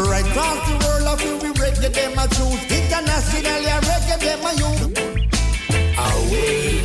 Right 0.07 0.24
across 0.26 0.68
the 0.68 0.74
world, 0.84 1.07
I 1.09 1.16
feel 1.16 1.38
we 1.38 1.51
reggae 1.59 1.92
them 1.92 2.18
a 2.18 2.28
choose. 2.28 2.62
Internationally, 2.70 3.66
I 3.66 3.80
reggae 3.90 4.18
them 4.20 4.46
a 4.46 4.53
use. 4.68 4.82
Awake, 6.07 6.84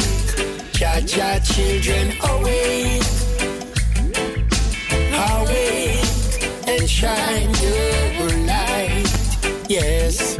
cha 0.74 0.99
cha 1.05 1.39
children, 1.39 2.05
awake, 2.32 3.05
awake, 5.30 6.68
and 6.68 6.89
shine 6.89 7.53
your 7.61 8.30
light. 8.47 9.05
Yes, 9.70 10.38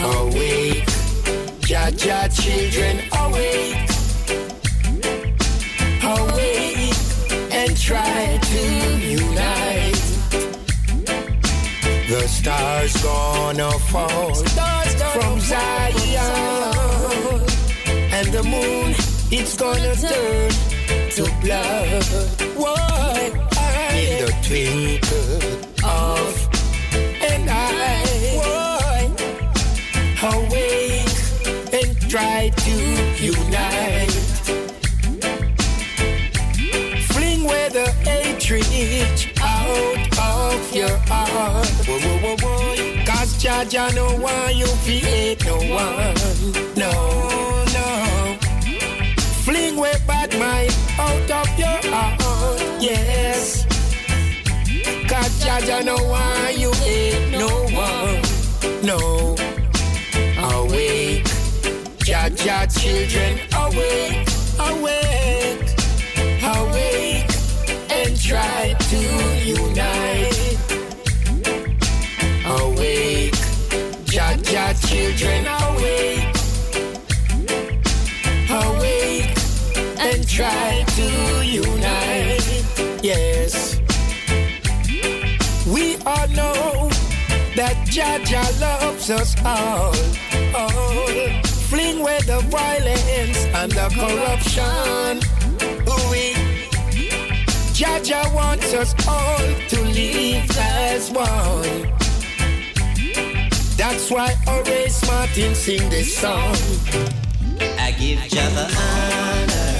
awake, 0.00 0.86
cha 1.60 1.90
cha 1.96 2.28
children, 2.28 2.94
awake, 3.22 3.83
stars 12.44 12.94
gonna 13.02 13.70
fall 13.90 14.34
stars 14.34 14.94
from 15.14 15.40
Zion, 15.40 15.94
and 18.12 18.28
the 18.36 18.42
moon 18.42 18.94
it's 19.32 19.56
gonna 19.56 19.94
turn 19.96 20.50
to 21.16 21.22
blood. 21.40 22.04
Why? 22.54 23.32
In 23.96 24.10
the 24.22 24.30
twinkle 24.44 25.42
of 25.88 26.34
an 27.32 27.48
eye. 27.48 27.94
Awake 30.32 31.20
and 31.78 31.90
try 32.10 32.50
to 32.64 33.03
Jaja 43.44 43.94
no 43.94 44.06
one 44.22 44.56
you 44.56 44.66
feel 44.86 45.36
no 45.44 45.56
one. 45.74 46.14
No, 46.78 46.90
no. 47.74 48.38
Fling 49.44 49.76
away 49.76 49.92
bad 50.06 50.32
mind 50.38 50.74
out 50.98 51.30
of 51.30 51.58
your 51.58 51.92
heart. 51.92 52.62
Yes. 52.80 53.66
Cause 55.06 55.44
Jaja 55.44 55.84
no 55.84 55.94
one 56.08 56.58
you 56.58 56.72
hate 56.72 57.32
no 57.32 57.50
one. 57.76 58.22
No. 58.82 59.36
Awake. 60.56 61.24
Jaja 62.00 62.64
children 62.80 63.40
awake. 63.60 64.26
Awake. 64.58 65.68
Awake 66.42 67.28
and 67.90 68.18
try 68.18 68.74
to 68.88 68.98
unite. 69.44 70.33
Children, 74.82 75.46
awake, 75.46 76.34
awake 78.50 79.36
and 79.98 80.28
try 80.28 80.84
to 80.96 81.44
unite. 81.44 83.02
Yes, 83.02 83.80
we 85.66 85.96
all 86.06 86.28
know 86.28 86.88
that 87.56 87.76
Jaja 87.86 88.44
loves 88.60 89.10
us 89.10 89.34
all. 89.44 89.94
all. 90.54 91.06
Fling 91.68 92.00
away 92.00 92.18
the 92.26 92.40
violence 92.50 93.44
and 93.54 93.72
the 93.72 93.88
corruption. 93.98 95.20
We 96.10 96.34
Jaja 97.74 98.32
wants 98.34 98.72
us 98.74 98.94
all 99.08 99.38
to 99.68 99.80
live 99.82 100.50
as 100.56 101.10
one. 101.10 102.03
That's 103.86 104.10
why 104.10 104.32
Horace 104.46 105.06
Martin 105.06 105.54
sing 105.54 105.90
this 105.90 106.16
song. 106.16 106.56
I 107.78 107.90
give 107.92 108.18
Jah 108.30 108.48
the 108.56 108.64
honor. 108.80 109.76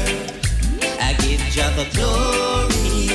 I 1.00 1.14
give 1.24 1.40
Jah 1.48 1.72
the 1.74 1.88
glory. 1.96 3.08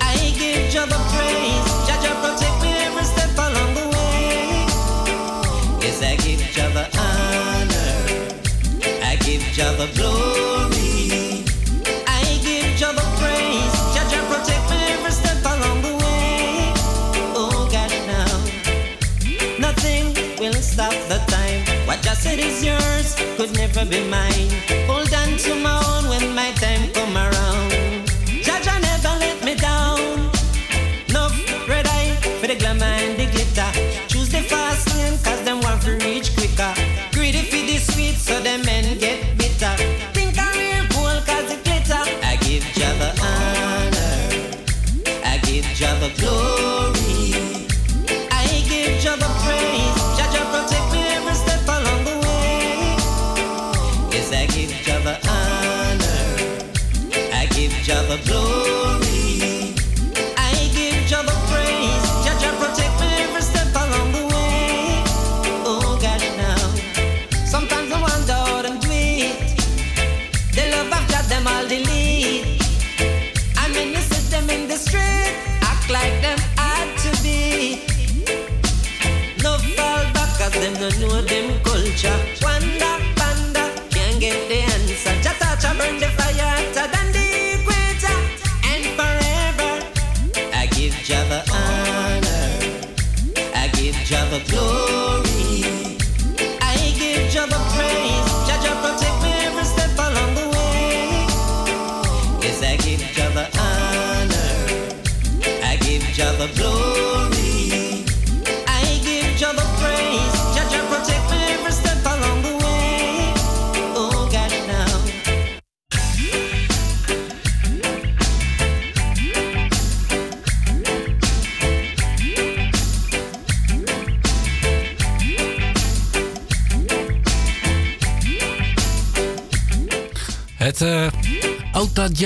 I 0.00 0.14
give 0.38 0.70
Jah 0.70 0.86
the 0.86 1.00
praise. 1.10 1.70
Protect 2.22 2.62
me 2.62 2.70
every 2.86 3.02
step 3.02 3.34
along 3.36 3.74
the 3.74 3.86
way. 3.96 4.66
Yes, 5.82 6.00
I 6.00 6.14
give 6.24 6.46
honor. 6.96 7.90
I 9.02 9.16
give 9.16 9.42
the 9.78 9.90
glory. 9.96 10.77
Just 22.02 22.22
said 22.22 22.38
is 22.38 22.64
yours 22.64 23.14
could 23.36 23.52
never 23.54 23.84
be 23.84 24.00
mine. 24.08 24.50
Hold 24.86 25.07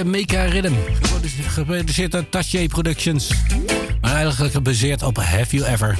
Jamaica 0.03 0.44
Rhythm. 0.44 0.72
Geproduceerd 1.48 2.12
door 2.12 2.28
Taché 2.28 2.66
Productions. 2.66 3.30
Maar 4.00 4.14
eigenlijk 4.14 4.53
gebaseerd 4.53 5.03
op 5.03 5.16
Have 5.16 5.57
You 5.57 5.70
Ever. 5.70 5.98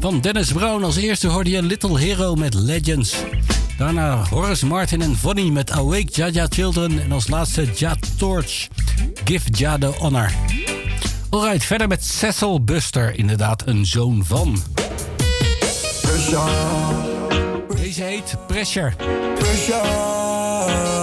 Van 0.00 0.20
Dennis 0.20 0.52
Brown 0.52 0.84
als 0.84 0.96
eerste 0.96 1.28
hoorde 1.28 1.50
je 1.50 1.62
Little 1.62 1.98
Hero 1.98 2.34
met 2.34 2.54
Legends. 2.54 3.14
Daarna 3.78 4.24
Horace 4.30 4.66
Martin 4.66 5.02
en 5.02 5.16
Vonnie 5.16 5.52
met 5.52 5.70
Awake 5.70 6.06
Jaja 6.12 6.46
Children. 6.48 7.02
En 7.02 7.12
als 7.12 7.28
laatste 7.28 7.66
Ja 7.74 7.96
Torch, 8.16 8.68
Give 9.24 9.48
Ja 9.50 9.78
the 9.78 9.86
Honor. 9.98 10.32
Alright, 11.30 11.64
verder 11.64 11.88
met 11.88 12.04
Cecil 12.04 12.64
Buster. 12.64 13.18
Inderdaad 13.18 13.66
een 13.66 13.86
zoon 13.86 14.24
van. 14.24 14.62
Deze 17.76 18.02
heet 18.02 18.34
Pressure. 18.46 18.92
Pressure. 19.38 21.01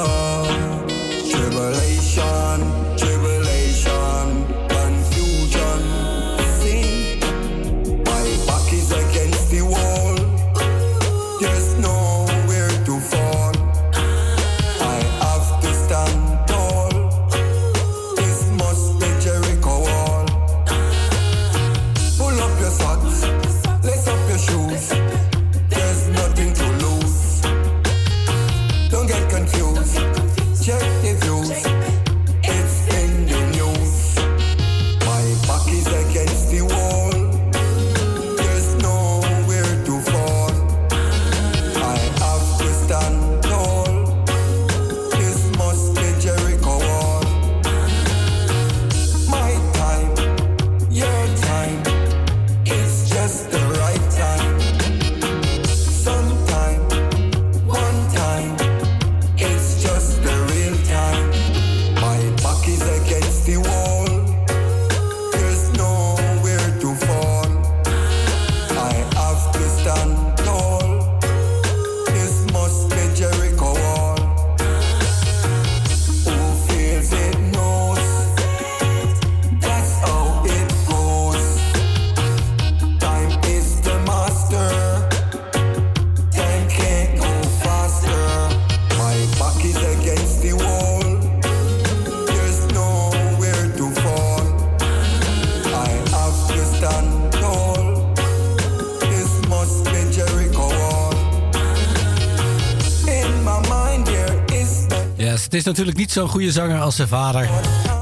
Is 105.60 105.66
natuurlijk 105.66 105.97
niet 105.97 106.12
zo'n 106.12 106.28
goede 106.28 106.51
zanger 106.51 106.82
als 106.82 106.95
zijn 106.95 107.07
vader, 107.07 107.49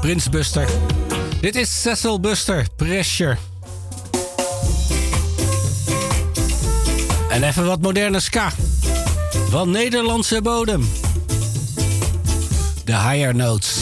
Prins 0.00 0.28
Buster. 0.28 0.68
Dit 1.40 1.56
is 1.56 1.80
Cecil 1.82 2.20
Buster, 2.20 2.66
Pressure. 2.76 3.36
En 7.30 7.42
even 7.42 7.66
wat 7.66 7.80
moderne 7.80 8.20
ska. 8.20 8.52
Van 9.50 9.70
Nederlandse 9.70 10.42
bodem. 10.42 10.88
De 12.84 12.96
Higher 12.96 13.34
Notes. 13.34 13.77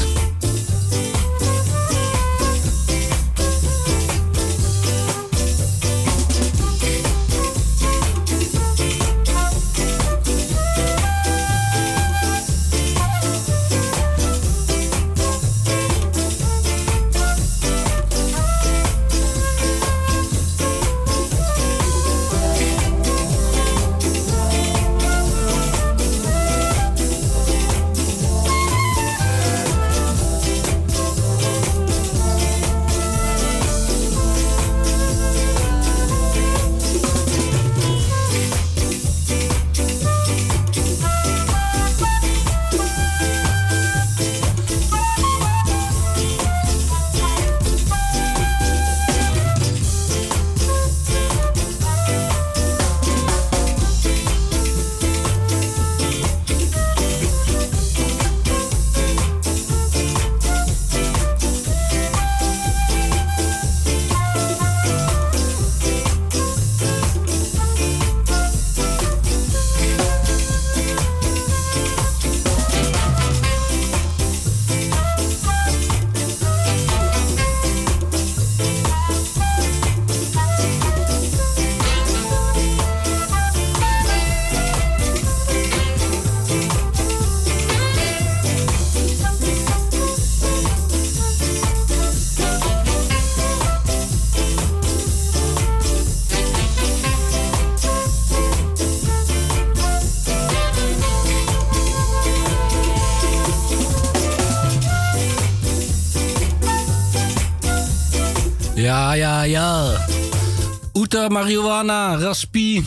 Marihuana, 111.28 112.16
Raspi, 112.16 112.84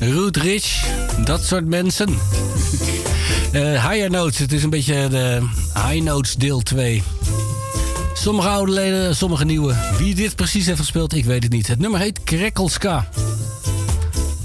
Root 0.00 0.36
Rich, 0.36 0.84
dat 1.24 1.44
soort 1.44 1.66
mensen. 1.66 2.08
Eh, 3.52 3.88
higher 3.88 4.10
Notes, 4.10 4.38
het 4.38 4.52
is 4.52 4.62
een 4.62 4.70
beetje 4.70 5.08
de 5.08 5.48
High 5.88 6.02
Notes 6.02 6.34
deel 6.34 6.60
2. 6.60 7.02
Sommige 8.14 8.48
oude 8.48 8.72
leden, 8.72 9.16
sommige 9.16 9.44
nieuwe. 9.44 9.74
Wie 9.98 10.14
dit 10.14 10.36
precies 10.36 10.66
heeft 10.66 10.78
gespeeld, 10.78 11.14
ik 11.14 11.24
weet 11.24 11.42
het 11.42 11.52
niet. 11.52 11.66
Het 11.66 11.78
nummer 11.78 12.00
heet 12.00 12.22
Krekkelska. 12.24 13.08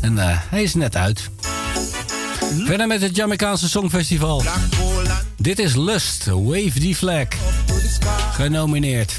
En 0.01 0.17
eh, 0.17 0.37
hij 0.49 0.63
is 0.63 0.73
net 0.73 0.95
uit. 0.95 1.29
Verder 2.65 2.87
met 2.87 3.01
het 3.01 3.15
Jamaicaanse 3.15 3.69
Songfestival. 3.69 4.43
Dit 5.37 5.59
is 5.59 5.75
Lust, 5.75 6.25
Wave 6.25 6.79
the 6.79 6.95
Flag. 6.95 7.27
Genomineerd. 8.31 9.13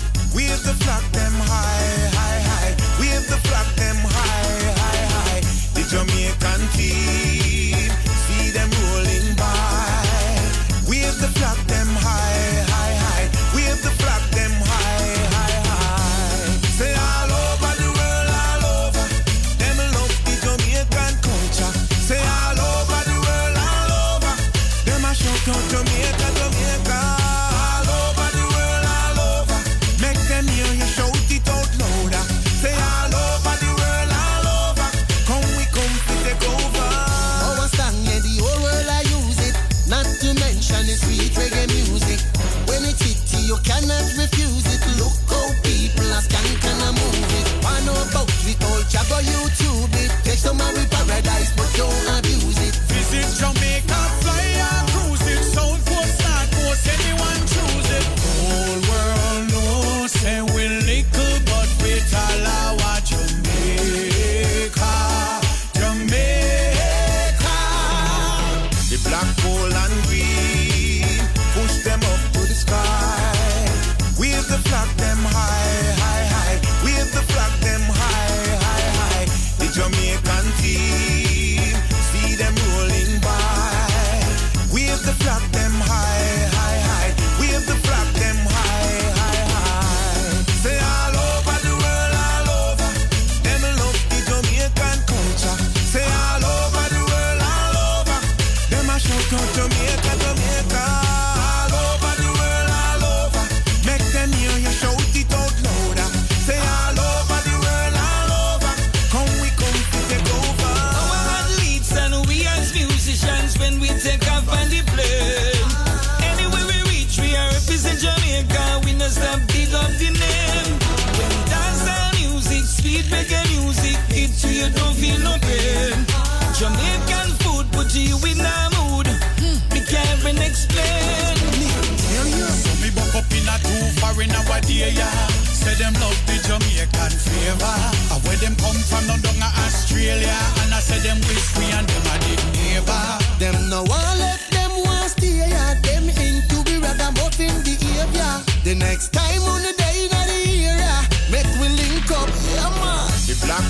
Day, 134.86 134.98
yeah. 134.98 135.26
Say 135.50 135.74
them 135.74 135.94
love 135.94 136.18
the 136.26 136.36
Jamaican 136.46 137.14
flavor. 137.18 137.76
I 138.12 138.16
where 138.24 138.36
them 138.36 138.54
come 138.56 138.78
from, 138.88 139.06
no 139.06 139.16
down 139.18 139.42
Australia. 139.64 140.36
And 140.62 140.74
I 140.74 140.80
say 140.80 140.98
them 141.00 141.18
wish 141.26 141.46
we 141.58 141.64
and 141.72 141.86
them 141.88 142.06
a 142.06 142.14
the 142.22 142.34
neighbor. 142.54 143.06
Them 143.38 143.68
no 143.68 143.82
one 143.82 144.18
left 144.18 144.50
them 144.52 144.70
want 144.84 145.10
stay 145.10 145.48
yeah. 145.48 145.74
Them 145.82 146.08
into 146.08 146.62
be 146.64 146.78
ragamuffin 146.78 147.62
behavior. 147.62 148.34
The 148.64 148.74
next 148.74 149.12
time 149.12 149.42
on 149.42 149.62
the 149.62 149.72
day 149.78 150.06
in 150.06 150.26
the 150.30 150.38
year, 150.50 150.76
yeah, 150.76 151.02
make 151.30 151.50
we 151.60 151.68
link 151.68 152.10
up, 152.10 152.30
yeah 152.54 152.70
man. 152.82 153.06
The 153.26 153.34
black, 153.42 153.64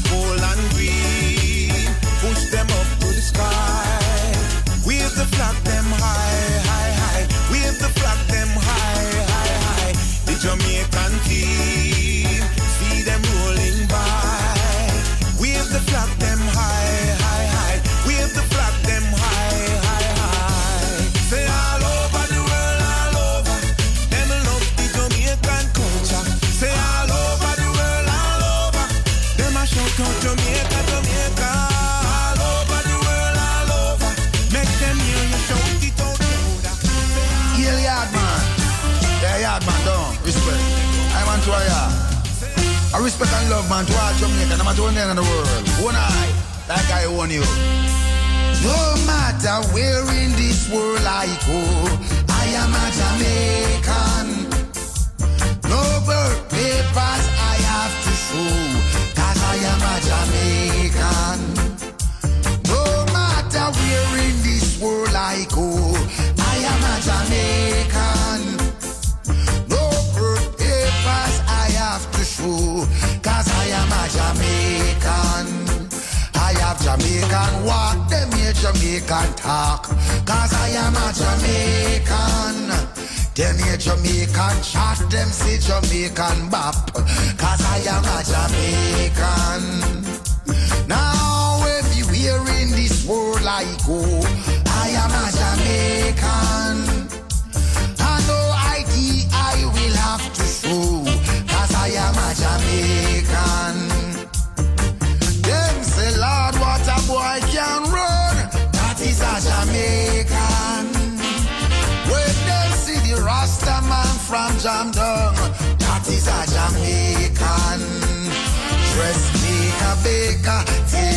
matter 44.66 44.94
where 44.94 45.10
in 45.10 45.16
the 45.16 45.22
world. 45.22 45.68
One 45.84 45.94
eye, 45.94 46.32
like 46.68 46.90
I 46.90 47.04
own 47.04 47.30
you. 47.30 47.44
No 48.66 48.78
matter 49.06 49.62
where 49.72 50.02
in 50.22 50.32
this 50.32 50.68
world 50.72 51.06
I 51.06 51.26
go, 51.46 51.60
I 52.28 52.44
am 52.62 52.74
a 52.74 52.86
Jamaican. 52.98 54.26
No 55.70 55.82
birth 56.04 56.50
papers 56.50 57.25
Jamaican 79.16 79.36
talk, 79.36 79.82
cause 80.26 80.52
I 80.52 80.68
am 80.76 80.94
a 80.94 81.12
Jamaican. 81.16 82.68
Them 83.34 83.56
here 83.64 83.78
Jamaican 83.78 84.62
chat, 84.62 84.98
them 85.10 85.28
say 85.28 85.58
Jamaican 85.58 86.50
bop, 86.50 86.92
cause 86.92 87.62
I 87.64 87.80
am 87.88 88.04
a 88.04 88.22
Jamaican. 88.32 90.04
Now 90.86 91.64
everywhere 91.78 92.42
in 92.60 92.70
this 92.72 93.06
world 93.06 93.46
I 93.46 93.64
go, 93.86 94.02
I 94.66 94.88
am 95.02 95.10
a 95.10 95.30
Jamaican. 95.38 97.05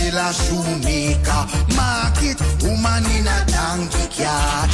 Tailor, 0.09 0.33
shoemaker, 0.33 1.45
market, 1.75 2.41
woman 2.61 3.05
in 3.15 3.27
a 3.27 3.45
donkey 3.47 4.07
cart. 4.17 4.71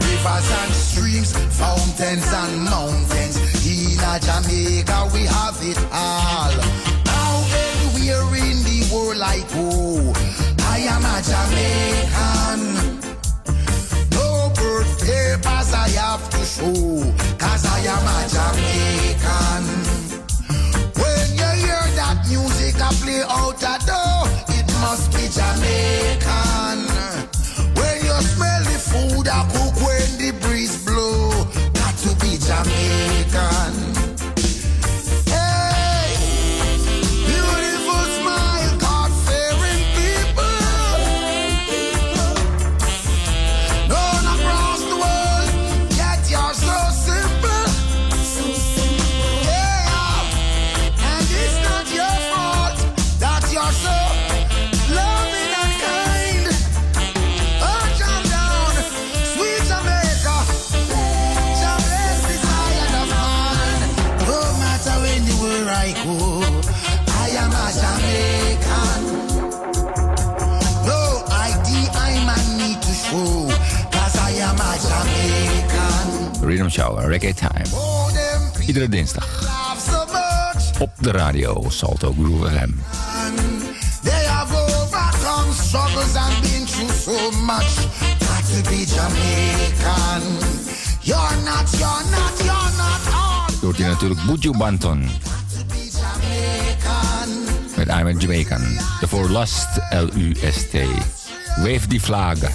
Rivers 0.00 0.50
and 0.60 0.72
streams, 0.72 1.32
fountains 1.58 2.32
and 2.32 2.64
mountains. 2.64 3.36
In 3.66 3.98
a 4.00 4.18
Jamaica, 4.20 5.10
we 5.12 5.24
have 5.26 5.58
it 5.62 5.78
all. 5.92 6.52
Now 7.04 7.44
anywhere 7.64 8.34
in 8.36 8.62
the 8.62 8.88
world 8.92 9.22
I 9.22 9.38
go, 9.54 10.12
I 10.64 10.78
am 10.94 11.04
a 11.04 11.22
Jamaican. 11.30 12.60
No 14.12 14.52
birth 14.54 15.00
papers 15.00 15.72
I 15.74 15.88
have 15.98 16.28
to 16.30 16.44
show, 16.44 17.02
cause 17.38 17.64
I 17.66 17.80
am 17.94 18.06
a 18.06 18.20
Jamaican. 18.34 19.64
When 21.00 21.26
you 21.40 21.50
hear 21.64 21.84
that 21.96 22.24
music 22.28 22.80
I 22.80 22.92
play 23.02 23.22
out 23.22 23.62
a 23.62 23.64
door, 23.66 23.85
it 23.85 23.85
must 24.96 25.12
be 25.12 25.28
Jamaican. 25.28 26.78
When 27.76 27.96
you 28.06 28.16
smell 28.32 28.62
the 28.64 28.78
food 28.80 29.28
I 29.28 29.44
cook 29.52 29.76
Show, 76.76 76.98
Reggae 76.98 77.34
Time. 77.34 77.64
Iedere 78.66 78.88
dinsdag. 78.88 79.26
Op 80.78 80.90
de 80.98 81.10
radio, 81.10 81.64
Salto 81.68 82.12
Groove 82.12 82.48
FM. 82.48 82.70
They 84.02 84.26
natuurlijk 93.86 94.20
Buju 94.26 94.56
Banton. 94.56 95.08
Met 97.76 97.88
I'm 97.88 98.06
a 98.06 98.12
Jamaican. 98.18 98.62
Daarvoor 99.00 99.30
Lust, 99.30 99.68
L-U-S-T. 99.90 100.74
Wave 101.56 101.88
die 101.88 102.02
vlaggen. 102.02 102.50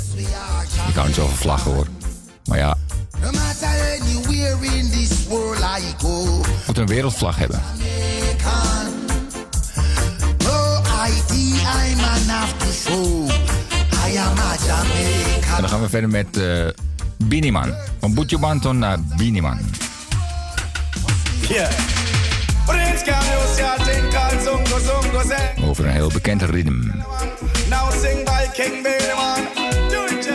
Ik 0.88 0.96
hou 0.96 1.08
niet 1.08 1.16
zo 1.16 1.28
van 1.28 1.38
vlaggen 1.38 1.72
hoor. 1.72 1.88
Maar 2.46 2.58
ja, 2.58 2.78
moet 6.68 6.78
een 6.78 6.88
wereldvlag 6.88 7.38
hebben. 7.38 7.62
En 15.56 15.62
dan 15.62 15.70
gaan 15.70 15.82
we 15.82 15.90
verder 15.90 16.10
met 16.10 16.38
uh, 16.38 16.68
Biniman. 17.18 17.74
Van 18.00 18.28
Banton 18.40 18.80
naar 18.80 19.00
Biniman. 19.18 19.60
Over 25.64 25.86
een 25.86 25.92
heel 25.92 26.10
bekend 26.10 26.42
ritme. 26.42 26.94
Now 27.70 27.92
sing 27.92 28.26
by 28.26 28.46
King 28.54 28.84
Biniman. 28.84 29.48
Do 29.90 30.06
it, 30.06 30.30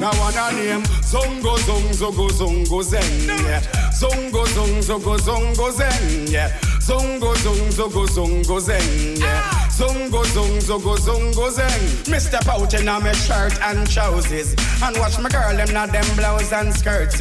Now 0.00 0.10
one 0.18 0.32
a 0.34 0.50
name 0.56 0.82
Zungo 1.04 1.56
Zung 1.58 1.92
Zungo 1.92 2.28
Zungo 2.30 2.82
Zeng. 2.82 3.42
Yeah. 3.42 3.60
Zungo 3.92 4.46
Zung 4.46 4.80
Zungo 4.80 5.18
Zungo 5.18 5.70
Zeng. 6.90 7.20
Yeah. 7.20 7.30
Zungo 7.30 7.34
Zung 7.34 7.70
Zungo 7.70 8.06
Zungo 8.06 8.60
Zeng. 8.60 9.20
Yeah. 9.20 9.60
Zungo, 9.80 10.22
zung, 10.24 10.60
zungo, 10.60 10.94
zungo, 10.98 11.48
zeng. 11.50 12.20
Step 12.20 12.46
out 12.48 12.74
in 12.74 12.86
a 12.86 13.00
me 13.00 13.14
shirt 13.14 13.58
and 13.62 13.88
trousers. 13.88 14.54
And 14.82 14.94
watch 14.98 15.18
my 15.18 15.30
girl, 15.30 15.56
them 15.56 15.72
not 15.72 15.90
them 15.90 16.04
blouse 16.16 16.52
and 16.52 16.70
skirts. 16.74 17.18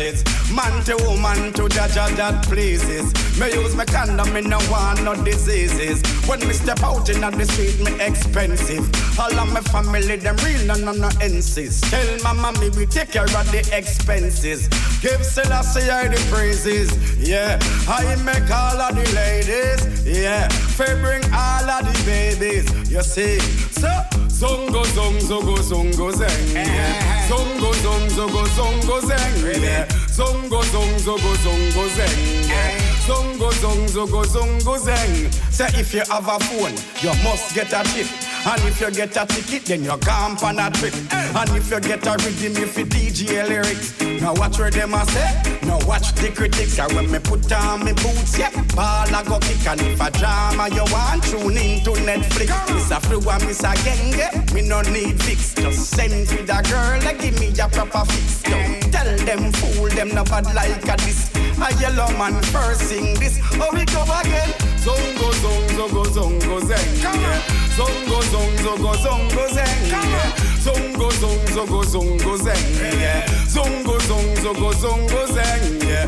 Man 0.52 0.84
to 0.84 0.98
woman 1.06 1.54
to 1.54 1.70
jaja 1.70 2.14
that 2.18 2.44
pleases. 2.44 3.14
Me 3.40 3.54
use 3.54 3.76
my 3.78 3.86
condom, 3.86 4.34
me 4.34 4.42
no 4.42 4.58
want 4.70 5.02
no 5.06 5.16
diseases. 5.24 6.02
When 6.28 6.46
me 6.46 6.52
step 6.52 6.84
out 6.84 7.08
in 7.10 7.22
the 7.22 7.46
street, 7.46 7.80
me 7.80 7.94
expensive. 8.04 8.84
All 9.18 9.34
of 9.34 9.54
my 9.54 9.62
family, 9.62 10.18
them 10.18 10.36
real, 10.44 10.66
no, 10.66 10.74
no, 10.74 10.92
no, 10.92 11.10
insist. 11.22 11.86
Tell 11.86 12.18
my 12.24 12.34
mommy 12.34 12.72
we 12.72 12.86
take 12.88 13.14
care 13.14 13.24
of 13.24 13.52
the 13.54 13.70
expenses. 13.72 14.68
Give 15.00 15.24
Selassie 15.24 15.90
I 15.90 16.10
the 16.10 16.20
praises. 16.30 16.92
Yeah, 17.18 17.58
I 17.88 18.18
make 18.26 18.52
all 18.52 18.82
of 18.82 18.96
the 18.96 19.16
ladies. 19.16 19.59
Yeah, 20.06 20.48
fair 20.50 20.96
bring 21.02 21.24
all 21.34 21.70
of 21.70 21.86
the 21.86 22.04
babies. 22.06 22.66
You 22.90 23.02
see, 23.04 23.40
so 23.72 23.88
zongo 24.28 24.84
zong 24.96 25.20
zogo 25.20 25.56
zongo 25.58 26.12
zeng. 26.12 26.54
Yeah. 26.54 27.28
Zongo 27.28 27.74
zong 27.84 28.10
zogo 28.10 28.46
zongo 28.56 29.00
zeng. 29.02 29.62
Yeah. 29.62 29.86
Zongo 30.16 30.62
zong 30.72 31.00
zogo 31.00 31.34
zongo 31.44 31.88
zeng. 31.96 32.48
Yeah. 32.48 32.72
Zongo 33.08 33.52
zong 33.52 33.88
zogo 33.90 34.24
zongo 34.24 34.78
zeng. 34.78 35.32
Say 35.52 35.68
if 35.80 35.94
you 35.94 36.04
have 36.10 36.28
a 36.28 36.40
phone, 36.40 36.76
you 37.02 37.14
must 37.24 37.54
get 37.54 37.74
a 37.74 37.84
tip. 37.84 38.08
And 38.46 38.62
if 38.64 38.80
you 38.80 38.92
get 38.92 39.16
a 39.18 39.26
ticket, 39.26 39.66
then 39.66 39.84
you're 39.84 39.98
gone 39.98 40.38
on 40.44 40.60
a 40.60 40.72
trip. 40.72 40.94
And 41.12 41.50
if 41.52 41.70
you 41.70 41.80
get 41.80 42.08
a 42.08 42.12
rhythm, 42.12 42.64
if 42.64 42.78
you 42.78 42.86
DJ 42.86 43.48
lyrics. 43.48 44.00
Now 44.22 44.34
watch 44.34 44.60
where 44.60 44.72
them 44.72 44.94
a 44.94 45.06
say. 45.06 45.60
Now 45.64 45.80
watch 45.86 46.14
the 46.14 46.32
critics. 46.34 46.80
And 46.80 46.92
when 46.94 47.12
me 47.12 47.20
put 47.20 47.52
on 47.52 47.84
me 47.84 47.94
boots, 47.94 48.38
yeah, 48.38 48.52
ball 48.76 49.14
I 49.14 49.24
go 49.28 49.40
kick. 49.40 49.66
And 49.68 49.82
if 49.82 50.00
a 50.00 50.10
drama 50.12 50.70
you 50.70 50.86
want, 50.92 51.24
tune 51.24 51.58
into 51.58 51.92
Netflix. 52.08 52.50
Miss 52.74 52.92
a 52.92 53.00
flu 53.02 53.20
and 53.30 53.46
miss 53.46 53.64
a 53.64 53.74
genge. 53.84 54.54
Me 54.54 54.62
no 54.68 54.82
need 54.82 55.22
fix. 55.22 55.54
Just 55.56 55.92
send 55.92 56.14
with 56.32 56.50
a 56.50 56.64
girl 56.64 57.08
and 57.08 57.20
give 57.20 57.40
me 57.40 57.50
a 57.60 57.68
proper 57.68 58.06
fix. 58.06 58.44
Don't 58.44 58.82
tell 58.92 59.18
them, 59.18 59.52
fool 59.52 59.90
them, 59.90 60.10
no 60.10 60.24
bad 60.24 60.46
like 60.56 60.84
a 60.84 60.96
this. 61.04 61.30
A 61.60 61.74
yellow 61.82 62.08
man 62.18 62.42
first 62.44 62.82
sing 62.82 63.16
this. 63.20 63.38
Oh, 63.56 63.70
we 63.74 63.84
go 63.86 64.04
again. 64.04 64.69
Zongo, 64.90 65.32
zongo, 65.42 65.78
zongo, 65.78 66.04
zongo, 66.16 66.60
zeng. 66.66 66.98
Yeah. 67.04 67.42
Zongo, 67.78 68.22
zongo, 68.32 68.58
zongo, 68.64 68.94
zongo, 69.04 69.48
zeng. 69.54 69.86
Yeah. 69.86 70.34
Zongo, 70.64 71.12
zongo, 71.12 71.46
zongo, 71.54 71.84
zongo, 71.84 72.38
zeng. 72.38 73.00
Yeah. 73.00 73.28
Zongo, 73.48 74.00
zongo, 74.08 74.36
zongo, 74.42 74.74
zongo, 74.74 75.28
zeng. 75.28 75.88
Yeah. 75.88 76.08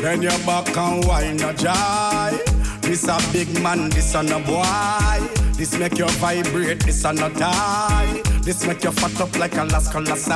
Then 0.00 0.22
your 0.22 0.38
back 0.46 0.76
and 0.76 1.04
wine 1.06 1.40
a 1.40 1.52
joy. 1.54 2.38
This 2.82 3.08
a 3.08 3.18
big 3.32 3.48
man, 3.62 3.90
this 3.90 4.14
a 4.14 4.22
no 4.22 4.38
boy. 4.40 5.28
This 5.56 5.76
make 5.76 5.98
you 5.98 6.08
vibrate, 6.20 6.80
this 6.84 7.04
a 7.04 7.12
no 7.12 7.28
tie. 7.30 8.22
This 8.42 8.64
make 8.64 8.84
you 8.84 8.92
fat 8.92 9.20
up 9.20 9.36
like 9.38 9.56
a 9.56 9.64
last 9.64 9.90
colossi. 9.90 10.30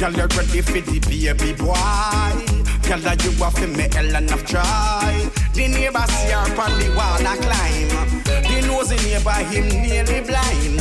Girl, 0.00 0.12
you 0.12 0.26
ready 0.36 0.60
for 0.60 0.80
the 0.80 0.98
baby 0.98 1.52
boy. 1.52 2.63
Girl, 2.86 2.98
that 3.00 3.24
you 3.24 3.32
to 3.32 3.66
me 3.66 3.88
hell 3.92 4.14
enough 4.14 4.44
try. 4.44 5.30
The 5.54 5.68
neighbor 5.68 6.04
see 6.06 6.32
her 6.32 6.44
on 6.60 6.78
the 6.78 6.92
wall 6.92 7.16
a 7.16 7.34
climb. 7.40 7.88
The 8.24 8.60
nosy 8.66 8.96
neighbor 9.08 9.32
him 9.48 9.68
nearly 9.82 10.20
blind. 10.20 10.80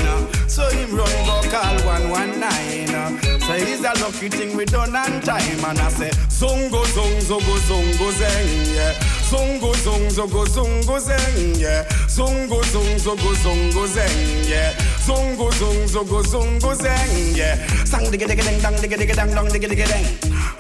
So 0.52 0.68
him 0.70 0.96
run 0.96 1.08
go 1.26 1.42
call 1.50 1.80
119. 1.88 3.40
So 3.40 3.54
he's 3.54 3.80
a 3.82 3.94
lucky 4.04 4.28
thing 4.30 4.56
we 4.58 4.66
done 4.66 4.96
on 4.96 5.22
time. 5.22 5.64
And 5.64 5.80
I 5.80 5.90
say, 5.90 6.12
Zongo, 6.28 6.84
zong, 6.92 7.22
zogo, 7.24 7.56
zongo, 7.68 8.12
zeng, 8.12 8.76
yeah. 8.76 9.03
Zongo, 9.24 9.72
zong, 9.84 10.06
zogo, 10.12 10.46
zongo, 10.46 11.00
zeng, 11.00 11.58
yeah. 11.58 11.82
Zongo, 12.08 12.62
zong, 12.72 13.00
zogo, 13.00 13.32
zongo, 13.44 13.84
zeng, 13.88 14.20
yeah. 14.46 14.72
Zongo, 15.06 15.50
zong, 15.60 15.88
zogo, 15.88 16.20
zongo, 16.22 16.72
zeng, 16.76 17.34
yeah. 17.36 17.58
Sang 17.88 18.06
digga 18.12 18.28
digga 18.28 18.44
ding 18.44 18.60
dong, 18.62 18.76
digga 18.82 18.98
digga 18.98 19.16
dang 19.16 19.32
dong, 19.34 19.48
digga 19.50 19.68
digga 19.72 19.86
ding. 19.90 20.06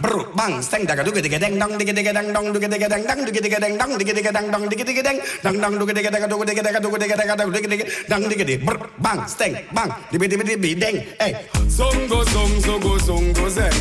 Brr, 0.01 0.26
bang, 0.36 0.64
stang 0.64 0.84
dagga 0.86 1.03
dugga 1.03 1.22
digga 1.22 1.39
ding 1.39 1.59
dong, 1.59 1.78
digga 1.78 1.93
digga 1.93 2.14
dang 2.14 2.30
dong, 2.34 2.47
dugga 2.53 2.68
digga 2.68 2.88
dang 2.89 3.03
dong, 3.05 3.20
digga 3.26 3.41
digga 3.41 3.59
dang 3.59 3.76
dong, 3.78 3.91
digga 3.97 4.14
digga 4.14 4.32
dang 4.32 4.47
dong, 4.51 4.64
digga 4.70 4.84
digga 4.84 5.03
dang 5.03 5.57
dang 5.61 5.74
dugga 5.80 5.93
digga 5.93 6.11
dagga 6.11 6.28
dugga 6.28 6.45
digga 6.45 6.64
dagga 6.64 6.80
dugga 6.80 6.97
digga 7.03 7.16
dagga 7.18 7.36
dugga 7.36 7.59
digga 7.59 7.70
digga 7.70 7.86
dang 8.09 8.24
digga 8.30 8.45
di. 8.45 8.55
Brr, 8.57 8.80
bang, 8.97 9.20
stang, 9.28 9.53
bang, 9.76 9.89
dibbi 10.11 10.26
dibbi 10.28 10.43
dibbi 10.49 10.70
ding. 10.76 10.97
Hey, 11.20 11.34
zongo, 11.70 12.24
zong, 12.34 12.53
zogo, 12.64 12.93
zongo, 12.99 13.45
zeng. 13.49 13.78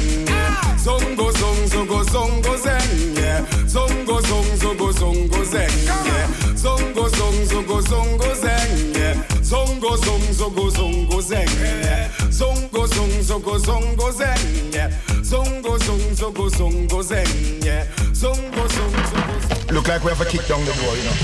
Zongo, 0.83 1.26
zong, 1.39 1.61
zogo, 1.70 1.99
zongo, 2.11 2.53
zeng. 2.59 3.22
Yeah. 3.33 3.45
Zongo, 3.66 4.20
zong, 4.20 4.45
zogo, 4.61 4.93
zongo, 4.93 5.45
zeng. 5.45 5.70
Yeah. 5.85 6.28
Zongo, 6.55 7.09
zong, 7.09 7.47
zogo, 7.49 7.80
zongo, 7.80 8.35
zeng. 8.35 8.93
Yeah. 8.95 9.16
Zongo, 9.43 9.97
zong, 9.97 10.33
zogo, 10.33 10.70
zongo, 10.70 11.20
zeng. 11.20 11.49
Yeah. 11.59 12.09
Zongo, 12.30 12.87
zong, 12.87 13.22
zogo, 13.22 13.59
zongo, 13.59 14.12
zeng. 14.12 14.72
Yeah. 14.72 14.91
Zongo, 15.22 15.78
zong, 15.78 16.14
zogo, 16.14 16.49
zongo, 16.51 17.03
zeng. 17.03 17.64
Yeah. 17.64 17.87
Zongo, 18.12 18.68
zong, 18.68 18.95
zogo, 19.11 19.35
zongo. 19.49 19.72
Look 19.72 19.89
like 19.89 20.05
we 20.05 20.11
have 20.11 20.20
a 20.20 20.24
kick 20.28 20.47
down 20.47 20.64
the 20.64 20.72
door, 20.72 20.97
you 20.97 21.05
know. 21.05 21.16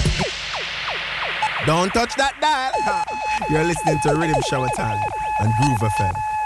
Don't 1.66 1.92
touch 1.92 2.14
that 2.16 2.32
dial. 2.40 3.04
You're 3.50 3.64
listening 3.64 3.98
to 4.04 4.08
Riddim 4.10 4.42
Shower 4.48 4.68
Time 4.76 5.00
and 5.40 5.52
Groove 5.60 5.90
FM. 5.92 6.37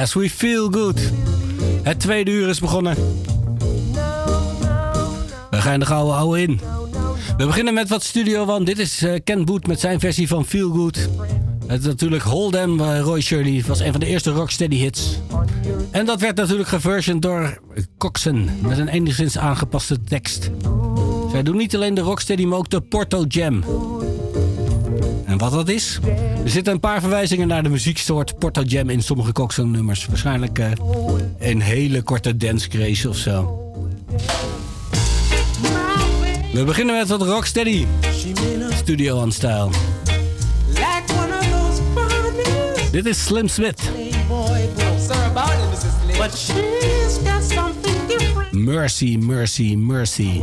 As 0.00 0.14
We 0.14 0.30
Feel 0.30 0.70
Good. 0.70 1.00
Het 1.82 2.00
tweede 2.00 2.30
uur 2.30 2.48
is 2.48 2.60
begonnen. 2.60 2.94
We 5.50 5.60
gaan 5.60 5.80
de 5.80 5.86
gouden 5.86 6.14
oude 6.14 6.42
in. 6.42 6.60
We 7.36 7.46
beginnen 7.46 7.74
met 7.74 7.88
wat 7.88 8.02
Studio 8.02 8.44
Want 8.44 8.66
Dit 8.66 8.78
is 8.78 9.02
eh, 9.02 9.14
Ken 9.24 9.44
Boot 9.44 9.66
met 9.66 9.80
zijn 9.80 10.00
versie 10.00 10.28
van 10.28 10.46
Feel 10.46 10.70
Good. 10.70 11.08
Het 11.66 11.80
is 11.80 11.86
natuurlijk 11.86 12.22
Hold 12.22 12.54
Em, 12.54 12.80
eh, 12.80 13.00
Roy 13.00 13.20
Shirley. 13.20 13.64
was 13.66 13.80
een 13.80 13.90
van 13.90 14.00
de 14.00 14.06
eerste 14.06 14.30
rocksteady 14.30 14.76
hits. 14.76 15.18
En 15.90 16.06
dat 16.06 16.20
werd 16.20 16.36
natuurlijk 16.36 16.68
geversioned 16.68 17.22
door 17.22 17.60
Coxen. 17.98 18.48
Met 18.60 18.78
een 18.78 18.88
enigszins 18.88 19.38
aangepaste 19.38 20.00
tekst. 20.00 20.50
Zij 21.30 21.42
doen 21.42 21.56
niet 21.56 21.74
alleen 21.74 21.94
de 21.94 22.00
rocksteady, 22.00 22.44
maar 22.44 22.58
ook 22.58 22.70
de 22.70 22.80
Porto 22.80 23.24
Jam. 23.28 23.62
Wat 25.38 25.52
dat 25.52 25.68
is? 25.68 25.98
Er 26.44 26.50
zitten 26.50 26.72
een 26.72 26.80
paar 26.80 27.00
verwijzingen 27.00 27.48
naar 27.48 27.62
de 27.62 27.68
muzieksoort 27.68 28.38
Porta 28.38 28.62
Jam 28.62 28.90
in 28.90 29.02
sommige 29.02 29.32
Coxon 29.32 29.70
nummers. 29.70 30.06
Waarschijnlijk 30.06 30.58
eh, 30.58 30.70
een 31.38 31.60
hele 31.60 32.02
korte 32.02 32.36
dance 32.36 32.68
craze 32.68 33.08
of 33.08 33.16
zo. 33.16 33.62
We 36.52 36.64
beginnen 36.64 36.96
met 36.96 37.08
wat 37.08 37.22
Rocksteady. 37.22 37.86
Studio 38.70 39.16
on 39.16 39.32
Style. 39.32 39.68
Dit 42.90 43.06
is 43.06 43.24
Slim 43.24 43.48
Smith. 43.48 43.80
Mercy, 48.50 49.16
mercy, 49.16 49.74
mercy. 49.74 50.40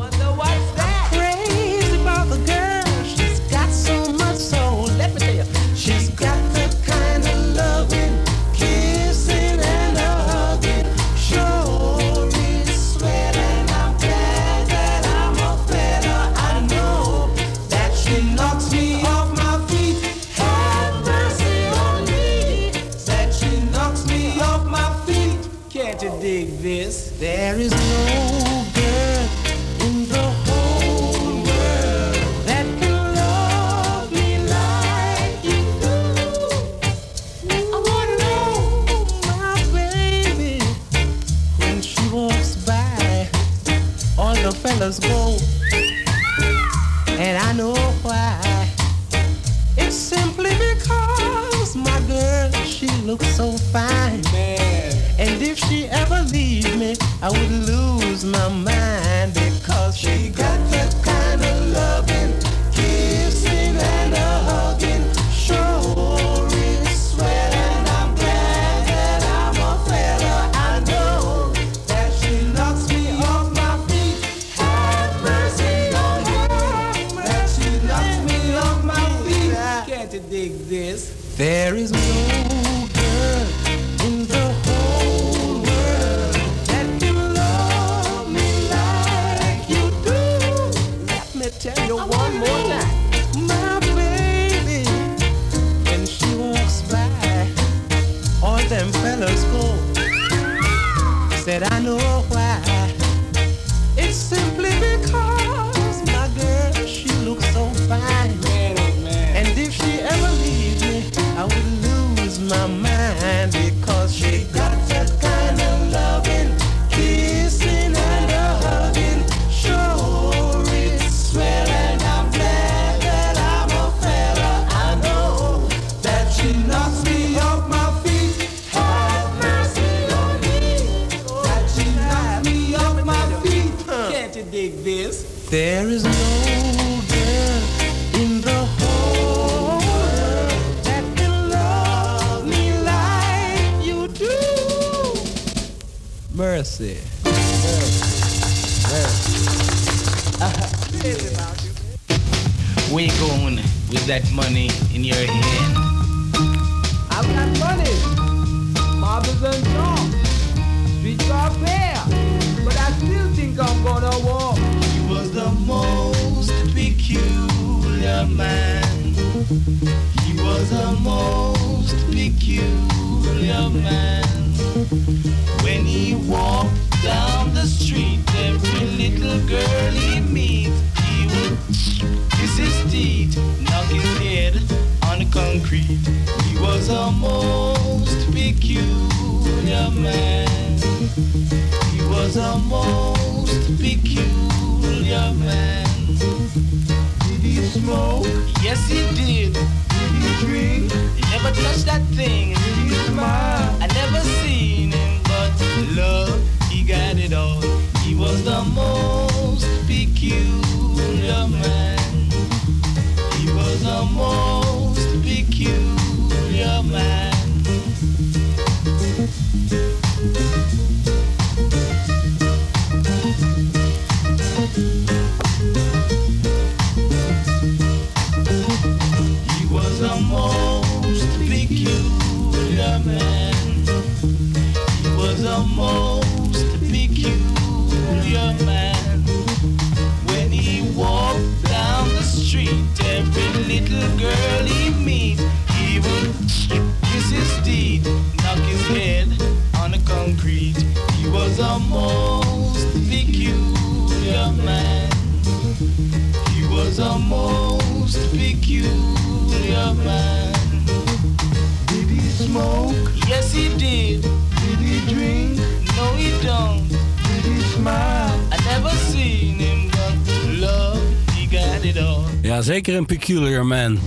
Zeker 272.75 272.95
een 272.95 273.05
peculiar 273.05 273.65
man. 273.65 273.99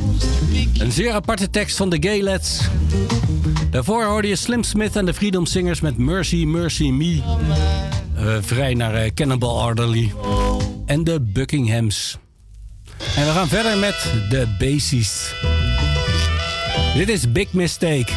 Een 0.78 0.92
zeer 0.92 1.12
aparte 1.12 1.50
tekst 1.50 1.76
van 1.76 1.90
de 1.90 1.96
Gaylets. 2.00 2.60
Daarvoor 3.70 4.04
hoorde 4.04 4.28
je 4.28 4.36
Slim 4.36 4.62
Smith 4.62 4.96
en 4.96 5.04
de 5.04 5.14
Freedom 5.14 5.46
Singers 5.46 5.80
met 5.80 5.98
Mercy, 5.98 6.44
Mercy 6.44 6.90
Me. 6.90 7.22
Eh, 8.16 8.36
vrij 8.40 8.74
naar 8.74 8.94
eh, 8.94 9.10
Cannibal 9.14 9.60
Arderly. 9.62 10.12
En 10.86 11.04
de 11.04 11.20
Buckinghams. 11.20 12.18
En 13.16 13.26
we 13.26 13.30
gaan 13.32 13.48
verder 13.48 13.78
met 13.78 14.12
de 14.30 14.56
Bassies. 14.58 15.34
Dit 16.94 17.08
is 17.08 17.32
Big 17.32 17.52
Mistake. 17.52 18.12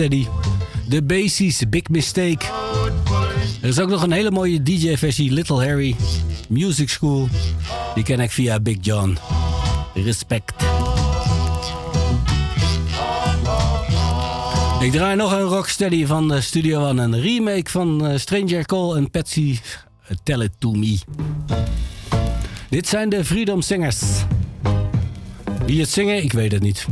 De 0.00 1.02
Bassies, 1.02 1.62
Big 1.68 1.88
Mistake. 1.88 2.46
Er 3.60 3.68
is 3.68 3.78
ook 3.78 3.88
nog 3.88 4.02
een 4.02 4.12
hele 4.12 4.30
mooie 4.30 4.62
DJ-versie, 4.62 5.32
Little 5.32 5.66
Harry. 5.66 5.96
Music 6.48 6.88
School. 6.88 7.28
Die 7.94 8.04
ken 8.04 8.20
ik 8.20 8.30
via 8.30 8.60
Big 8.60 8.76
John. 8.80 9.18
Respect. 9.94 10.52
Ik 14.80 14.92
draai 14.92 15.16
nog 15.16 15.32
een 15.32 15.40
rocksteady 15.40 16.06
van 16.06 16.42
Studio 16.42 16.88
One. 16.88 17.02
Een 17.02 17.20
remake 17.20 17.70
van 17.70 18.06
eh, 18.06 18.18
Stranger 18.18 18.66
Cole 18.66 18.96
en 18.96 19.10
Patsy 19.10 19.58
Tell 20.22 20.40
It 20.40 20.52
To 20.58 20.72
Me. 20.72 20.98
Dit 22.68 22.88
zijn 22.88 23.08
de 23.08 23.24
Freedom 23.24 23.62
Singers. 23.62 24.00
Wie 25.66 25.80
het 25.80 25.90
zingen, 25.90 26.22
ik 26.22 26.32
weet 26.32 26.52
het 26.52 26.62
niet. 26.62 26.86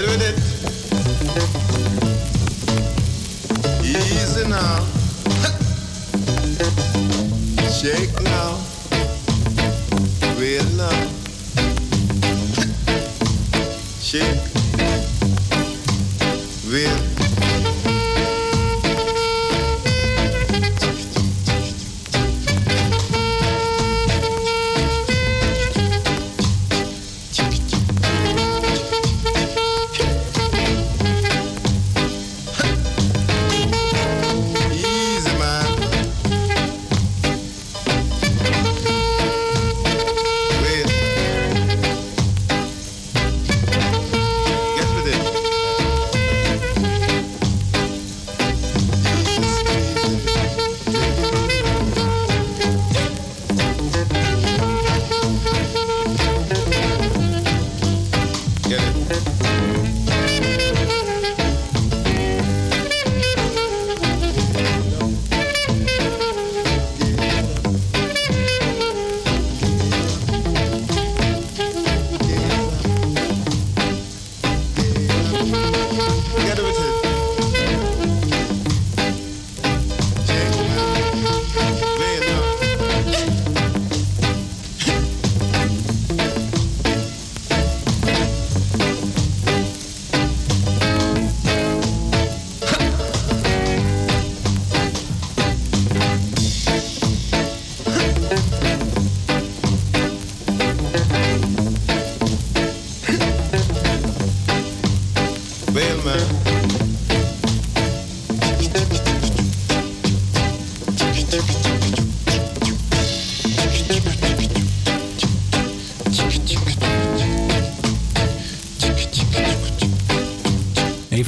Get 0.00 0.06
with 0.10 0.22
it. 0.22 0.38
Easy 3.84 4.44
now. 4.48 4.86
Shake 7.68 8.27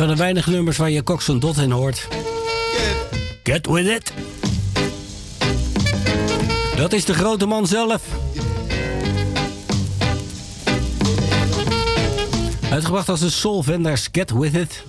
van 0.00 0.08
de 0.08 0.16
weinige 0.16 0.50
nummers 0.50 0.76
waar 0.76 0.90
je 0.90 1.02
Cox 1.02 1.26
Dot 1.26 1.58
in 1.58 1.70
hoort. 1.70 2.08
Get 3.42 3.66
with 3.66 3.86
it. 3.86 4.12
Dat 6.76 6.92
is 6.92 7.04
de 7.04 7.14
grote 7.14 7.46
man 7.46 7.66
zelf. 7.66 8.02
Uitgebracht 12.70 13.08
als 13.08 13.20
de 13.20 13.30
Soul 13.30 13.62
Vendors 13.62 14.08
Get 14.12 14.30
With 14.30 14.54
It. 14.54 14.84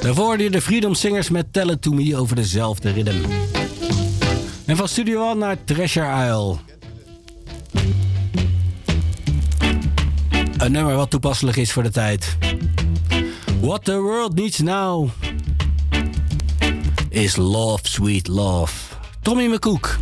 Daarvoor 0.00 0.36
de 0.36 0.60
Freedom 0.60 0.94
Singers 0.94 1.30
met 1.30 1.52
Tell 1.52 1.68
It 1.68 1.82
To 1.82 1.90
Me 1.90 2.16
over 2.16 2.36
dezelfde 2.36 2.90
ritme. 2.90 3.20
En 4.64 4.76
van 4.76 4.88
Studio 4.88 5.30
One 5.30 5.34
naar 5.34 5.56
Treasure 5.64 6.26
Isle. 6.26 6.56
Een 10.56 10.72
nummer 10.72 10.94
wat 10.94 11.10
toepasselijk 11.10 11.56
is 11.56 11.72
voor 11.72 11.82
de 11.82 11.90
tijd. 11.90 12.36
What 13.66 13.84
the 13.84 14.00
world 14.00 14.36
needs 14.36 14.62
now 14.62 15.10
is 17.10 17.36
love, 17.36 17.84
sweet 17.84 18.28
love. 18.28 18.70
Tommy 19.24 19.48
McCook. 19.48 19.95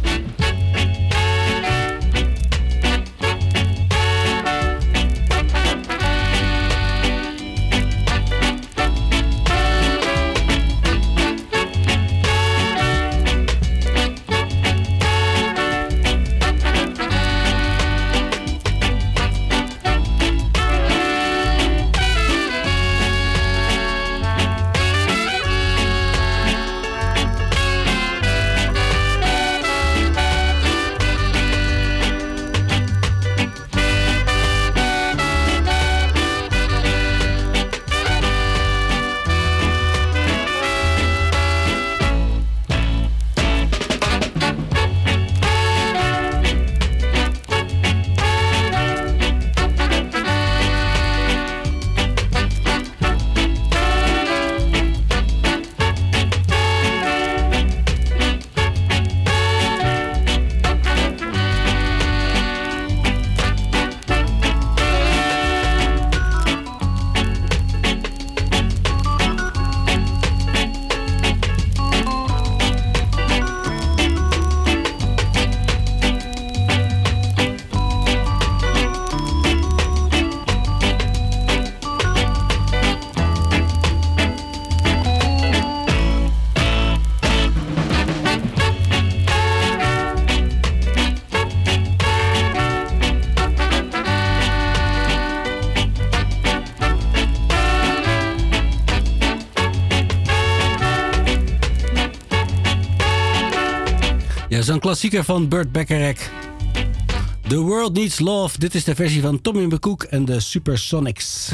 Klassieker 104.85 105.24
van 105.24 105.48
Burt 105.48 105.73
Bacharach. 105.73 106.31
The 107.48 107.59
World 107.59 107.93
Needs 107.93 108.19
Love. 108.19 108.59
Dit 108.59 108.74
is 108.74 108.85
de 108.85 108.94
versie 108.94 109.20
van 109.20 109.40
Tommy 109.40 109.65
McCook 109.65 110.02
en 110.02 110.24
de 110.24 110.40
Supersonics. 110.40 111.52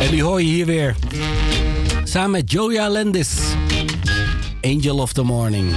En 0.00 0.10
die 0.10 0.22
hoor 0.22 0.42
je 0.42 0.48
hier 0.48 0.66
weer. 0.66 0.96
Samen 2.04 2.30
met 2.30 2.52
Joya 2.52 2.90
Landis. 2.90 3.38
Angel 4.60 4.98
of 4.98 5.12
the 5.12 5.22
Morning. 5.22 5.74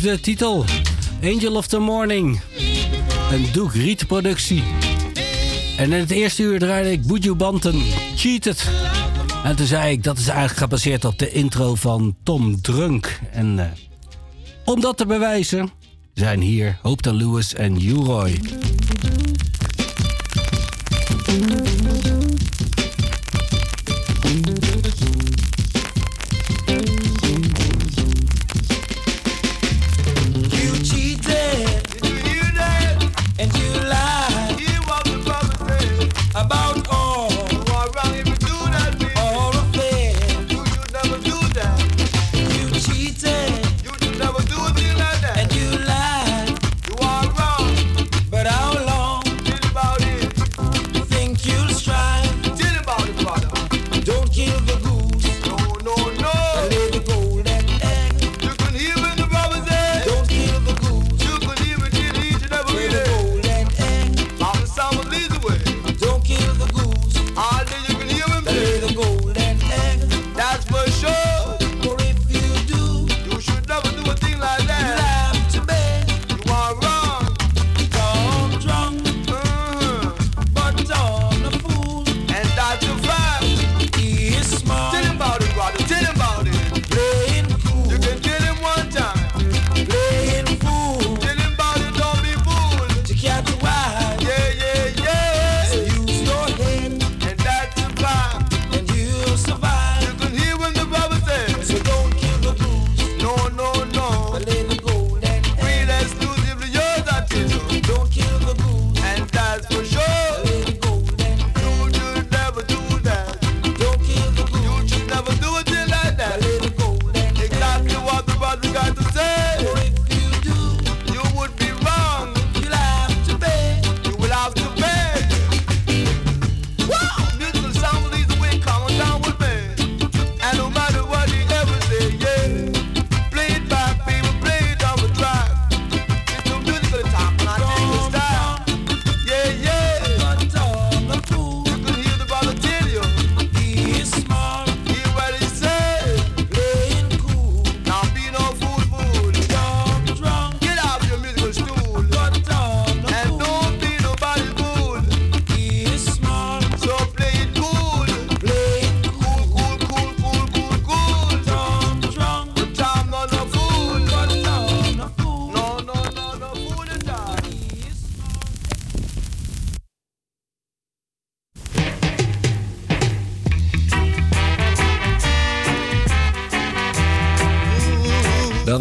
de 0.00 0.20
titel. 0.20 0.64
Angel 1.22 1.56
of 1.56 1.66
the 1.66 1.78
Morning. 1.78 2.40
Een 3.30 3.46
Duke 3.52 3.78
Reid 3.78 4.06
productie. 4.06 4.62
En 5.76 5.92
in 5.92 6.00
het 6.00 6.10
eerste 6.10 6.42
uur 6.42 6.58
draaide 6.58 6.90
ik 6.90 7.06
Buju 7.06 7.34
Banten. 7.34 7.82
Cheated. 8.16 8.70
En 9.44 9.56
toen 9.56 9.66
zei 9.66 9.92
ik, 9.92 10.02
dat 10.02 10.18
is 10.18 10.28
eigenlijk 10.28 10.58
gebaseerd 10.58 11.04
op 11.04 11.18
de 11.18 11.30
intro 11.30 11.74
van 11.74 12.16
Tom 12.22 12.60
Drunk. 12.60 13.20
En 13.32 13.58
eh, 13.58 13.66
om 14.64 14.80
dat 14.80 14.96
te 14.96 15.06
bewijzen 15.06 15.70
zijn 16.14 16.40
hier 16.40 16.78
Hoopta 16.82 17.12
Lewis 17.12 17.54
en 17.54 17.86
Uroy. 17.86 18.40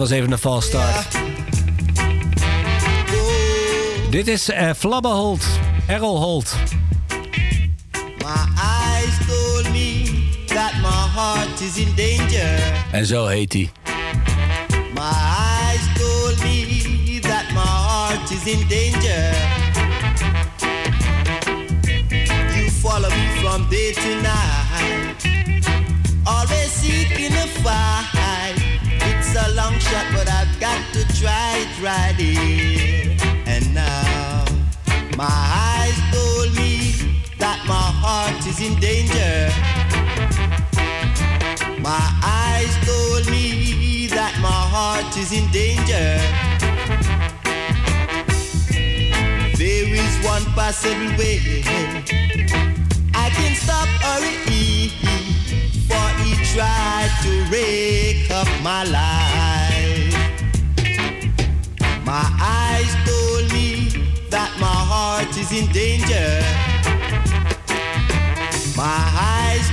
was 0.09 0.17
even 0.17 0.31
een 0.31 0.37
false 0.37 0.67
start. 0.67 1.07
Ja. 1.13 1.19
Dit 4.09 4.27
is 4.27 4.49
eh, 4.49 4.67
uh, 4.67 4.73
Flabberhold, 4.77 5.45
Errol 5.87 6.17
Holt. 6.17 6.55
My 8.17 8.33
eyes 8.57 9.17
told 9.27 9.71
me 9.71 10.03
that 10.45 10.73
my 10.81 11.21
heart 11.21 11.61
is 11.61 11.77
in 11.77 11.95
danger. 11.95 12.59
En 12.91 13.05
zo 13.05 13.25
heet 13.25 13.53
hij. 13.53 13.71
My 14.93 15.01
eyes 15.01 15.81
told 15.97 16.43
me 16.43 17.19
that 17.21 17.43
my 17.53 17.59
heart 17.59 18.31
is 18.31 18.53
in 18.53 18.67
danger. 18.67 19.33
You 22.55 22.69
follow 22.71 23.09
me 23.09 23.39
from 23.41 23.69
day 23.69 23.93
to 23.93 24.21
night. 24.21 25.25
Always 26.23 26.71
seeking 26.71 27.33
a 27.33 27.47
fire. 27.47 28.14
long 29.55 29.79
shot, 29.79 30.05
but 30.13 30.27
I've 30.29 30.59
got 30.59 30.81
to 30.93 31.01
try 31.17 31.63
it 31.63 31.81
right 31.81 32.15
here 32.15 33.15
and 33.45 33.73
now. 33.73 34.43
My 35.15 35.31
eyes 35.31 35.97
told 36.11 36.53
me 36.55 37.23
that 37.39 37.63
my 37.65 37.87
heart 38.03 38.45
is 38.45 38.59
in 38.59 38.77
danger. 38.79 39.49
My 41.81 42.05
eyes 42.21 42.73
told 42.85 43.31
me 43.31 44.07
that 44.07 44.37
my 44.41 44.61
heart 44.75 45.15
is 45.15 45.31
in 45.31 45.49
danger. 45.51 46.19
There 49.57 49.87
is 50.03 50.25
one 50.25 50.43
possible 50.53 51.15
way 51.17 51.39
I 53.13 53.29
can 53.29 53.55
stop 53.55 53.87
or 54.11 54.44
tried 56.55 57.11
to 57.21 57.31
rake 57.51 58.31
up 58.31 58.47
my 58.63 58.83
life. 58.85 60.15
My 62.05 62.25
eyes 62.39 62.93
told 63.03 63.51
me 63.51 63.89
that 64.29 64.51
my 64.57 64.79
heart 64.91 65.35
is 65.35 65.51
in 65.51 65.67
danger. 65.73 66.31
My 68.77 69.01
eyes 69.35 69.67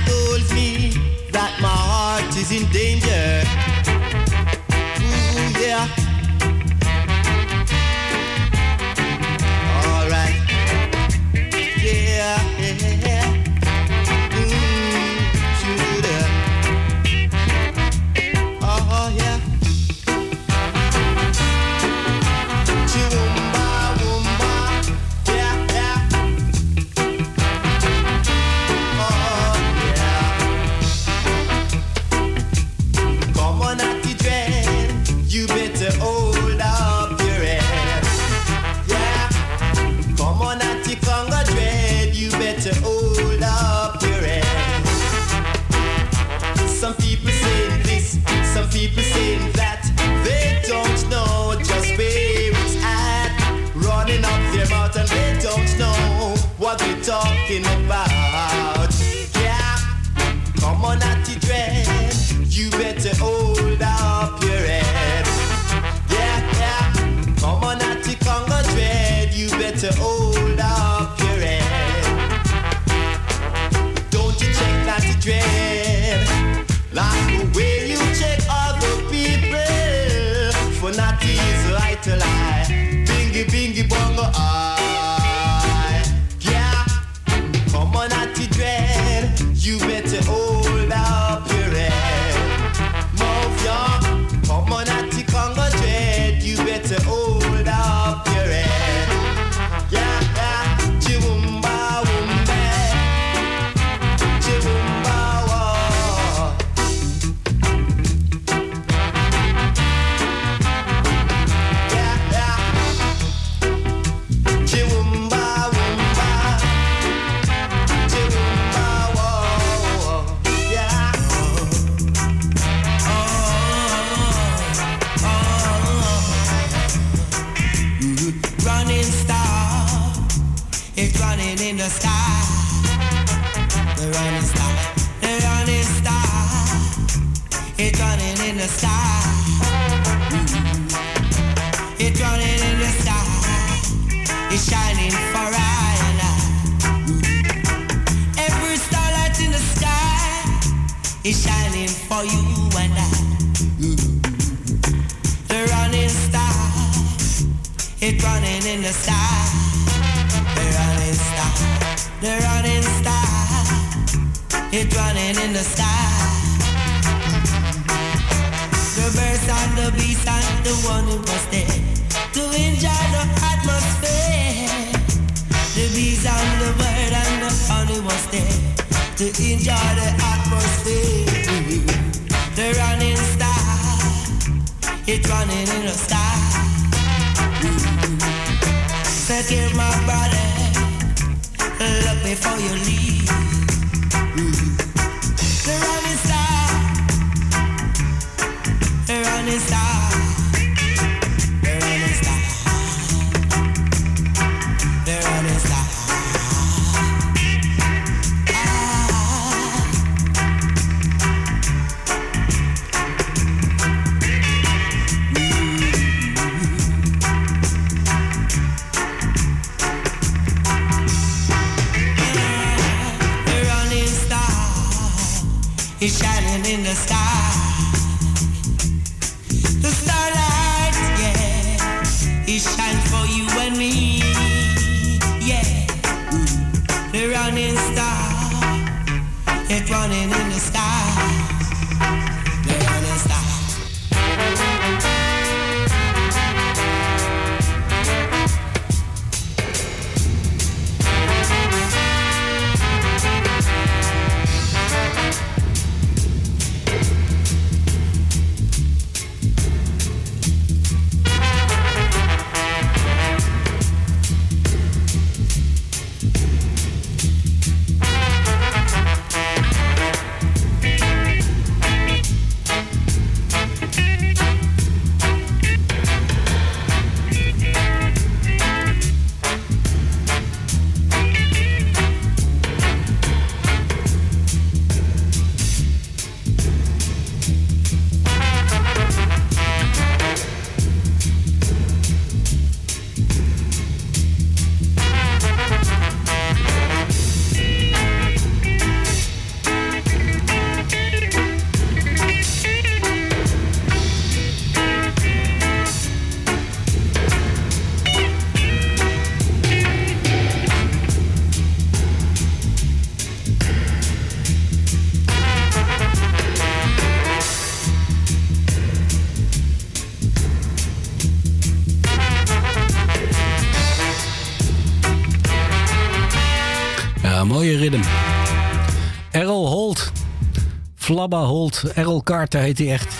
Flabba 331.13 331.43
Holt. 331.45 331.83
Errol 331.93 332.23
Carter 332.23 332.61
heet 332.61 332.77
hij 332.77 332.91
echt. 332.91 333.15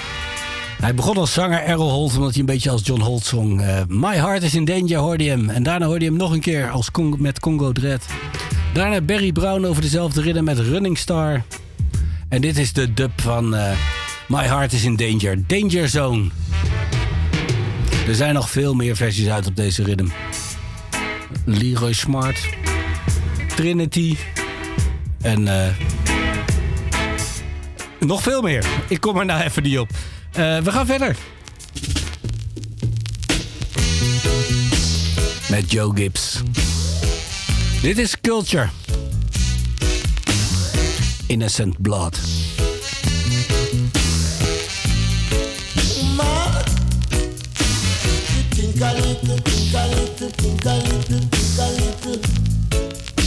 Hij 0.81 0.95
begon 0.95 1.17
als 1.17 1.33
zanger 1.33 1.59
Errol 1.59 1.89
Holt 1.89 2.15
omdat 2.15 2.31
hij 2.31 2.39
een 2.39 2.45
beetje 2.45 2.69
als 2.69 2.81
John 2.85 3.01
Holt 3.01 3.25
zong. 3.25 3.61
Eh, 3.61 3.81
My 3.87 4.15
Heart 4.15 4.43
is 4.43 4.55
in 4.55 4.65
Danger 4.65 4.97
hoorde 4.97 5.23
hem. 5.23 5.49
En 5.49 5.63
daarna 5.63 5.85
hoorde 5.85 6.03
je 6.03 6.09
hem 6.09 6.19
nog 6.19 6.31
een 6.31 6.39
keer 6.39 6.69
als 6.69 6.89
met 7.17 7.39
Congo 7.39 7.71
Dread. 7.71 8.05
Daarna 8.73 9.01
Barry 9.01 9.31
Brown 9.31 9.65
over 9.65 9.81
dezelfde 9.81 10.21
ritme 10.21 10.41
met 10.41 10.59
Running 10.59 10.97
Star. 10.97 11.43
En 12.29 12.41
dit 12.41 12.57
is 12.57 12.73
de 12.73 12.93
dub 12.93 13.21
van 13.21 13.55
eh, 13.55 13.71
My 14.27 14.43
Heart 14.43 14.73
is 14.73 14.83
in 14.83 14.95
Danger. 14.95 15.47
Danger 15.47 15.89
Zone. 15.89 16.29
Er 18.07 18.15
zijn 18.15 18.33
nog 18.33 18.49
veel 18.49 18.73
meer 18.73 18.95
versies 18.95 19.29
uit 19.29 19.47
op 19.47 19.55
deze 19.55 19.83
ritme. 19.83 20.09
Leroy 21.45 21.93
Smart. 21.93 22.49
Trinity. 23.55 24.15
En 25.21 25.47
eh, 25.47 25.67
nog 28.05 28.21
veel 28.21 28.41
meer. 28.41 28.65
Ik 28.87 29.01
kom 29.01 29.17
er 29.17 29.25
nou 29.25 29.43
even 29.43 29.63
niet 29.63 29.79
op. 29.79 29.89
Eh, 30.31 30.57
we 30.57 30.71
gaan 30.71 30.85
verder. 30.85 31.15
Met 35.49 35.71
Joe 35.71 35.95
Gibbs. 35.95 36.41
Dit 37.81 37.97
is 37.97 38.21
Culture. 38.21 38.69
Innocent 41.27 41.81
Blood. 41.81 42.19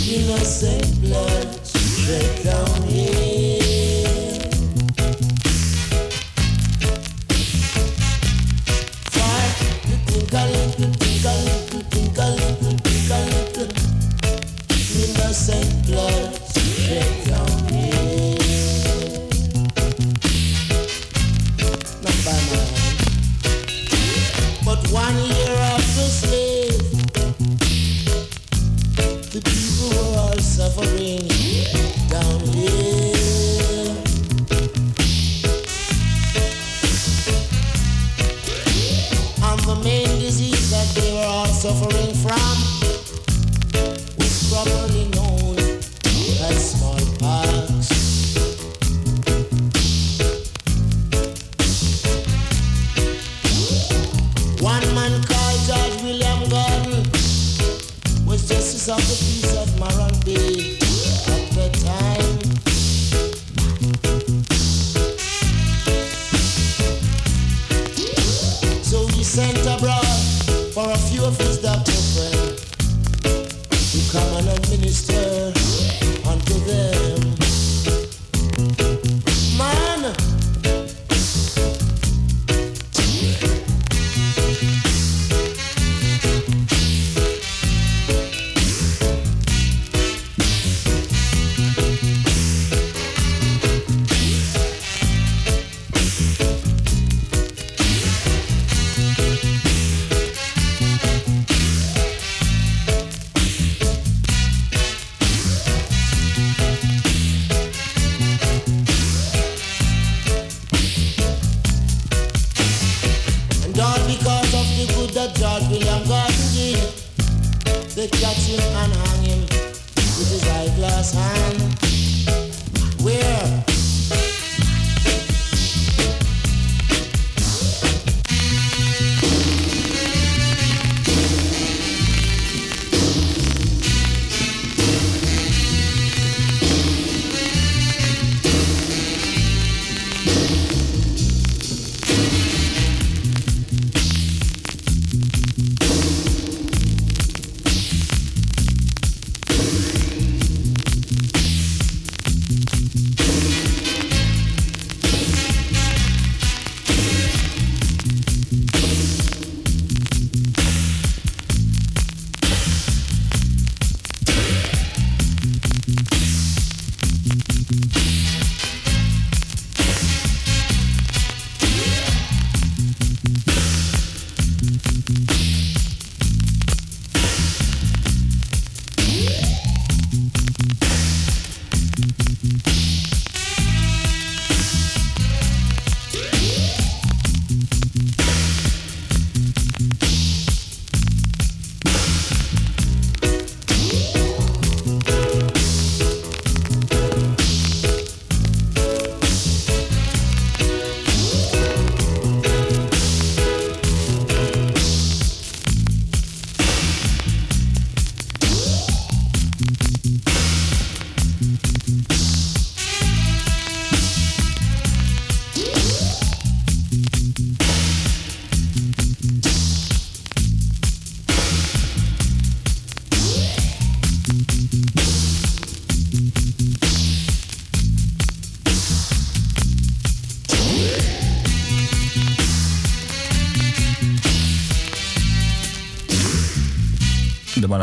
Innocent 0.09 1.01
blood 1.03 1.67
straight 1.67 2.45
down 2.45 2.83
here. 2.89 3.36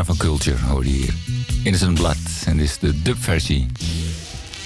Van 0.02 0.16
Culture 0.16 0.58
hoor 0.58 0.84
je 0.84 0.90
hier. 0.90 1.14
Innocent 1.62 1.94
Blood. 1.94 2.16
En 2.44 2.56
dit 2.56 2.68
is 2.68 2.78
de 2.78 3.02
dubversie 3.02 3.66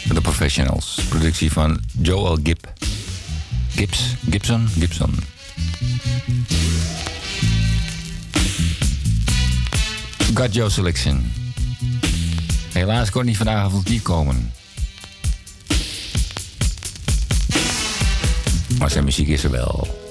van 0.07 0.15
de 0.15 0.21
Professionals. 0.21 1.01
Productie 1.09 1.53
van 1.53 1.81
Joel 2.01 2.39
Gibb. 2.43 2.73
Gibbs? 3.69 4.01
Gibson? 4.31 4.69
Gibson. 4.79 5.15
Got 10.35 10.55
Joe 10.55 10.71
Selection. 10.71 11.33
Helaas 12.73 13.11
kon 13.11 13.25
hij 13.25 13.35
vanavond 13.35 13.89
niet 13.89 14.03
komen. 14.03 14.53
Maar 18.79 18.91
zijn 18.91 19.05
muziek 19.05 19.29
is 19.29 19.45
er 19.45 19.51
wel. 19.51 20.08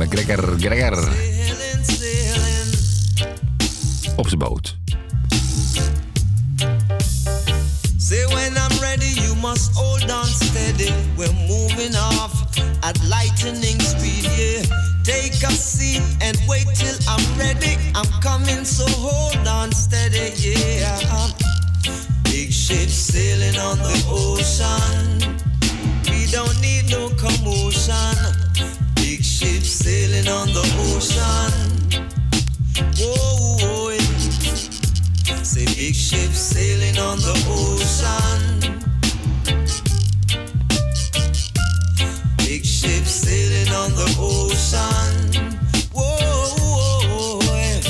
Freddy 0.00 0.24
McGregor. 0.24 0.58
Gregor. 0.58 1.08
Op 4.16 4.28
zijn 4.28 4.38
boot. 4.38 4.76
Say 7.98 8.26
when 8.26 8.56
I'm 8.56 8.80
ready, 8.80 9.20
you 9.20 9.36
must 9.36 9.74
hold 9.74 10.10
on 10.10 10.24
steady. 10.24 10.92
We're 11.16 11.32
moving 11.48 11.96
off 11.96 12.32
at 12.80 12.98
lightning 13.08 13.80
speed, 13.80 14.24
yeah. 14.36 14.62
Take 15.02 15.46
a 15.46 15.50
seat 15.50 16.02
and 16.20 16.38
wait 16.48 16.66
till 16.74 16.96
I'm 17.06 17.38
ready. 17.38 17.76
I'm 17.94 18.20
coming, 18.20 18.64
so 18.64 18.86
hold 18.86 19.46
on 19.46 19.72
steady, 19.72 20.32
yeah. 20.36 21.30
Big 22.22 22.52
ship 22.52 22.88
sailing 22.88 23.58
on 23.58 23.78
the 23.78 24.04
ocean. 24.08 25.36
We 26.10 26.26
don't 26.30 26.60
need 26.60 26.90
no 26.90 27.10
commotion. 27.16 28.39
Sailing 29.82 30.28
on 30.28 30.48
the 30.48 30.60
ocean. 30.92 31.52
Whoa, 32.98 33.56
whoa, 33.62 33.88
yeah. 33.88 35.42
Say 35.42 35.64
big 35.64 35.94
ship 35.94 36.32
sailing 36.32 36.98
on 36.98 37.16
the 37.18 37.32
ocean. 37.48 38.60
Big 42.36 42.62
ship 42.62 43.06
sailing 43.06 43.72
on 43.72 43.92
the 43.92 44.04
ocean. 44.20 45.48
Whoa, 45.94 46.18
whoa, 46.60 47.40
yeah. 47.56 47.80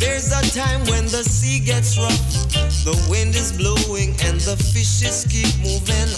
There's 0.00 0.32
a 0.32 0.42
time 0.50 0.80
when 0.86 1.04
the 1.04 1.22
sea 1.22 1.60
gets 1.64 1.96
rough, 1.96 2.50
the 2.82 2.96
wind 3.08 3.36
is 3.36 3.52
blowing, 3.52 4.16
and 4.24 4.40
the 4.40 4.56
fishes 4.56 5.26
keep 5.30 5.54
moving. 5.62 6.10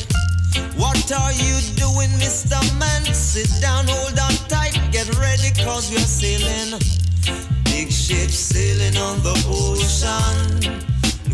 What 0.77 1.11
are 1.13 1.33
you 1.33 1.57
doing, 1.75 2.11
Mr. 2.21 2.59
Man? 2.79 3.05
Sit 3.15 3.51
down, 3.61 3.87
hold 3.89 4.19
on 4.19 4.33
tight, 4.49 4.79
get 4.93 5.09
ready, 5.19 5.51
cause 5.65 5.91
we're 5.91 5.99
sailing. 5.99 6.79
Big 7.65 7.91
ship 7.91 8.31
sailing 8.31 8.97
on 8.97 9.23
the 9.23 9.37
ocean. 9.49 10.83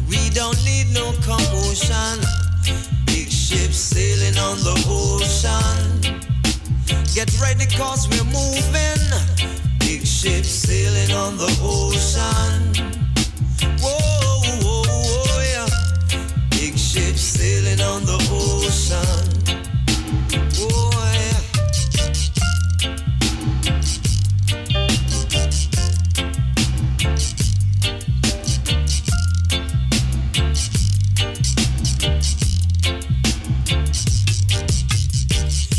We 0.08 0.30
don't 0.30 0.58
need 0.64 0.92
no 0.92 1.12
commotion. 1.22 2.18
Big 3.06 3.30
ship 3.30 3.72
sailing 3.72 4.38
on 4.38 4.58
the 4.58 4.76
ocean. 4.88 6.02
Get 7.14 7.30
ready, 7.40 7.66
cause 7.76 8.08
we're 8.08 8.24
moving. 8.24 9.02
Big 9.78 10.06
ship 10.06 10.44
sailing 10.44 11.12
on 11.12 11.36
the 11.36 11.50
ocean. 11.62 13.11
Sailing 17.42 17.80
on 17.80 18.04
the 18.06 18.18
ocean. 18.30 19.26
Whoa, 20.58 20.90
yeah. 21.18 21.40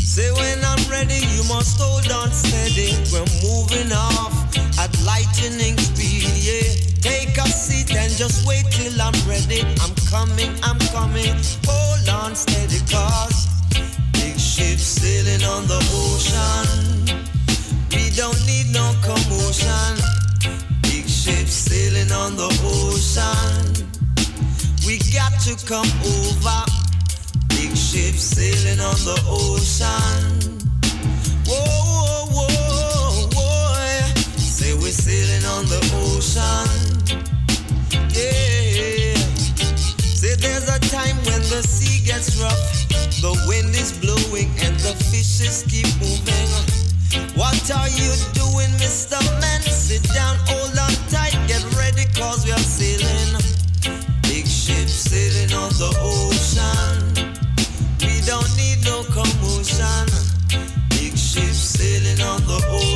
Say 0.04 0.30
when 0.32 0.58
I'm 0.70 0.82
ready, 0.90 1.20
you 1.32 1.42
must 1.48 1.80
hold 1.80 2.12
on 2.12 2.30
steady. 2.30 2.92
We're 3.10 3.24
moving 3.42 3.90
off 3.92 4.34
at 4.78 4.92
lightning 5.08 5.78
speed, 5.78 6.03
just 8.16 8.46
wait 8.46 8.64
till 8.70 9.00
I'm 9.00 9.14
ready. 9.28 9.62
I'm 9.82 9.94
coming, 10.10 10.50
I'm 10.62 10.78
coming. 10.94 11.34
Hold 11.66 12.08
on 12.08 12.34
steady, 12.36 12.78
cause 12.86 13.48
big 14.12 14.38
ship 14.38 14.78
sailing 14.78 15.42
on 15.42 15.66
the 15.66 15.80
ocean. 15.90 17.18
We 17.90 18.10
don't 18.10 18.38
need 18.46 18.70
no 18.72 18.94
commotion. 19.02 19.98
Big 20.82 21.08
ship 21.08 21.48
sailing 21.48 22.12
on 22.12 22.36
the 22.36 22.50
ocean. 22.62 23.88
We 24.86 24.98
got 25.12 25.32
to 25.46 25.54
come 25.66 25.90
over. 26.06 26.60
Big 27.48 27.76
ship 27.76 28.14
sailing 28.14 28.80
on 28.80 28.98
the 29.02 29.18
ocean. 29.26 30.60
Whoa, 31.46 31.64
whoa, 32.30 32.46
whoa, 32.46 33.28
whoa. 33.34 34.14
Say 34.38 34.74
we're 34.74 34.92
sailing 34.92 35.44
on 35.46 35.64
the 35.66 35.80
ocean. 36.06 37.23
Say 40.14 40.34
there's 40.36 40.68
a 40.68 40.78
time 40.78 41.16
when 41.26 41.42
the 41.50 41.62
sea 41.66 42.04
gets 42.06 42.40
rough, 42.40 42.88
the 43.20 43.34
wind 43.48 43.74
is 43.74 43.90
blowing, 43.98 44.50
and 44.62 44.78
the 44.78 44.94
fishes 45.10 45.64
keep 45.68 45.88
moving. 45.98 46.48
What 47.34 47.58
are 47.74 47.88
you 47.88 48.14
doing, 48.32 48.70
Mr. 48.78 49.18
Man? 49.40 49.60
Sit 49.62 50.04
down, 50.14 50.36
hold 50.46 50.78
on 50.78 50.94
tight, 51.10 51.34
get 51.48 51.64
ready, 51.74 52.06
cause 52.14 52.44
we 52.46 52.52
are 52.52 52.58
sailing. 52.58 53.34
Big 54.22 54.46
ship 54.46 54.88
sailing 54.88 55.52
on 55.52 55.70
the 55.74 55.90
ocean. 55.98 57.02
We 57.98 58.20
don't 58.22 58.48
need 58.56 58.84
no 58.84 59.02
commotion. 59.10 60.06
Big 60.90 61.18
ship 61.18 61.52
sailing 61.52 62.20
on 62.22 62.40
the 62.46 62.64
ocean. 62.70 62.93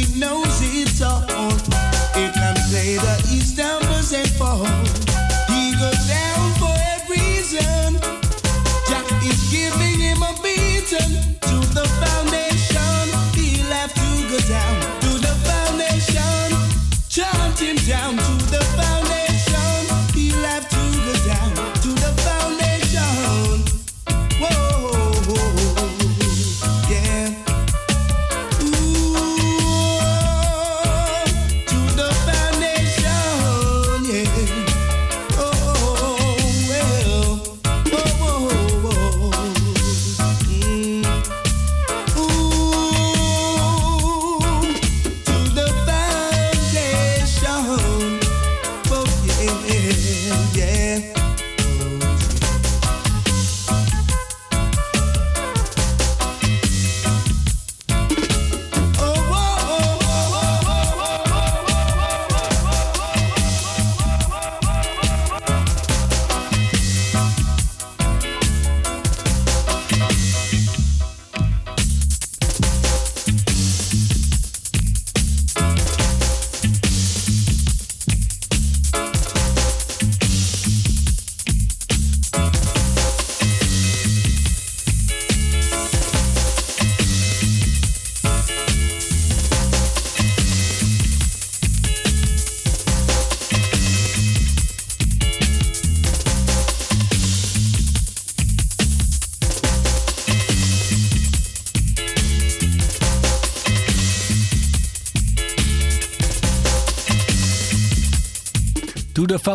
need 0.00 0.16
no 0.16 0.39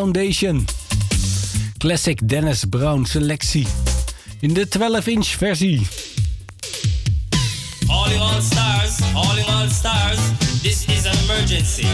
Foundation. 0.06 0.65
Classic 1.77 2.19
Dennis 2.27 2.69
Brown 2.69 3.06
selectie. 3.06 3.68
In 4.40 4.53
de 4.53 4.68
12-inch 4.68 5.36
versie. 5.36 5.82
All 7.88 8.11
in 8.11 8.19
all 8.19 8.41
stars, 8.41 9.02
all 9.15 9.38
in 9.38 9.45
all 9.45 9.68
stars, 9.68 10.19
this 10.61 10.86
is 10.86 11.06
an 11.06 11.18
emergency. 11.23 11.88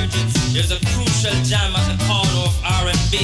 There's 0.51 0.71
a 0.71 0.79
crucial 0.79 1.43
jam 1.43 1.73
at 1.75 1.85
the 1.87 2.05
corner 2.05 2.43
of 2.43 2.53
R&B. 2.63 3.17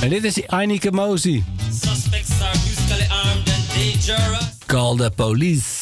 En 0.00 0.08
dit 0.08 0.24
is 0.24 0.42
Einike 0.46 0.90
Mosey. 0.90 1.44
Suspects 1.70 2.42
are 2.42 2.58
musically 2.64 3.06
armed 3.10 3.48
and 3.48 3.64
dangerous. 3.74 4.58
Call 4.66 4.96
the 4.96 5.10
police. 5.10 5.75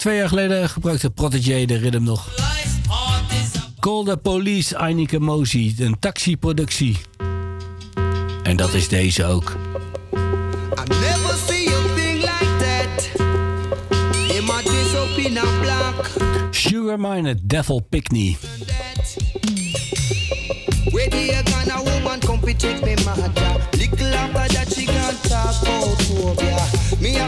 twee 0.00 0.16
jaar 0.16 0.28
geleden 0.28 0.68
gebruikte 0.68 1.10
Protege 1.10 1.66
de 1.66 1.76
ritm 1.76 2.02
nog. 2.02 2.28
Call 3.80 4.04
the 4.04 4.16
Police, 4.16 4.76
Einike 4.76 5.18
Mosi, 5.18 5.74
een 5.78 5.98
taxiproductie. 5.98 6.98
En 8.42 8.56
dat 8.56 8.74
is 8.74 8.88
deze 8.88 9.24
ook. 9.24 9.56
I 16.92 17.36
Devil 17.42 17.80
Pickney. 17.88 18.36
Where 20.90 21.10
woman 21.84 22.20
come 22.20 22.54
to 22.54 22.68
me 22.84 22.96
mad 23.04 23.34
Little 23.78 24.14
after 24.14 24.54
that 24.54 24.72
she 24.74 24.86
can't 24.86 25.22
talk 25.22 25.54
Me 27.00 27.18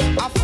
I 0.00 0.41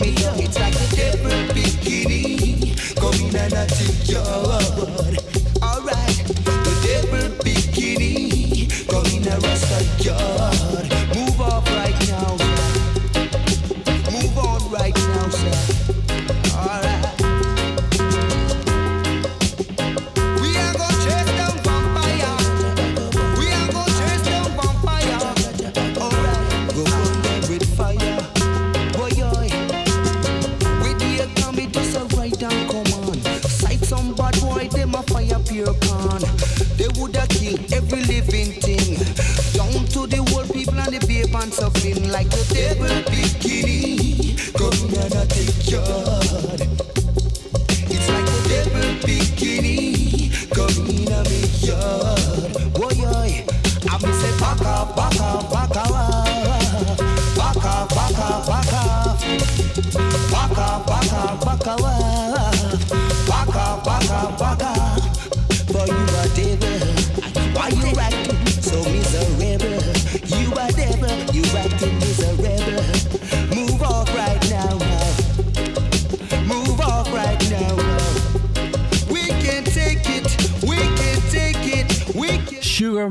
me. 0.00 0.49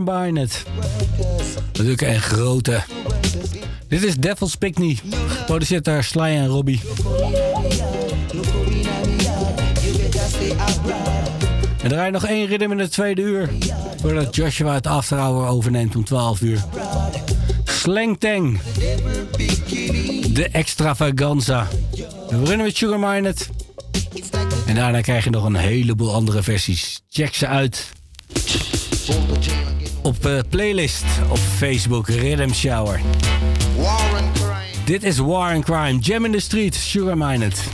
Barnett. 0.10 0.64
Natuurlijk 1.66 2.02
een 2.02 2.22
grote. 2.22 2.82
Dit 3.88 4.04
is 4.04 4.16
Devil's 4.16 4.56
Picnic. 4.56 5.02
Geproduceerd 5.28 5.86
door 5.86 6.04
Sly 6.04 6.22
en 6.22 6.48
Robbie. 6.48 6.82
En 11.82 11.90
draai 11.90 12.12
nog 12.12 12.26
één 12.26 12.48
ritme 12.48 12.68
in 12.68 12.80
het 12.80 12.92
tweede 12.92 13.22
uur. 13.22 13.50
Voordat 14.02 14.36
Joshua 14.36 14.74
het 14.74 14.88
after 14.88 15.20
overneemt 15.48 15.96
om 15.96 16.04
12 16.04 16.42
uur. 16.42 16.64
Slangtang. 17.64 18.60
De 20.34 20.50
extravaganza. 20.52 21.68
We 22.30 22.38
beginnen 22.38 22.66
met 22.66 22.78
Sugar 22.78 23.00
Mined. 23.00 23.50
En 24.68 24.76
daarna 24.76 25.02
krijg 25.02 25.24
je 25.24 25.30
nog 25.30 25.44
een 25.44 25.56
heleboel 25.56 26.14
andere 26.14 26.44
versies. 26.44 27.02
Check 27.10 27.34
ze 27.34 27.48
uit 27.48 27.89
op 30.20 30.26
eh, 30.26 30.40
playlist 30.50 31.06
op 31.30 31.38
Facebook 31.38 32.08
Rhythm 32.08 32.52
Shower. 32.52 33.02
Dit 34.86 35.04
is 35.04 35.18
War 35.18 35.60
Crime, 35.60 36.00
Jam 36.00 36.26
in 36.26 36.32
the 36.32 36.40
Street, 36.40 36.76
Sugar 36.76 37.18
Minded. 37.18 37.69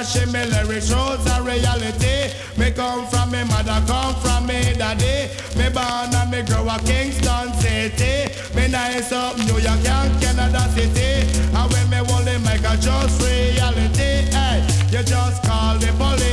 flashing 0.00 0.32
me 0.32 0.44
lyrics, 0.46 0.90
roads 0.92 1.26
are 1.30 1.42
reality. 1.42 2.32
Me 2.56 2.70
come 2.70 3.06
from 3.08 3.30
me 3.30 3.44
mother, 3.44 3.82
come 3.86 4.14
from 4.16 4.46
me 4.46 4.72
daddy. 4.74 5.28
Me 5.58 5.68
born 5.68 6.14
and 6.14 6.30
me 6.30 6.42
grow 6.42 6.66
up 6.66 6.84
Kingston 6.86 7.52
City. 7.60 8.32
Me 8.54 8.68
nice 8.68 9.12
up 9.12 9.36
New 9.36 9.58
York 9.58 9.84
and 9.84 10.22
Canada 10.22 10.62
City. 10.74 11.28
And 11.54 11.72
when 11.72 11.90
me 11.90 11.98
only 12.14 12.38
make 12.38 12.64
a 12.64 12.76
just 12.80 13.20
reality, 13.20 14.24
hey, 14.32 14.66
you 14.90 15.02
just 15.02 15.42
call 15.42 15.76
the 15.78 15.92
police. 15.98 16.29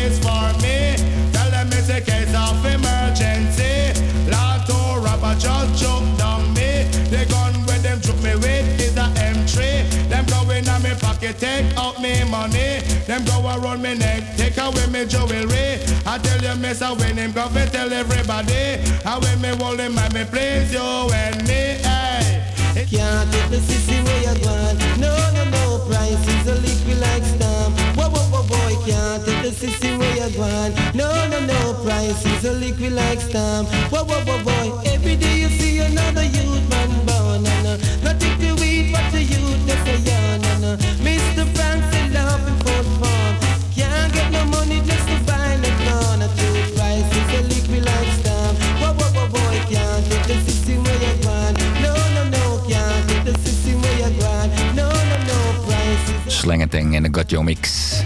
Take 11.58 11.78
out 11.78 12.02
me 12.02 12.24
money. 12.30 12.82
Them 13.08 13.24
go 13.26 13.38
around 13.42 13.82
me 13.82 13.96
neck, 13.96 14.24
take 14.38 14.58
away 14.58 14.88
me 14.88 15.06
jewelry. 15.06 15.82
I 16.06 16.20
tell 16.20 16.42
you, 16.42 16.56
miss, 16.62 16.82
I 16.82 16.94
when 16.94 17.18
him 17.18 17.32
go 17.32 17.48
fi 17.50 17.66
tell 17.66 17.92
everybody. 17.92 18.64
I 19.06 19.20
when 19.22 19.42
me 19.42 19.50
hold 19.50 19.80
him, 19.80 19.98
I 19.98 20.10
me 20.10 20.24
please 20.26 20.74
you 20.74 20.90
and 21.14 21.38
me. 21.48 21.62
Hey. 21.88 22.44
Can't 22.90 23.30
take 23.32 23.50
the 23.50 23.58
sissy 23.58 23.98
where 24.06 24.22
you 24.28 24.44
gone. 24.44 24.78
No, 25.02 25.12
no, 25.36 25.44
no, 25.50 25.86
price 25.90 26.28
is 26.36 26.48
a 26.48 26.56
liquid 26.62 27.00
like 27.02 27.24
stamp. 27.24 27.74
Whoa, 27.98 28.08
whoa, 28.10 28.32
whoa, 28.32 28.48
boy, 28.48 28.74
can't 28.86 29.26
take 29.26 29.42
the 29.42 29.52
sissy 29.52 29.98
where 29.98 30.16
you 30.16 30.30
gone. 30.38 30.72
No, 30.94 31.10
no, 31.28 31.40
no, 31.40 31.74
price 31.84 32.24
is 32.26 32.46
a 32.46 32.54
liquid 32.54 32.94
like 32.94 33.20
stamp. 33.20 33.68
Whoa, 33.92 34.06
whoa, 34.06 34.24
whoa, 34.24 34.44
boy, 34.44 34.82
every 34.86 35.16
day 35.16 35.40
you 35.40 35.50
see 35.50 35.67
another 35.90 36.24
youth 36.24 36.64
man 36.70 36.92
born. 37.06 37.46
And 37.46 37.68
uh, 37.68 37.78
not 38.04 38.20
take 38.20 38.38
the 38.40 38.52
weed, 38.62 38.92
but 38.92 39.06
the 39.12 39.22
youth 39.24 39.62
they 39.68 39.78
say 39.86 39.98
yarn. 40.10 40.42
And 40.54 40.66
uh, 40.66 40.78
Mr. 41.06 41.44
Frank 41.56 41.80
still 41.90 42.10
loving 42.14 42.58
for 42.64 42.82
fun. 43.00 43.32
Can't 43.76 44.12
get 44.14 44.32
no 44.32 44.44
money 44.46 44.80
just 44.90 45.06
to 45.08 45.18
buy 45.30 45.56
the 45.64 45.72
gun. 45.86 46.22
A 46.22 46.28
two 46.40 46.56
price 46.76 47.10
is 47.20 47.30
a 47.38 47.42
liquid 47.52 47.84
like 47.86 48.12
stamp. 48.20 48.56
Whoa, 48.82 48.94
whoa, 49.00 49.10
whoa, 49.16 49.28
boy, 49.34 49.56
can't 49.72 50.04
take 50.10 50.26
the 50.32 50.38
sissy 50.46 50.76
where 50.84 51.00
you 51.06 51.14
gone. 51.24 51.54
No, 51.86 51.94
no, 52.16 52.22
no, 52.36 52.44
can't 52.68 53.04
take 53.10 53.24
the 53.30 53.36
sissy 53.44 53.74
where 53.82 53.98
you 54.02 54.12
gone. 54.22 54.50
No, 54.76 54.88
no, 55.10 55.18
no, 55.30 55.38
price 55.66 56.28
is 56.28 56.34
Slangetang 56.42 56.96
en 56.96 57.04
de 57.04 57.10
Got 57.10 57.32
Your 57.32 57.44
Mix. 57.44 58.04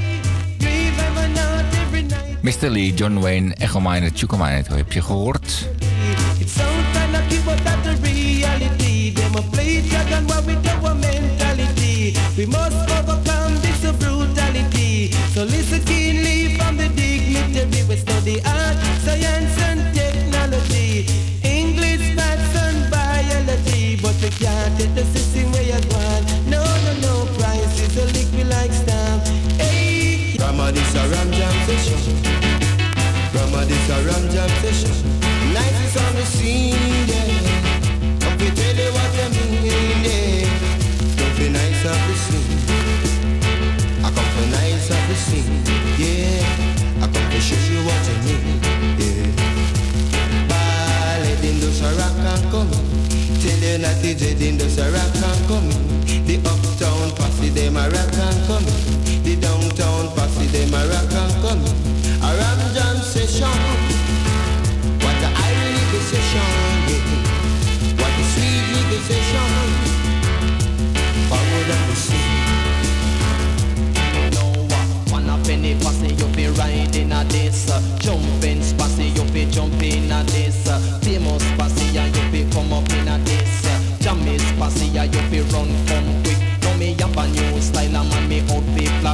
Mr. 2.43 2.71
Lee, 2.71 2.91
John 2.95 3.21
Wayne, 3.21 3.53
Echo 3.59 3.79
Miner, 3.79 4.09
Chuka 4.13 4.35
Miner. 4.37 4.65
Heb 4.75 4.91
je 4.91 5.01
gehoord? 5.01 5.67
We 12.41 12.47
must 12.47 12.80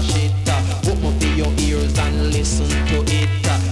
flash 0.01 0.23
it 0.23 0.31
uh, 0.49 0.91
Open 0.91 1.05
up 1.05 1.37
your 1.37 1.51
ears 1.59 1.97
and 1.99 2.31
listen 2.31 2.67
to 2.87 3.03
it. 3.13 3.29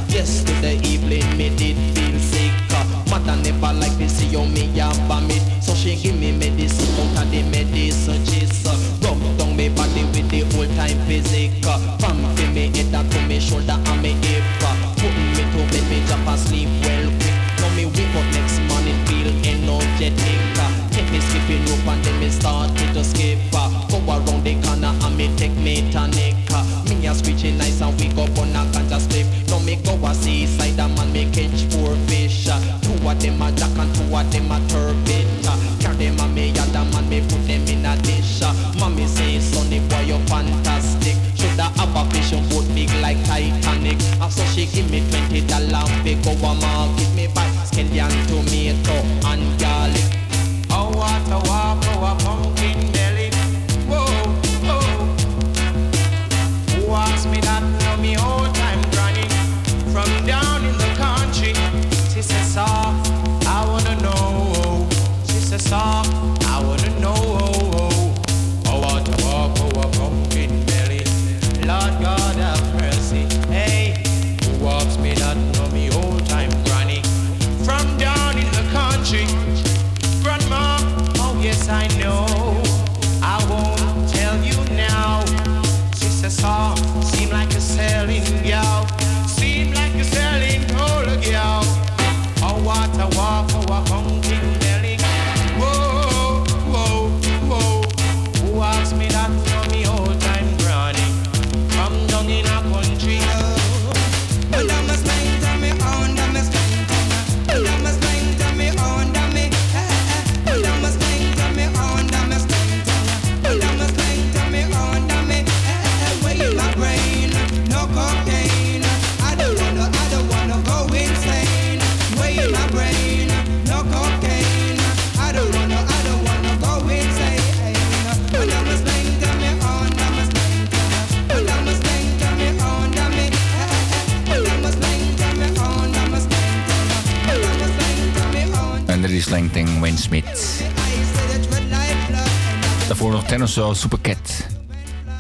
Yesterday 0.10 0.78
evening 0.84 1.26
me 1.38 1.50
did 1.56 1.78
feel 1.96 2.20
sick. 2.20 2.52
Mother 3.10 3.36
never 3.44 3.74
like 3.80 3.98
to 3.98 4.10
see 4.10 4.28
you 4.28 4.46
me 4.46 4.68
have 4.80 4.96
vomit 5.08 5.42
So 5.62 5.74
she 5.74 5.96
give 5.96 6.20
me 6.20 6.32
medicine 6.32 7.18
out 7.18 7.24
of 7.24 7.32
the 7.32 7.44
medicine 7.44 8.26
cheese 8.26 8.66
uh, 8.66 8.76
Rub 9.02 9.20
down 9.38 9.56
me 9.56 9.70
body 9.70 10.04
with 10.12 10.30
the 10.30 10.42
old 10.58 10.70
time 10.76 10.98
physic 11.08 11.52
From 11.64 12.20
fi 12.36 12.46
me 12.52 12.76
head 12.76 12.92
down 12.92 13.08
to 13.10 13.20
me 13.28 13.40
shoulder 13.40 13.78
and 13.78 14.02
me 14.02 14.14
hip. 14.26 14.44
Putting 14.98 15.32
me 15.38 15.44
to 15.54 15.62
bed 15.72 15.86
me 15.90 16.04
jump 16.08 16.28
and 16.28 16.40
sleep 16.40 16.70
well 16.84 17.08
quick. 17.22 17.38
Now 17.62 17.70
me 17.76 17.86
wake 17.86 18.16
up 18.18 18.28
next 18.34 18.60
morning 18.68 19.00
feel 19.06 19.30
energetic 19.46 20.35
them 34.48 34.52
a 34.52 34.68
turbid 34.70 35.28
uh, 35.48 35.58
Carry 35.80 36.12
man 36.94 37.10
me 37.10 37.22
put 37.22 37.42
them 37.48 37.68
in 37.68 37.86
a 37.86 37.96
dish 38.02 38.42
uh, 38.42 38.54
say 39.08 39.40
sonny 39.40 39.80
boy 39.88 40.02
you 40.02 40.18
fantastic? 40.26 41.16
Shoulda 41.36 41.64
have 41.64 41.96
a 41.96 42.04
vision 42.12 42.48
boat 42.50 42.66
big 42.74 42.90
like 43.02 43.22
Titanic. 43.26 44.02
And 44.22 44.32
so 44.32 44.44
she 44.46 44.66
give 44.66 44.90
me 44.92 45.08
twenty 45.10 45.46
dollar 45.48 45.86
we 46.04 46.16
go 46.16 46.32
a 46.32 46.56
market 46.56 47.05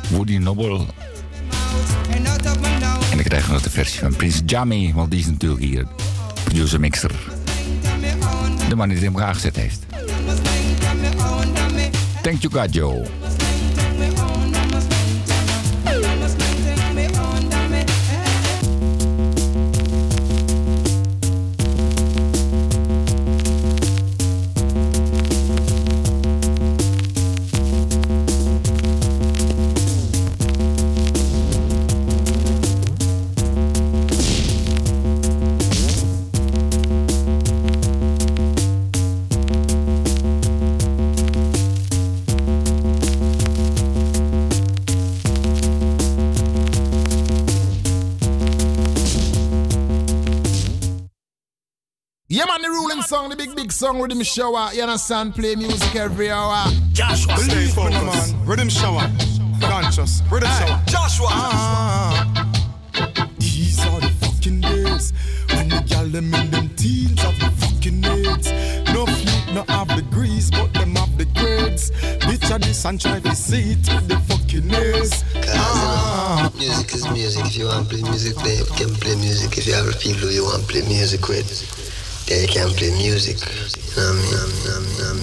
Woody 0.09 0.37
Noble. 0.37 0.85
En 3.11 3.23
krijgen 3.23 3.47
we 3.47 3.53
nog 3.53 3.61
de 3.61 3.69
versie 3.69 3.99
van 3.99 4.15
Prince 4.15 4.43
Jammy, 4.45 4.91
want 4.95 5.11
die 5.11 5.19
is 5.19 5.25
natuurlijk 5.25 5.63
hier. 5.63 5.87
Producer 6.43 6.79
mixer. 6.79 7.11
De 8.69 8.75
man 8.75 8.89
die 8.89 8.97
het 8.97 9.05
in 9.05 9.33
gezet 9.35 9.55
heeft. 9.55 9.85
Thank 12.21 12.41
you 12.41 12.53
God, 12.53 12.73
Joe. 12.73 13.24
Song 53.75 53.99
riddim 53.99 54.23
shower. 54.23 54.71
You 54.73 54.83
understand? 54.83 55.35
Play 55.35 55.55
music 55.57 55.95
every 55.97 56.31
hour. 56.31 56.63
Joshua, 56.93 57.35
stay 57.37 57.47
Believe 57.55 57.67
me, 57.67 57.73
focused. 57.73 58.33
man. 58.33 58.45
Riddim 58.47 58.71
shower. 58.71 59.01
Conscious. 59.59 60.21
Riddim 60.31 60.47
shower. 60.59 60.81
Joshua. 60.85 61.27
Ah. 61.29 62.51
These 63.37 63.85
are 63.85 63.99
the 63.99 64.07
fucking 64.21 64.61
days 64.61 65.11
when 65.53 65.67
the 65.67 65.83
gal 65.87 66.07
them 66.07 66.33
in 66.33 66.51
them 66.51 66.69
teens 66.77 67.21
have 67.21 67.37
the 67.37 67.51
fucking 67.59 68.05
AIDS. 68.05 68.49
No 68.93 69.05
feet, 69.07 69.53
no 69.53 69.65
have 69.67 69.89
degrees, 69.93 70.49
but 70.51 70.73
them 70.73 70.95
have 70.95 71.17
the 71.17 71.25
grades. 71.37 71.91
Picture 72.21 72.59
this 72.59 72.85
and 72.85 73.01
try 73.01 73.19
to 73.19 73.35
see 73.35 73.71
it 73.73 73.89
with 73.93 74.07
the 74.07 74.17
fucking 74.29 74.73
A's. 74.73 75.25
Ah. 75.49 76.49
Music 76.55 76.95
is 76.95 77.09
music. 77.09 77.45
If 77.47 77.57
you 77.57 77.65
want 77.65 77.89
to 77.89 77.95
play 77.97 78.09
music, 78.09 78.37
play, 78.37 78.55
you 78.55 78.65
can 78.77 78.95
play 78.95 79.15
music. 79.17 79.57
If 79.57 79.67
you 79.67 79.73
have 79.73 79.99
people 79.99 80.31
you 80.31 80.43
want 80.45 80.61
to 80.63 80.67
play 80.71 80.81
music 80.87 81.27
with, 81.27 81.84
then 82.27 82.41
you 82.41 82.47
can 82.47 82.69
play 82.73 82.91
music. 82.91 83.37
You 83.95 84.03
know 84.03 85.14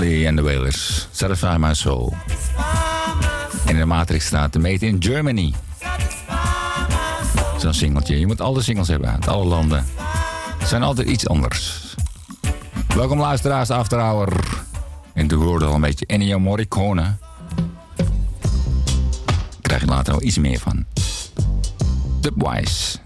Marley 0.00 0.26
en 0.26 0.36
de 0.36 0.42
Wailers. 0.42 1.08
Satisfy 1.10 1.56
My 1.58 1.74
Soul. 1.74 2.14
En 3.66 3.72
in 3.72 3.76
de 3.78 3.84
Matrix 3.84 4.26
staat 4.26 4.52
de 4.52 4.58
Made 4.58 4.86
in 4.86 5.02
Germany. 5.02 5.54
Zo'n 7.58 7.74
singeltje. 7.74 8.18
Je 8.18 8.26
moet 8.26 8.40
alle 8.40 8.62
singles 8.62 8.88
hebben 8.88 9.10
uit 9.10 9.28
alle 9.28 9.44
landen. 9.44 9.86
Het 10.58 10.68
zijn 10.68 10.82
altijd 10.82 11.08
iets 11.08 11.28
anders. 11.28 11.94
Welkom 12.94 13.20
luisteraars, 13.20 13.70
After 13.70 13.98
Hour. 13.98 14.32
En 15.12 15.26
toen 15.26 15.42
hoorde 15.42 15.64
al 15.64 15.74
een 15.74 15.80
beetje 15.80 16.06
Ennio 16.06 16.38
Morricone. 16.38 17.02
Daar 19.46 19.60
krijg 19.60 19.80
je 19.80 19.86
later 19.86 20.12
wel 20.12 20.22
iets 20.22 20.38
meer 20.38 20.58
van. 20.58 20.84
Dubwise. 22.20 22.98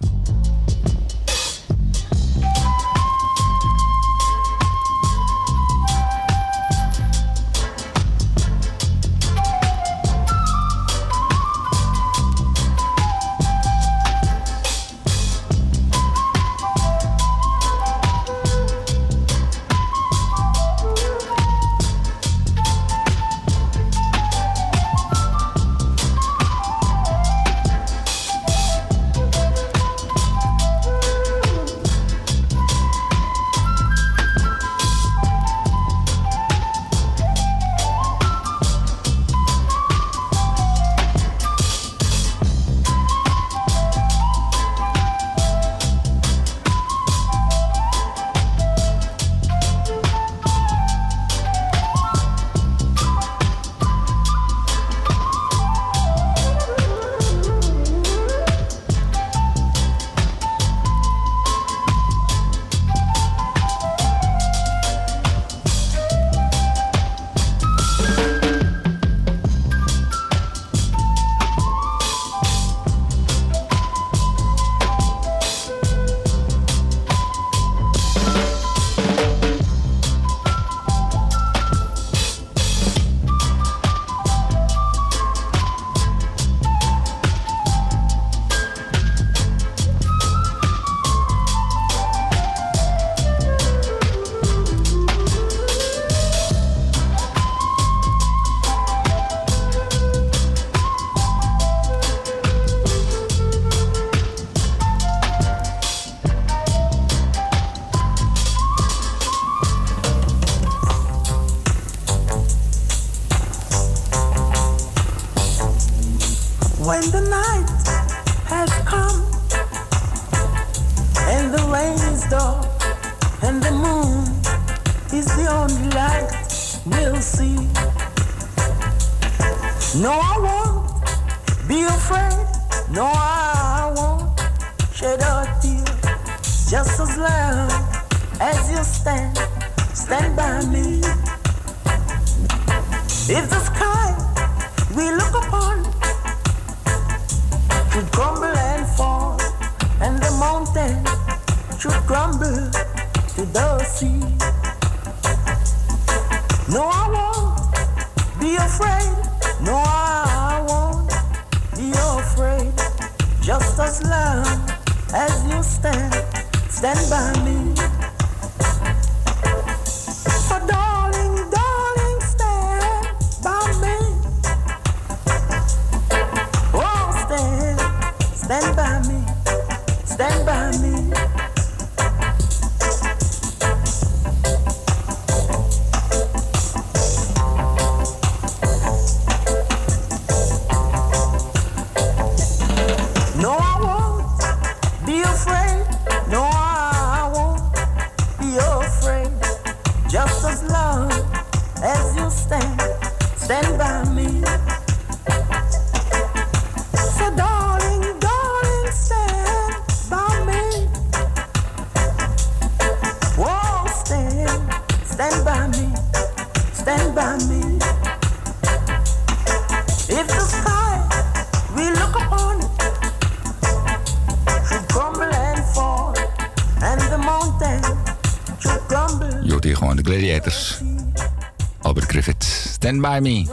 by 233.04 233.20
me. 233.20 233.46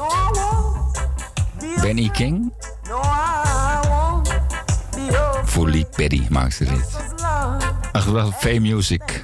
Benny 1.82 2.10
King. 2.10 2.54
Voor 5.44 5.70
Petty 5.96 6.28
maakt 6.30 6.60
dit. 6.60 6.98
Ach 7.92 8.06
wel 8.06 8.32
music 8.60 9.24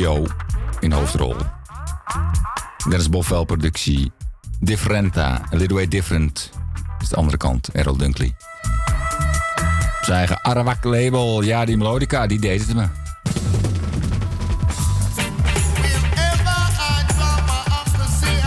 In 0.00 0.92
hoofdrol. 0.92 1.36
Dennis 2.88 3.08
Bofwel 3.08 3.44
productie. 3.44 4.12
Differenta, 4.60 5.42
A 5.52 5.56
Little 5.56 5.74
Way 5.74 5.88
Different 5.88 6.50
is 7.00 7.08
de 7.08 7.16
andere 7.16 7.36
kant, 7.36 7.68
Errol 7.68 7.96
Dunkley. 7.96 8.34
Op 9.98 10.04
zijn 10.04 10.18
eigen 10.18 10.38
Arawak 10.42 10.84
label, 10.84 11.42
ja 11.42 11.64
die 11.64 11.76
melodica, 11.76 12.26
die 12.26 12.40
deed 12.40 12.66
het 12.66 12.74
me. 12.74 12.86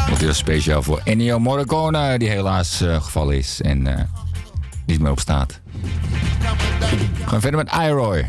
Wat 0.09 0.21
is 0.21 0.37
speciaal 0.37 0.83
voor 0.83 1.01
Ennio 1.03 1.39
Morricone, 1.39 2.17
die 2.17 2.29
helaas 2.29 2.81
eh, 2.81 3.03
gevallen 3.03 3.37
is 3.37 3.61
en 3.61 3.87
eh, 3.87 4.03
niet 4.85 4.99
meer 4.99 5.11
op 5.11 5.19
staat. 5.19 5.59
We 7.17 7.27
gaan 7.27 7.41
verder 7.41 7.59
met 7.59 7.71
Iroy. 7.71 8.25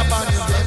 about 0.00 0.28
his 0.30 0.59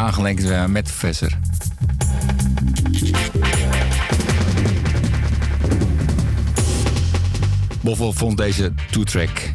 Aangelinkt 0.00 0.50
eh, 0.50 0.64
met 0.64 0.86
de 0.86 0.92
Professor. 0.92 1.30
Boffel 7.80 8.12
vond 8.12 8.36
deze 8.36 8.72
two-track. 8.90 9.50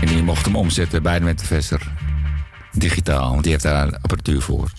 En 0.00 0.06
die 0.06 0.22
mocht 0.22 0.44
hem 0.44 0.56
omzetten 0.56 1.02
bij 1.02 1.18
de 1.18 1.24
Metafester. 1.24 1.92
Digitaal, 2.72 3.30
want 3.30 3.42
die 3.42 3.52
heeft 3.52 3.64
daar 3.64 3.92
apparatuur 3.92 4.42
voor. 4.42 4.70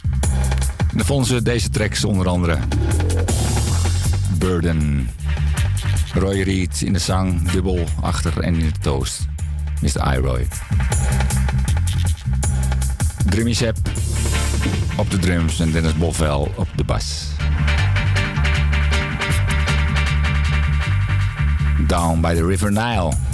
En 0.79 0.97
dan 0.97 1.05
vonden 1.05 1.27
ze 1.27 1.41
deze 1.41 1.69
tracks 1.69 2.05
onder 2.05 2.27
andere. 2.27 2.57
Burden. 4.37 5.09
Roy 6.13 6.41
Reed 6.41 6.81
in 6.81 6.93
de 6.93 6.99
zang, 6.99 7.51
dubbel 7.51 7.87
achter 8.01 8.39
en 8.39 8.53
in 8.53 8.65
de 8.65 8.79
toast. 8.79 9.27
Mr. 9.81 10.13
iRoy. 10.13 10.47
Drummy 13.25 13.53
Sepp 13.53 13.88
op 14.99 15.11
de 15.11 15.17
drums 15.17 15.59
en 15.59 15.71
Dennis 15.71 15.93
Bovell 15.93 16.51
op 16.55 16.67
de 16.75 16.83
bas. 16.83 17.27
Down 21.87 22.21
by 22.21 22.33
the 22.33 22.45
River 22.45 22.71
Nile. 22.71 23.28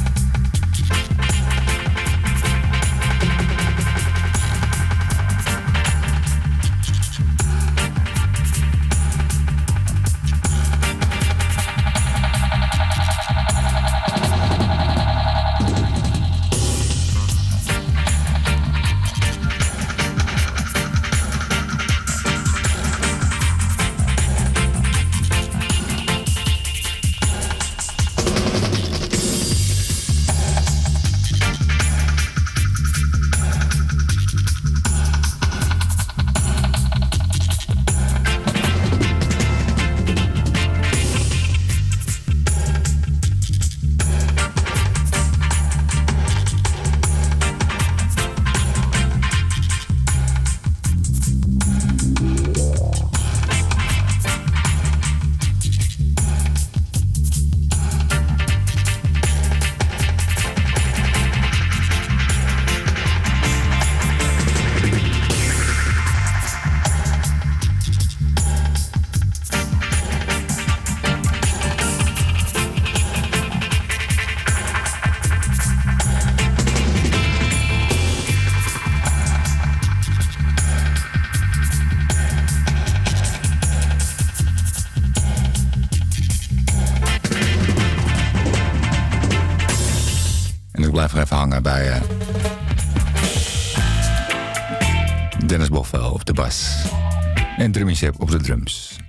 Drums. 98.46 99.00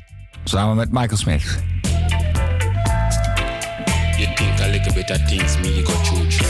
Samen 0.44 0.76
met 0.76 0.90
Michael 0.92 1.16
Smith. 1.16 1.62
You 4.18 4.26
think 4.36 4.60
a 4.60 4.68
little 4.68 4.94
bit 4.94 5.10
of 5.10 5.20
things 5.28 5.58
me 5.58 5.82
go 5.82 5.92
through 6.04 6.30
through. 6.30 6.46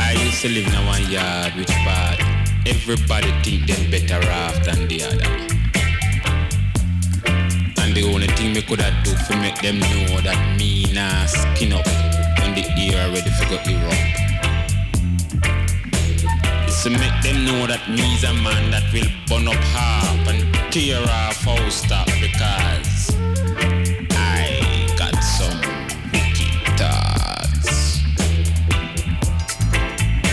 I 0.00 0.12
used 0.26 0.42
to 0.42 0.48
live 0.48 0.66
in 0.66 0.74
a 0.74 0.84
one 0.86 1.06
yard 1.10 1.54
which 1.54 1.70
everybody 2.66 3.30
think 3.42 3.66
them 3.68 3.90
better 3.90 4.20
off 4.32 4.56
than 4.64 4.88
the 4.88 5.04
other. 5.04 5.30
And 7.82 7.94
the 7.94 8.10
only 8.12 8.26
thing 8.34 8.52
me 8.52 8.62
could 8.62 8.80
have 8.80 9.04
do 9.04 9.14
for 9.26 9.36
make 9.36 9.62
them 9.62 9.78
know 9.78 10.20
that 10.26 10.58
me 10.58 10.86
nah 10.92 11.26
skin 11.26 11.72
up 11.72 11.86
when 12.40 12.54
the 12.54 12.64
ear 12.82 13.12
ready 13.14 13.30
for 13.30 13.46
go. 13.46 14.23
To 16.84 16.90
make 16.90 17.22
them 17.22 17.46
know 17.46 17.66
that 17.66 17.88
me's 17.88 18.24
a 18.24 18.34
man 18.34 18.70
that 18.70 18.84
will 18.92 19.08
burn 19.26 19.48
up 19.48 19.54
half 19.72 20.28
and 20.28 20.44
tear 20.70 21.00
off 21.00 21.42
house 21.42 21.80
top 21.80 22.04
because 22.20 23.16
I 24.12 24.84
got 24.98 25.16
some 25.24 25.56
wicked 26.12 26.52
thoughts. 26.76 28.02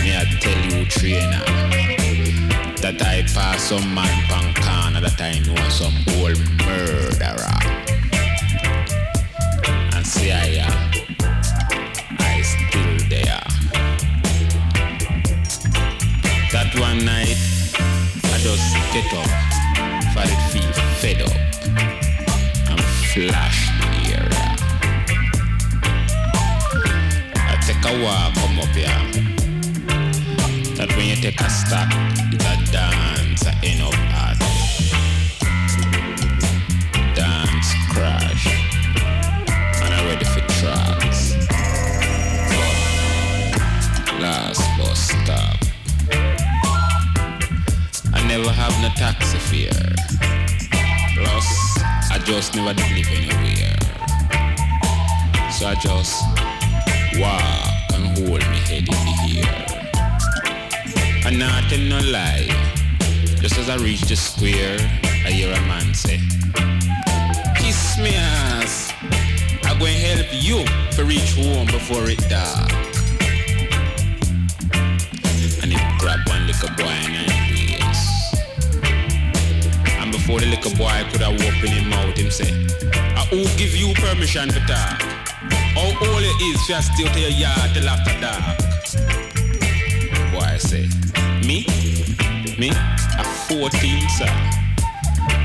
Me 0.02 0.12
I 0.14 0.28
tell 0.42 0.78
you 0.78 0.84
trainer 0.90 1.42
that 2.82 3.00
I 3.00 3.22
pass 3.32 3.62
some 3.62 3.94
man 3.94 4.12
pan 4.28 4.52
corner 4.52 5.00
that 5.00 5.22
I 5.22 5.38
know 5.48 5.68
some 5.70 5.94
old 6.20 6.38
murderer. 6.66 7.51
Just 18.92 19.31
the 64.12 64.16
square, 64.16 64.76
I 65.24 65.30
hear 65.30 65.48
a 65.48 65.60
man 65.62 65.94
say, 65.94 66.18
Kiss 67.56 67.96
me 67.96 68.12
ass. 68.14 68.92
I'm 69.64 69.78
going 69.78 69.94
to 69.94 70.06
help 70.12 70.26
you 70.32 70.58
to 70.96 71.04
reach 71.06 71.32
home 71.32 71.64
before 71.68 72.04
it 72.10 72.20
dark. 72.28 72.70
And 75.62 75.72
he 75.72 75.78
grab 75.98 76.20
one 76.28 76.46
little 76.46 76.68
boy 76.76 76.92
his 77.08 77.80
waist. 77.80 78.36
And 79.96 80.12
before 80.12 80.40
the 80.40 80.46
little 80.46 80.76
boy 80.76 80.92
could 81.10 81.22
have 81.22 81.32
opened 81.32 81.72
his 81.72 81.86
mouth, 81.86 82.14
him 82.14 82.30
say, 82.30 82.52
I 83.16 83.24
who 83.30 83.44
give 83.56 83.74
you 83.74 83.94
permission 83.94 84.50
to 84.50 84.60
talk? 84.68 85.00
How 85.72 85.88
old 85.88 86.22
it 86.22 86.36
is 86.52 86.68
you 86.68 86.82
still 86.82 87.08
to 87.08 87.18
your 87.18 87.30
yard 87.30 87.70
till 87.72 87.88
after 87.88 88.12
dark? 88.20 88.58
Boy 90.32 90.44
I 90.44 90.58
say, 90.58 90.86
me? 91.46 91.64
Me? 92.58 92.68
A 92.68 93.24
14, 93.48 94.08
sir. 94.10 94.26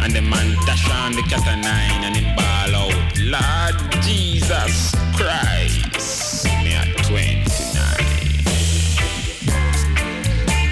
And 0.04 0.12
the 0.14 0.22
man 0.22 0.54
dash 0.66 0.90
on 0.92 1.14
the 1.14 1.22
cat 1.24 1.48
a 1.48 1.56
nine 1.56 2.04
and 2.04 2.14
him 2.16 2.36
ball 2.36 2.76
out. 2.76 2.94
Lord 3.18 3.76
Jesus 4.04 4.94
Christ. 5.16 6.46
Me 6.64 6.74
at 6.74 6.88
29. 7.06 7.48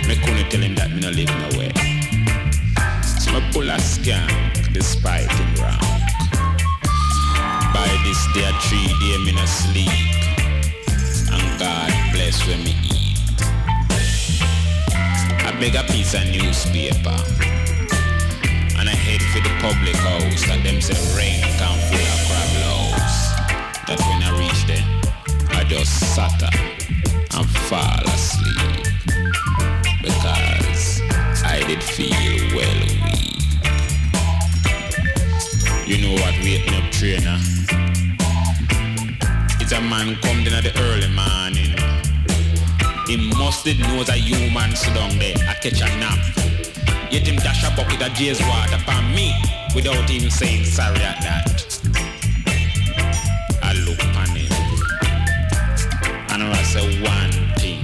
Me 0.08 0.16
couldn't 0.26 0.50
tell 0.50 0.62
him 0.62 0.76
that 0.76 0.92
me 0.92 1.00
no 1.00 1.10
live 1.10 1.30
nowhere. 1.30 1.72
So 3.20 3.32
me 3.32 3.40
pull 3.54 3.70
a 3.70 3.78
skank 3.78 4.74
despite 4.74 5.32
him 5.32 5.56
wrong. 5.56 5.80
By 7.74 7.88
this 8.04 8.28
day, 8.34 8.52
three 8.68 8.94
day 9.00 9.18
me 9.24 9.32
no 9.32 9.46
sleep. 9.46 9.90
And 11.32 11.60
God 11.60 11.94
bless 12.12 12.46
when 12.48 12.62
me 12.64 12.76
eat. 12.84 12.95
Beg 15.59 15.75
a 15.75 15.84
piece 15.84 16.14
of 16.14 16.25
newspaper. 16.32 17.16
And 18.77 18.90
I 18.90 18.95
head 18.95 19.22
for 19.32 19.40
the 19.40 19.53
public 19.61 19.95
house 19.95 20.45
that 20.48 20.59
them 20.64 20.82
say 20.82 21.00
rain 21.16 21.42
come 21.58 21.80
full 21.88 21.95
of 21.95 22.19
crab 22.27 22.51
loaves. 22.59 23.17
That 23.88 24.00
when 24.03 24.22
I 24.22 24.32
reach 24.38 24.67
there, 24.67 24.84
I 25.58 25.64
just 25.64 26.14
sat 26.14 26.43
up 26.43 26.53
and 27.40 27.50
fall 27.69 28.03
asleep. 28.11 28.84
Because 30.03 31.01
I 31.45 31.64
did 31.66 31.82
feel 31.82 32.11
well 32.53 32.82
weak. 33.08 33.35
You 35.88 35.98
know 36.03 36.14
what 36.22 36.35
wake 36.43 36.66
me 36.67 36.77
up 36.77 36.92
trainer? 36.92 37.40
It's 39.61 39.72
a 39.72 39.80
man 39.80 40.17
come 40.17 40.45
in 40.45 40.53
at 40.53 40.64
the 40.66 40.74
early 40.82 41.08
morning. 41.16 41.55
He 43.08 43.17
must 43.17 43.64
did 43.64 43.80
know 43.80 44.01
a 44.01 44.14
human 44.14 44.75
sit 44.75 44.95
down 44.95 45.19
there, 45.19 45.35
I 45.48 45.53
catch 45.53 45.80
a 45.80 45.85
nap. 46.00 46.17
Yet 47.11 47.27
him 47.27 47.35
dash 47.35 47.64
a 47.64 47.75
bucket 47.75 48.01
of 48.01 48.14
Jay's 48.14 48.42
water 48.42 48.75
upon 48.75 49.14
me 49.14 49.32
without 49.75 50.09
even 50.09 50.32
saying 50.32 50.66
sorry 50.66 50.98
at 51.01 51.22
that. 51.22 51.66
I 53.61 53.74
look 53.85 54.03
on 54.17 54.35
him. 54.35 54.51
And 56.32 56.43
I 56.43 56.64
say 56.64 57.01
one 57.03 57.32
thing. 57.59 57.82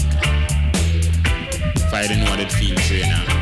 If 1.75 1.93
I 1.93 2.07
didn't 2.07 2.23
know 2.23 2.31
what 2.31 2.39
it 2.39 2.51
feel 2.51 2.75
trainer. 2.77 3.23
Kill 3.27 3.40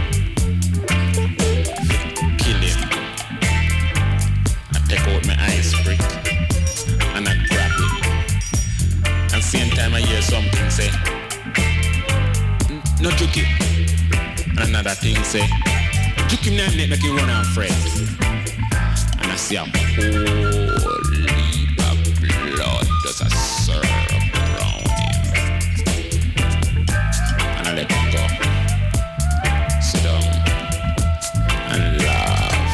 no 13.02 13.10
juke. 13.12 13.46
And 14.58 14.70
another 14.70 14.92
thing 14.92 15.16
say, 15.24 15.48
juke 16.28 16.42
him 16.42 16.58
now 16.58 16.68
make 16.76 17.02
him 17.02 17.16
run 17.16 17.30
and 17.30 17.48
fret. 17.48 17.72
And 19.22 19.32
I 19.32 19.36
see 19.36 19.56
a 19.56 19.64
whole 19.64 19.70
heap 21.14 21.80
of 21.88 21.98
blood 22.56 22.88
just 23.04 23.22
a 23.22 23.30
circle 23.30 23.90
around 24.36 24.90
him. 25.00 25.16
And 27.58 27.68
I 27.68 27.74
let 27.74 27.90
him 27.90 28.06
go. 28.12 28.24
Sit 29.82 30.04
down 30.04 30.24
and 31.72 31.84
laugh. 32.04 32.66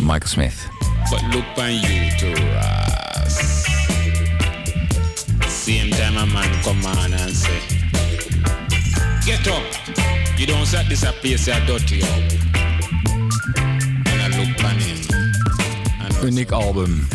Michael 0.00 0.28
Smith. 0.28 0.68
But 1.10 1.22
look 1.34 1.46
on 1.58 1.72
you 1.72 2.10
to 2.18 2.30
us. 2.58 3.34
Same 5.46 5.90
time 5.92 6.16
a 6.16 6.26
man 6.26 6.62
come 6.64 6.84
on 6.86 7.12
and 7.12 7.36
say, 7.36 7.73
Get 9.44 9.52
up. 9.52 10.38
You 10.38 10.46
don't 10.46 10.66
set 10.66 10.88
this 10.88 11.02
a 11.02 11.12
place 11.12 11.46
you 11.46 11.66
dirty 11.66 12.02
up. 12.02 12.08
And 14.06 14.22
I 14.22 14.28
look 14.38 14.64
on 14.64 14.78
him. 14.78 14.98
Uniek 16.22 16.50
album. 16.52 17.06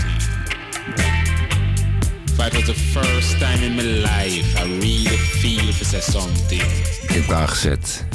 If 2.28 2.40
it 2.40 2.54
was 2.54 2.68
the 2.68 2.74
first 2.74 3.40
time 3.40 3.64
in 3.64 3.76
my 3.76 3.84
life 3.84 4.58
I 4.60 4.64
really 4.64 5.18
feel 5.42 5.74
for 5.74 5.86
say 5.86 6.02
something. 6.02 6.62
Ik 7.02 7.10
heb 7.10 7.32
aangezet. 7.32 8.06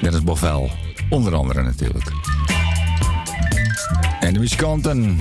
Dennis 0.00 0.22
Bovel. 0.22 0.70
Onder 1.10 1.34
andere 1.34 1.62
natuurlijk. 1.62 2.12
En 4.20 4.32
de 4.32 4.38
muzikanten. 4.38 5.20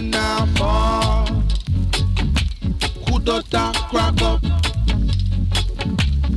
na 0.00 0.46
more. 0.58 1.24
Kudota 3.04 3.70
crack 3.90 4.20
up. 4.22 4.40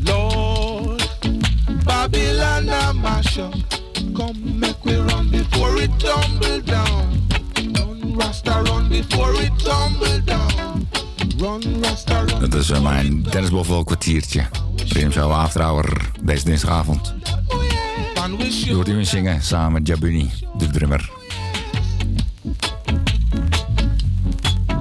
Lord, 0.05 1.01
Babylon 1.85 2.69
a 2.69 2.93
mash 2.93 3.39
up. 3.39 3.53
Come 4.13 4.59
make 4.59 4.83
we 4.85 4.95
run 4.95 5.29
before 5.29 5.81
it 5.81 5.91
tumble 5.99 6.61
down. 6.61 7.27
Run 7.73 8.17
Rasta 8.17 8.63
run 8.65 8.89
before 8.89 9.33
it 9.41 9.51
tumble 9.63 10.19
down. 10.25 10.87
Run 11.37 11.81
Rasta 11.81 12.23
run. 12.25 12.39
Dat 12.39 12.53
is 12.53 12.69
uh, 12.69 12.81
mijn 12.81 13.23
Dennis 13.23 13.49
Boffel 13.49 13.83
kwartiertje. 13.83 14.47
Prim 14.89 15.11
Zou 15.11 15.33
Afterhour 15.33 16.11
deze 16.21 16.45
dinsdagavond. 16.45 17.15
Oh, 17.47 18.39
Je 18.65 18.73
hoort 18.73 18.87
iemand 18.87 19.07
zingen 19.07 19.41
samen 19.41 19.71
met 19.71 19.87
Jabuni, 19.87 20.31
de 20.57 20.67
drummer. 20.67 21.18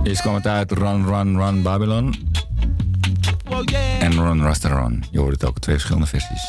Deze 0.08 0.20
kwam 0.20 0.34
het 0.34 0.46
uit 0.46 0.72
Run 0.72 1.06
Run 1.06 1.36
Run 1.36 1.62
Babylon. 1.62 2.14
En 4.00 4.12
Run 4.12 4.42
Rasta 4.42 4.68
Run. 4.68 5.04
Je 5.10 5.18
hoort 5.18 5.32
het 5.32 5.44
ook, 5.44 5.58
twee 5.58 5.74
verschillende 5.74 6.08
versies. 6.08 6.48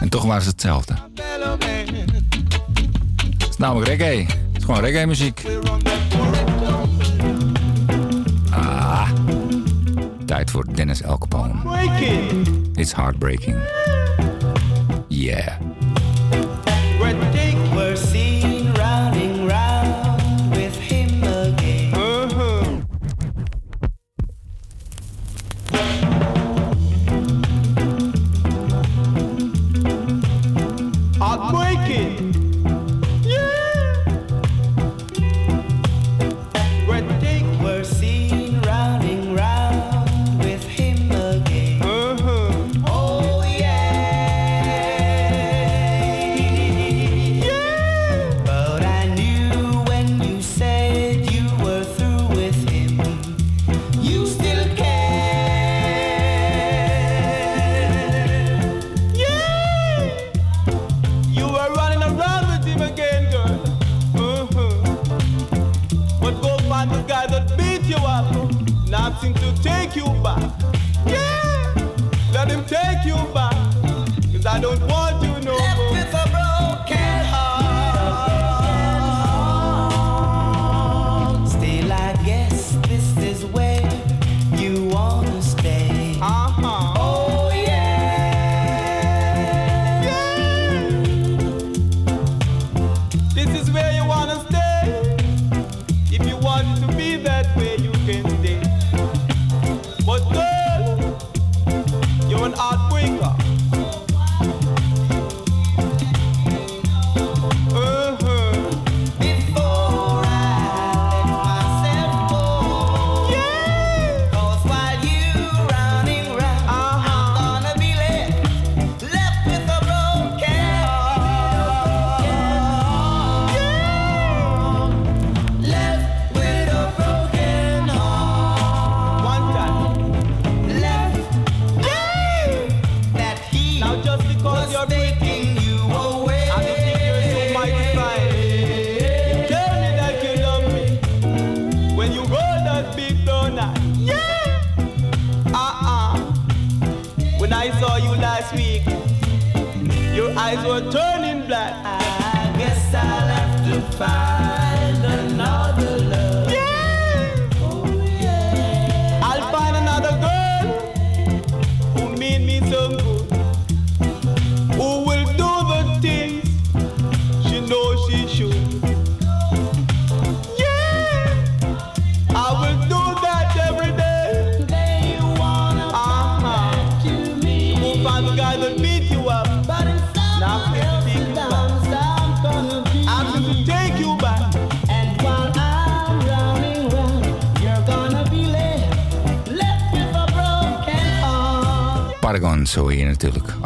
En 0.00 0.08
toch 0.08 0.24
waren 0.24 0.42
ze 0.42 0.48
hetzelfde. 0.48 0.94
Het 3.38 3.48
is 3.48 3.56
namelijk 3.56 3.88
reggae. 3.88 4.24
Het 4.26 4.56
is 4.56 4.64
gewoon 4.64 4.80
reggae 4.80 5.06
muziek. 5.06 5.46
Ah. 8.50 9.10
Tijd 10.24 10.50
voor 10.50 10.74
Dennis 10.74 11.02
El 11.02 11.18
It's 12.74 12.94
heartbreaking. 12.94 13.56
Yeah. 15.08 15.65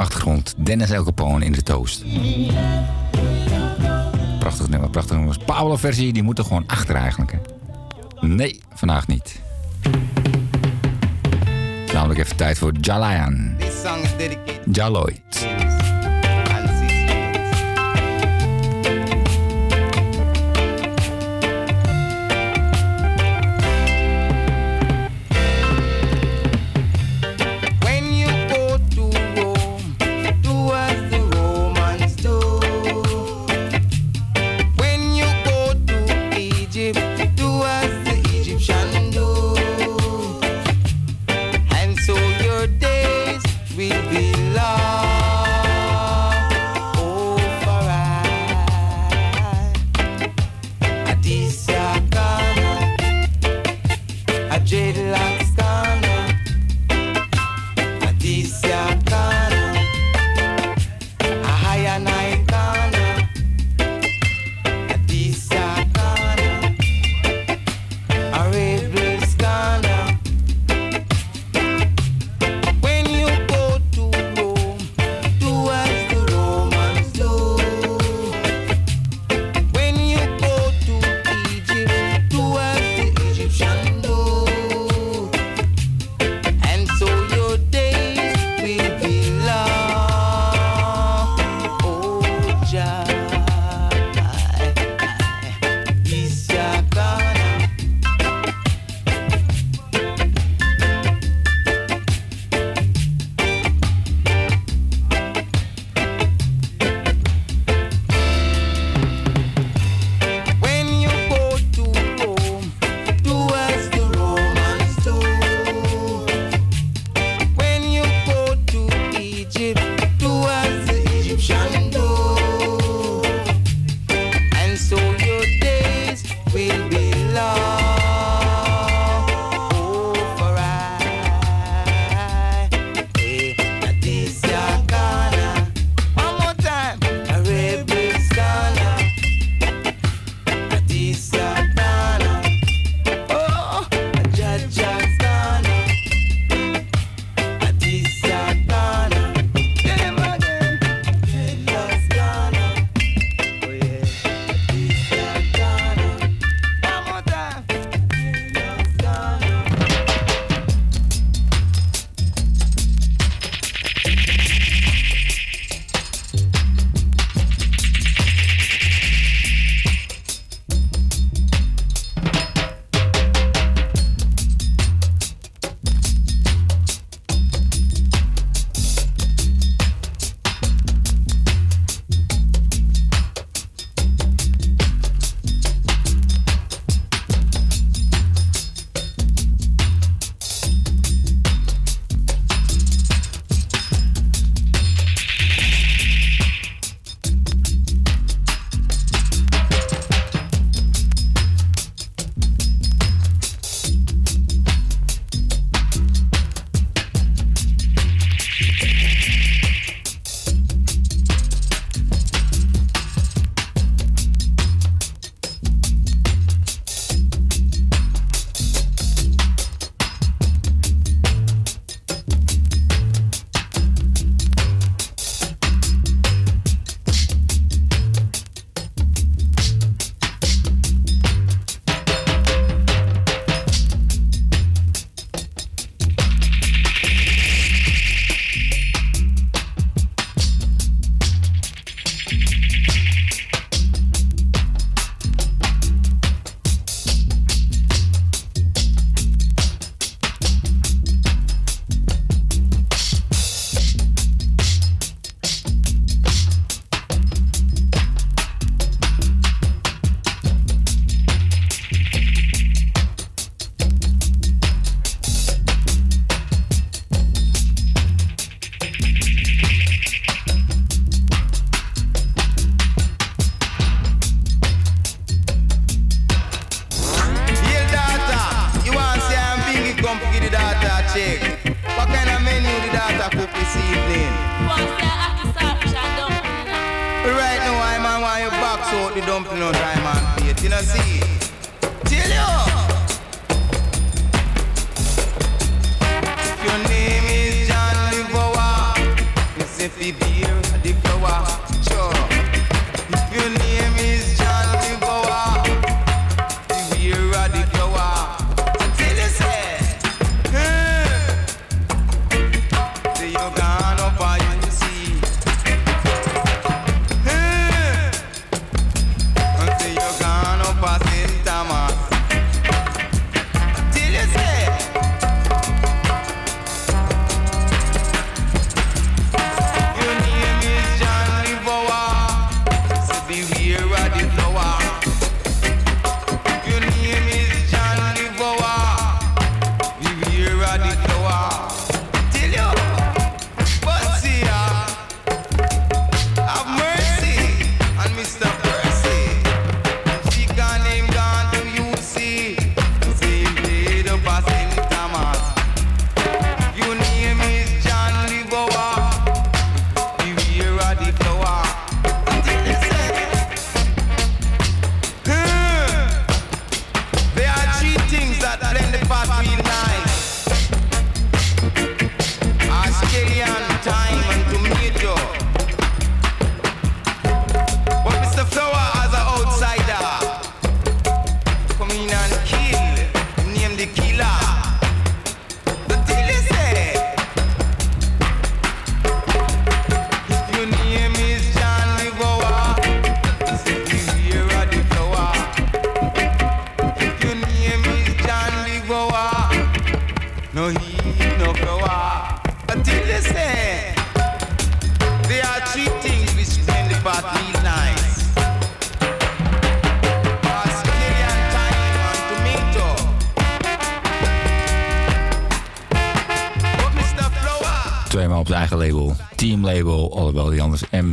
achtergrond 0.01 0.55
Dennis 0.57 0.91
El 0.91 1.13
in 1.39 1.53
de 1.53 1.63
toast. 1.63 2.05
Prachtig 4.39 4.69
nummer, 4.69 4.91
prachtig 4.91 5.17
nummer. 5.17 5.39
Paolo 5.45 5.77
versie, 5.77 6.13
die 6.13 6.23
moet 6.23 6.39
er 6.39 6.45
gewoon 6.45 6.65
achter 6.67 6.95
eigenlijk. 6.95 7.33
Hè? 7.33 7.39
Nee, 8.27 8.63
vandaag 8.75 9.07
niet. 9.07 9.41
Namelijk 11.93 12.21
even 12.21 12.37
tijd 12.37 12.59
voor 12.59 12.73
Jalayan. 12.81 13.57
Jaloy. 14.73 15.23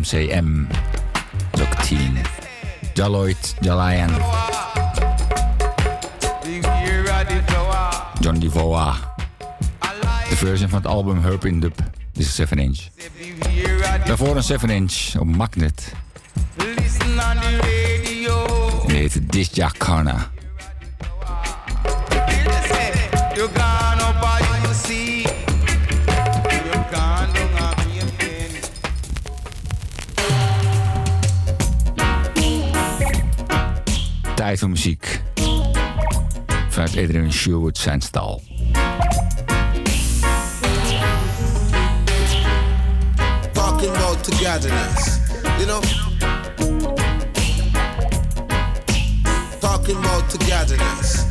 MCM. 0.08 0.66
Doctine. 1.52 2.22
The 2.94 3.36
Jalayan. 3.62 4.10
John 8.20 8.40
Divoa. 8.40 9.16
De 10.30 10.36
version 10.36 10.70
van 10.70 10.80
het 10.80 10.88
album 10.88 11.22
Herpin 11.22 11.60
Dub. 11.60 11.78
Dit 12.14 12.26
is 12.26 12.36
7 12.36 12.58
inch. 12.58 12.80
Daarvoor 14.06 14.36
een 14.36 14.44
7 14.44 14.70
inch 14.70 15.16
op 15.20 15.36
Magnet. 15.36 15.92
En 18.88 18.94
dit 18.94 19.14
heet 19.14 19.32
Disjakana. 19.32 20.30
You 23.36 23.50
Tijd 34.38 34.60
voor 34.60 34.70
muziek. 34.70 35.22
Vanuit 36.70 36.98
Adrian 36.98 37.32
Sherwood 37.32 37.78
zijn 37.78 38.02
stal. 38.02 38.44
Talking 43.52 43.96
about 43.96 44.24
togetherness, 44.24 45.20
you 45.44 45.66
know. 45.66 45.82
Talking 49.60 49.98
about 49.98 50.30
togetherness. 50.30 51.26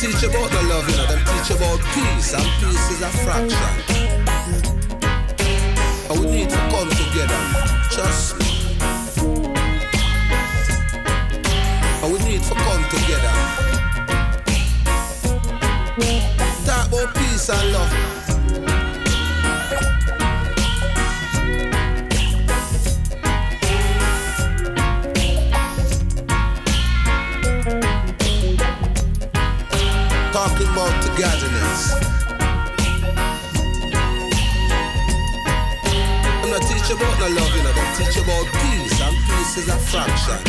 Teach 0.00 0.24
about 0.24 0.50
the 0.50 0.62
love, 0.68 0.90
you 0.90 0.96
know, 0.96 1.33
preach 1.44 1.56
about 1.56 1.80
peace, 1.92 2.32
and 2.32 2.44
peace 2.60 2.90
is 2.90 3.02
a 3.02 3.08
fraction. 3.08 3.58
And 6.10 6.20
we 6.20 6.26
need 6.30 6.50
to 6.50 6.56
come 6.56 6.88
together, 6.90 7.40
trust 7.90 8.38
me. 8.38 8.76
And 12.02 12.12
we 12.12 12.18
need 12.30 12.42
to 12.42 12.54
come 12.54 12.84
together. 12.90 13.34
Talk 16.64 16.88
about 16.88 17.14
peace 17.14 17.48
and 17.50 17.72
love. 17.72 18.13
godliness. 31.18 31.94
I'm 36.42 36.50
not 36.50 36.62
teaching 36.62 36.96
about 36.96 37.18
no 37.20 37.28
love, 37.28 37.54
you 37.54 37.62
know, 37.62 37.72
I'm 37.72 37.96
teaching 37.96 38.24
about 38.24 38.46
peace, 38.58 39.00
and 39.00 39.16
peace 39.26 39.56
is 39.58 39.68
a 39.68 39.78
fraction. 39.78 40.40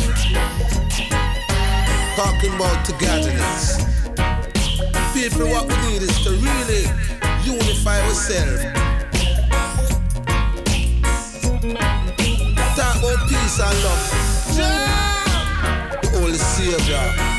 Talking 2.15 2.55
about 2.55 2.85
togetherness. 2.85 3.85
People, 5.13 5.47
what 5.49 5.67
we 5.67 5.75
need 5.87 6.01
is 6.01 6.23
to 6.23 6.31
really 6.31 6.83
unify 7.43 8.01
ourselves. 8.01 8.63
Talk 12.75 12.95
about 12.97 13.29
peace 13.29 13.59
and 13.59 13.83
love. 13.83 14.57
Yeah, 14.57 16.19
Holy 16.19 16.37
savior. 16.37 17.34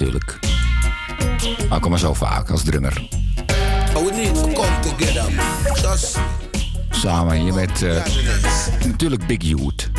natuurlijk. 0.00 0.38
Maar 1.68 1.76
ik 1.76 1.82
kom 1.82 1.90
maar 1.90 1.98
zo 1.98 2.14
vaak 2.14 2.50
als 2.50 2.62
drummer. 2.62 3.08
Oh, 3.94 4.04
we 4.04 4.12
need 4.12 4.34
to 4.34 4.40
come 4.42 4.80
together. 4.80 5.32
Just... 5.82 6.18
Samen 6.90 7.36
hier 7.36 7.54
met 7.54 7.82
uh, 7.82 7.96
eh, 7.96 8.04
natuurlijk 8.86 9.26
Big 9.26 9.42
Youth. 9.42 9.90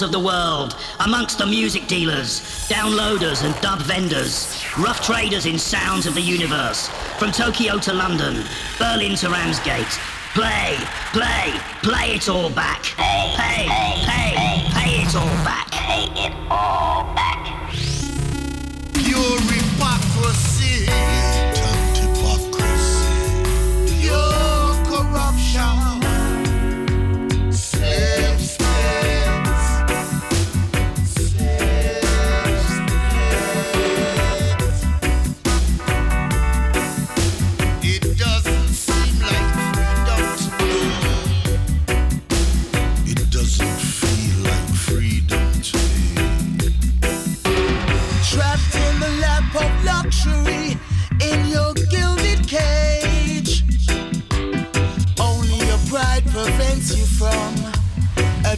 of 0.00 0.12
the 0.12 0.18
world, 0.18 0.74
amongst 1.00 1.36
the 1.36 1.44
music 1.44 1.86
dealers, 1.86 2.40
downloaders 2.70 3.44
and 3.44 3.54
dub 3.60 3.80
vendors, 3.80 4.64
rough 4.78 5.04
traders 5.04 5.44
in 5.44 5.58
sounds 5.58 6.06
of 6.06 6.14
the 6.14 6.20
universe, 6.22 6.88
from 7.18 7.30
Tokyo 7.30 7.78
to 7.78 7.92
London, 7.92 8.42
Berlin 8.78 9.14
to 9.16 9.28
Ramsgate. 9.28 9.84
Play, 10.32 10.78
play, 11.12 11.52
play 11.82 12.14
it 12.14 12.30
all 12.30 12.48
back. 12.48 12.82
Pay, 12.96 13.34
pay, 13.36 13.66
pay, 14.06 14.64
pay 14.72 15.02
it 15.02 15.14
all 15.14 15.44
back. 15.44 15.61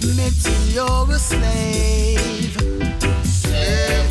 admitting 0.05 0.71
you're 0.71 1.11
a 1.11 1.19
slave. 1.19 2.57
slave. 3.25 4.04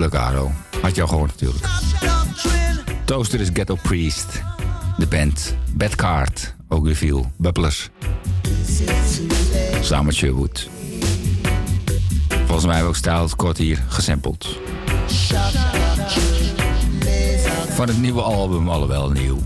Junior 0.00 0.20
Legato. 0.20 0.50
Had 0.82 0.96
al 1.02 1.08
gehoord 1.08 1.30
natuurlijk. 1.30 1.64
Toaster 3.04 3.40
is 3.40 3.48
Ghetto 3.52 3.74
Priest. 3.82 4.42
De 4.98 5.06
band 5.06 5.56
Bad 5.74 5.94
Card. 5.94 6.54
Ook 6.68 6.84
weer 6.84 6.96
veel. 6.96 7.32
Bubblers. 7.36 7.90
Samen 9.80 10.06
met 10.06 10.14
Sherwood. 10.14 10.68
Volgens 12.28 12.64
mij 12.66 12.74
hebben 12.74 12.82
we 12.82 12.88
ook 12.88 12.96
kort 13.36 13.58
hier 13.58 13.84
gesampled. 13.88 14.58
Van 17.68 17.88
het 17.88 18.00
nieuwe 18.00 18.22
album, 18.22 18.68
alhoewel 18.68 19.10
nieuw. 19.10 19.38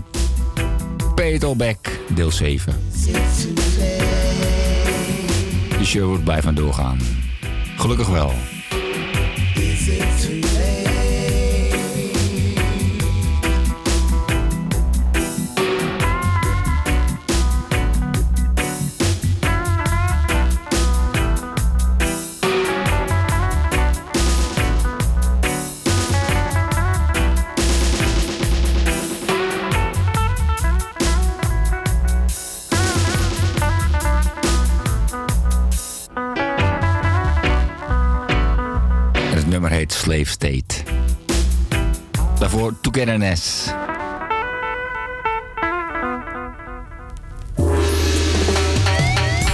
Petelback, 1.15 1.99
deel 2.09 2.31
7. 2.31 2.73
De 5.77 5.85
Sherwood 5.85 6.23
blijft 6.23 6.45
doorgaan. 6.55 6.97
Gelukkig 7.77 8.07
wel. 8.07 8.33
Togetherness. 42.95 43.65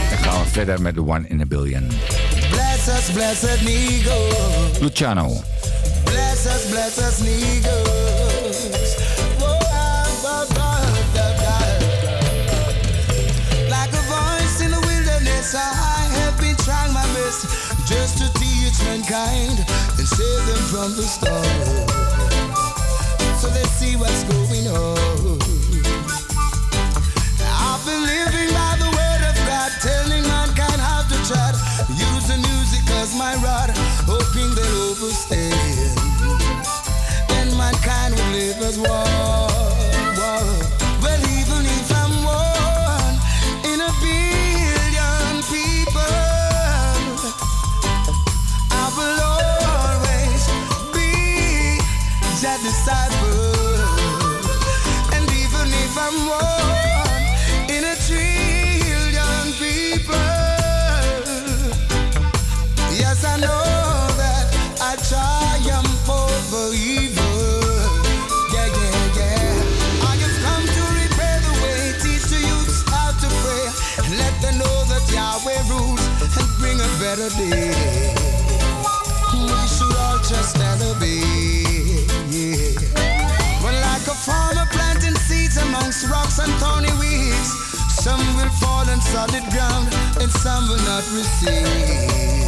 Dan 0.10 0.20
gaan 0.22 0.42
we 0.42 0.50
verder 0.52 0.82
met 0.82 0.94
The 0.94 1.04
One 1.04 1.26
in 1.30 1.42
a 1.42 1.46
Billion. 1.46 1.88
Bless 2.52 2.88
us. 2.88 3.10
Luciano. 4.80 5.44
Bless 6.06 6.46
us, 6.46 6.70
bless 6.70 6.98
us 7.00 7.20
Negroes. 7.22 8.96
Bah, 9.40 10.46
bah, 10.54 10.86
da, 11.14 11.26
da. 11.42 11.58
Like 13.70 13.94
a 13.94 14.02
voice 14.06 14.62
in 14.62 14.70
the 14.70 14.80
wilderness, 14.86 15.56
I 15.56 15.58
have 16.20 16.38
been 16.38 16.56
trying 16.58 16.94
my 16.94 17.06
best 17.14 17.46
just 17.88 18.18
to 18.20 18.30
teach 18.40 18.84
mankind 18.86 19.66
and 19.98 20.08
save 20.08 20.46
them 20.46 20.64
from 20.70 20.96
the 20.96 21.04
storm. 21.04 21.91
What's 24.02 24.24
going 24.24 24.66
on. 24.66 25.38
I've 27.46 27.86
been 27.86 28.02
living 28.02 28.50
by 28.50 28.74
the 28.82 28.90
word 28.98 29.22
of 29.30 29.36
God, 29.46 29.72
telling 29.80 30.24
mankind 30.26 30.82
how 30.82 31.04
to. 31.04 31.18
Use 31.94 32.26
the 32.28 32.38
music 32.38 32.82
as 32.98 33.14
my 33.16 33.36
rod, 33.46 33.70
hoping 34.10 34.50
they'll 34.56 34.90
overstand. 34.90 35.54
And 37.30 37.56
mankind 37.56 38.16
will 38.16 38.32
live 38.32 38.58
as 38.70 38.80
war. 38.80 39.06
Well, 41.04 41.22
even 41.38 41.66
if 41.78 41.92
I'm 41.94 42.24
one. 42.24 42.52
one. 52.88 53.11
Solid 89.12 89.44
ground 89.52 89.94
and 90.22 90.32
some 90.32 90.70
will 90.70 90.78
not 90.86 91.04
receive. 91.12 92.41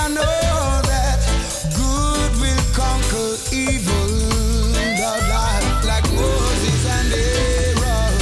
I 0.00 0.06
know 0.06 0.80
that 0.86 1.18
good 1.74 2.30
will 2.38 2.64
conquer 2.72 3.34
evil. 3.50 4.06
Like, 5.82 6.06
Moses 6.14 6.82
and 6.86 7.12
Aaron, 7.12 8.14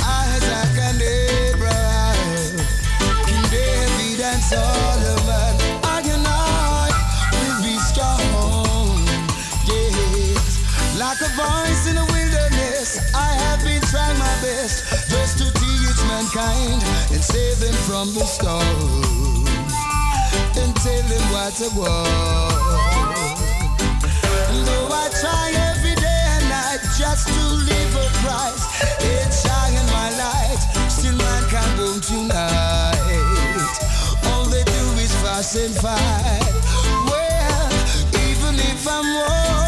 Isaac 0.00 0.74
and 0.88 1.02
Abraham, 1.02 2.56
King 3.28 3.44
David 3.52 4.20
and 4.24 4.42
Solomon. 4.42 5.52
I 5.84 6.00
and 6.16 6.26
I 6.26 6.88
will 7.36 7.60
be 7.62 7.76
strong. 7.90 9.04
Like 10.96 11.20
a 11.20 11.30
voice 11.36 11.86
in 11.88 11.96
the 11.96 12.06
wilderness, 12.08 13.12
I 13.14 13.32
have 13.44 13.62
been 13.62 13.82
trying 13.82 14.18
my 14.18 14.34
best 14.40 15.10
just 15.10 15.36
to 15.38 15.44
teach 15.60 16.00
mankind 16.08 16.82
and 17.12 17.22
save 17.22 17.60
them 17.60 17.74
from 17.84 18.14
the 18.14 18.24
storm 18.24 19.27
tell 20.82 21.02
them 21.02 21.24
what 21.32 21.60
I 21.60 21.68
want. 21.76 23.08
Though 24.66 24.88
I 24.92 25.08
try 25.20 25.46
every 25.70 25.94
day 25.94 26.22
and 26.34 26.48
night 26.48 26.80
just 26.96 27.26
to 27.28 27.42
live 27.68 27.96
upright, 27.96 28.58
and 29.02 29.32
shine 29.32 29.86
my 29.90 30.08
light, 30.22 30.60
still 30.88 31.16
mankind 31.16 31.78
won't 31.78 32.08
unite. 32.10 32.98
All 34.30 34.44
they 34.44 34.64
do 34.64 34.84
is 35.02 35.12
fuss 35.22 35.56
and 35.56 35.74
fight. 35.74 36.54
Well, 37.10 37.72
even 38.28 38.54
if 38.70 38.86
I'm 38.86 39.06
one 39.14 39.67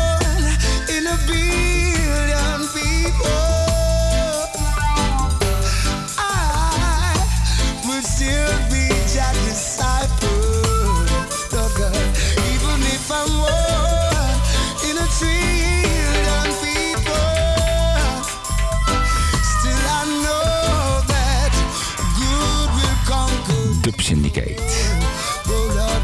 Syndicate. 24.11 24.55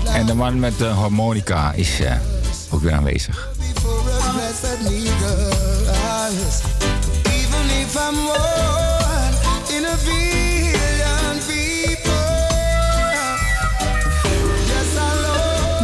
En 0.05 0.27
de 0.27 0.35
man 0.35 0.61
met 0.61 0.79
de 0.79 0.85
harmonica 0.85 1.73
is 1.73 2.01
eh, 2.01 2.17
ook 2.71 2.81
weer 2.81 2.93
aanwezig. 2.93 3.49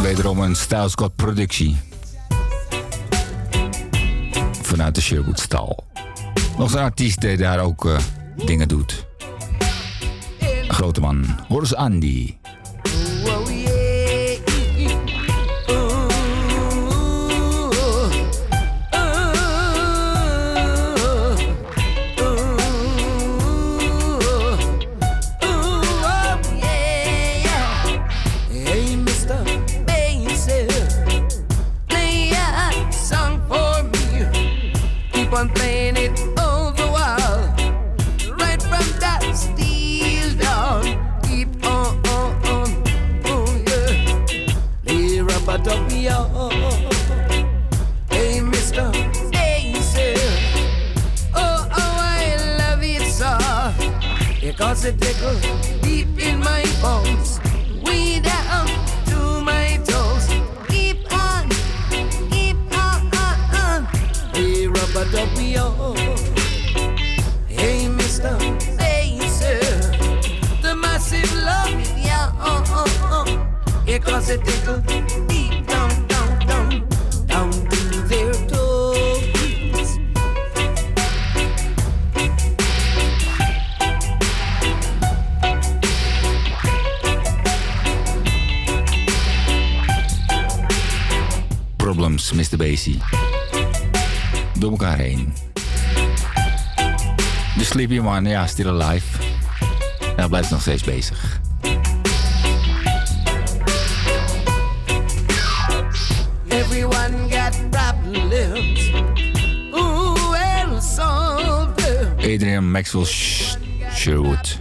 Wederom 0.02 0.40
een 0.40 0.56
Style 0.56 0.88
Scott 0.88 1.16
productie. 1.16 1.76
Vanuit 4.62 4.94
de 4.94 5.00
Sherwood 5.00 5.40
stal. 5.40 5.84
Nog 6.58 6.72
een 6.72 6.78
artiest 6.78 7.20
die 7.20 7.36
daar 7.36 7.60
ook 7.60 7.86
eh, 7.86 7.98
dingen 8.36 8.68
doet. 8.68 9.10
Grote 10.82 11.00
man. 11.00 11.24
Hoor 11.48 11.60
eens 11.60 11.74
Andy. 11.74 12.41
Sleepy 97.72 97.98
One, 98.00 98.28
ja, 98.28 98.46
still 98.46 98.68
alive. 98.68 99.06
Hij 100.16 100.28
blijft 100.28 100.50
nog 100.50 100.60
steeds 100.60 100.84
bezig. 100.84 101.40
Everyone 106.48 107.16
got 107.30 107.70
problems. 107.70 108.90
Ooh, 109.74 110.30
well, 110.30 110.80
solve 110.80 111.72
them. 111.74 112.34
Adrian 112.34 112.70
Maxwell 112.70 113.04
Sh- 113.04 113.54
Sherwood. 113.94 114.58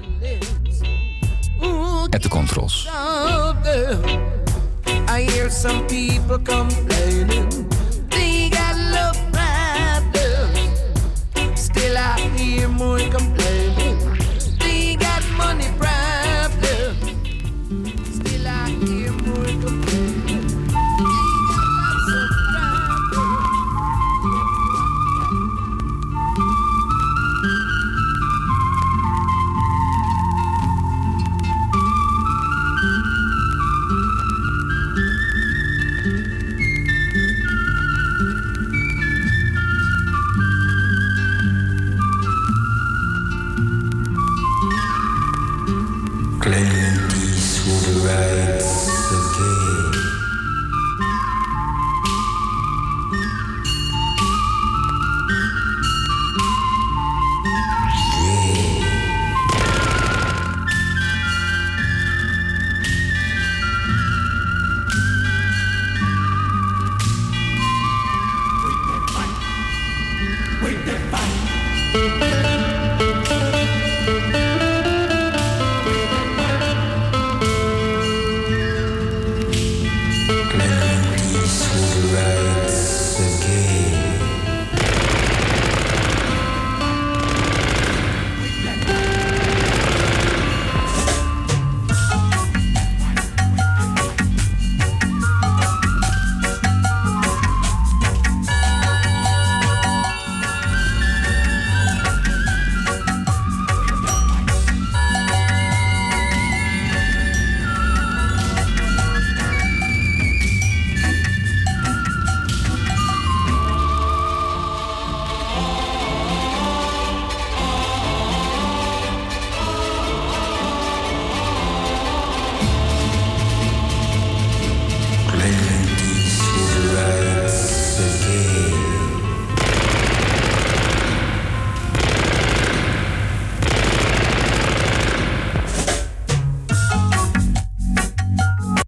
At 2.09 2.22
de 2.22 2.30
controls. 2.30 2.88
I 5.09 5.25
hear 5.31 5.49
some 5.51 5.85
people 5.85 6.40
complaining. 6.40 7.70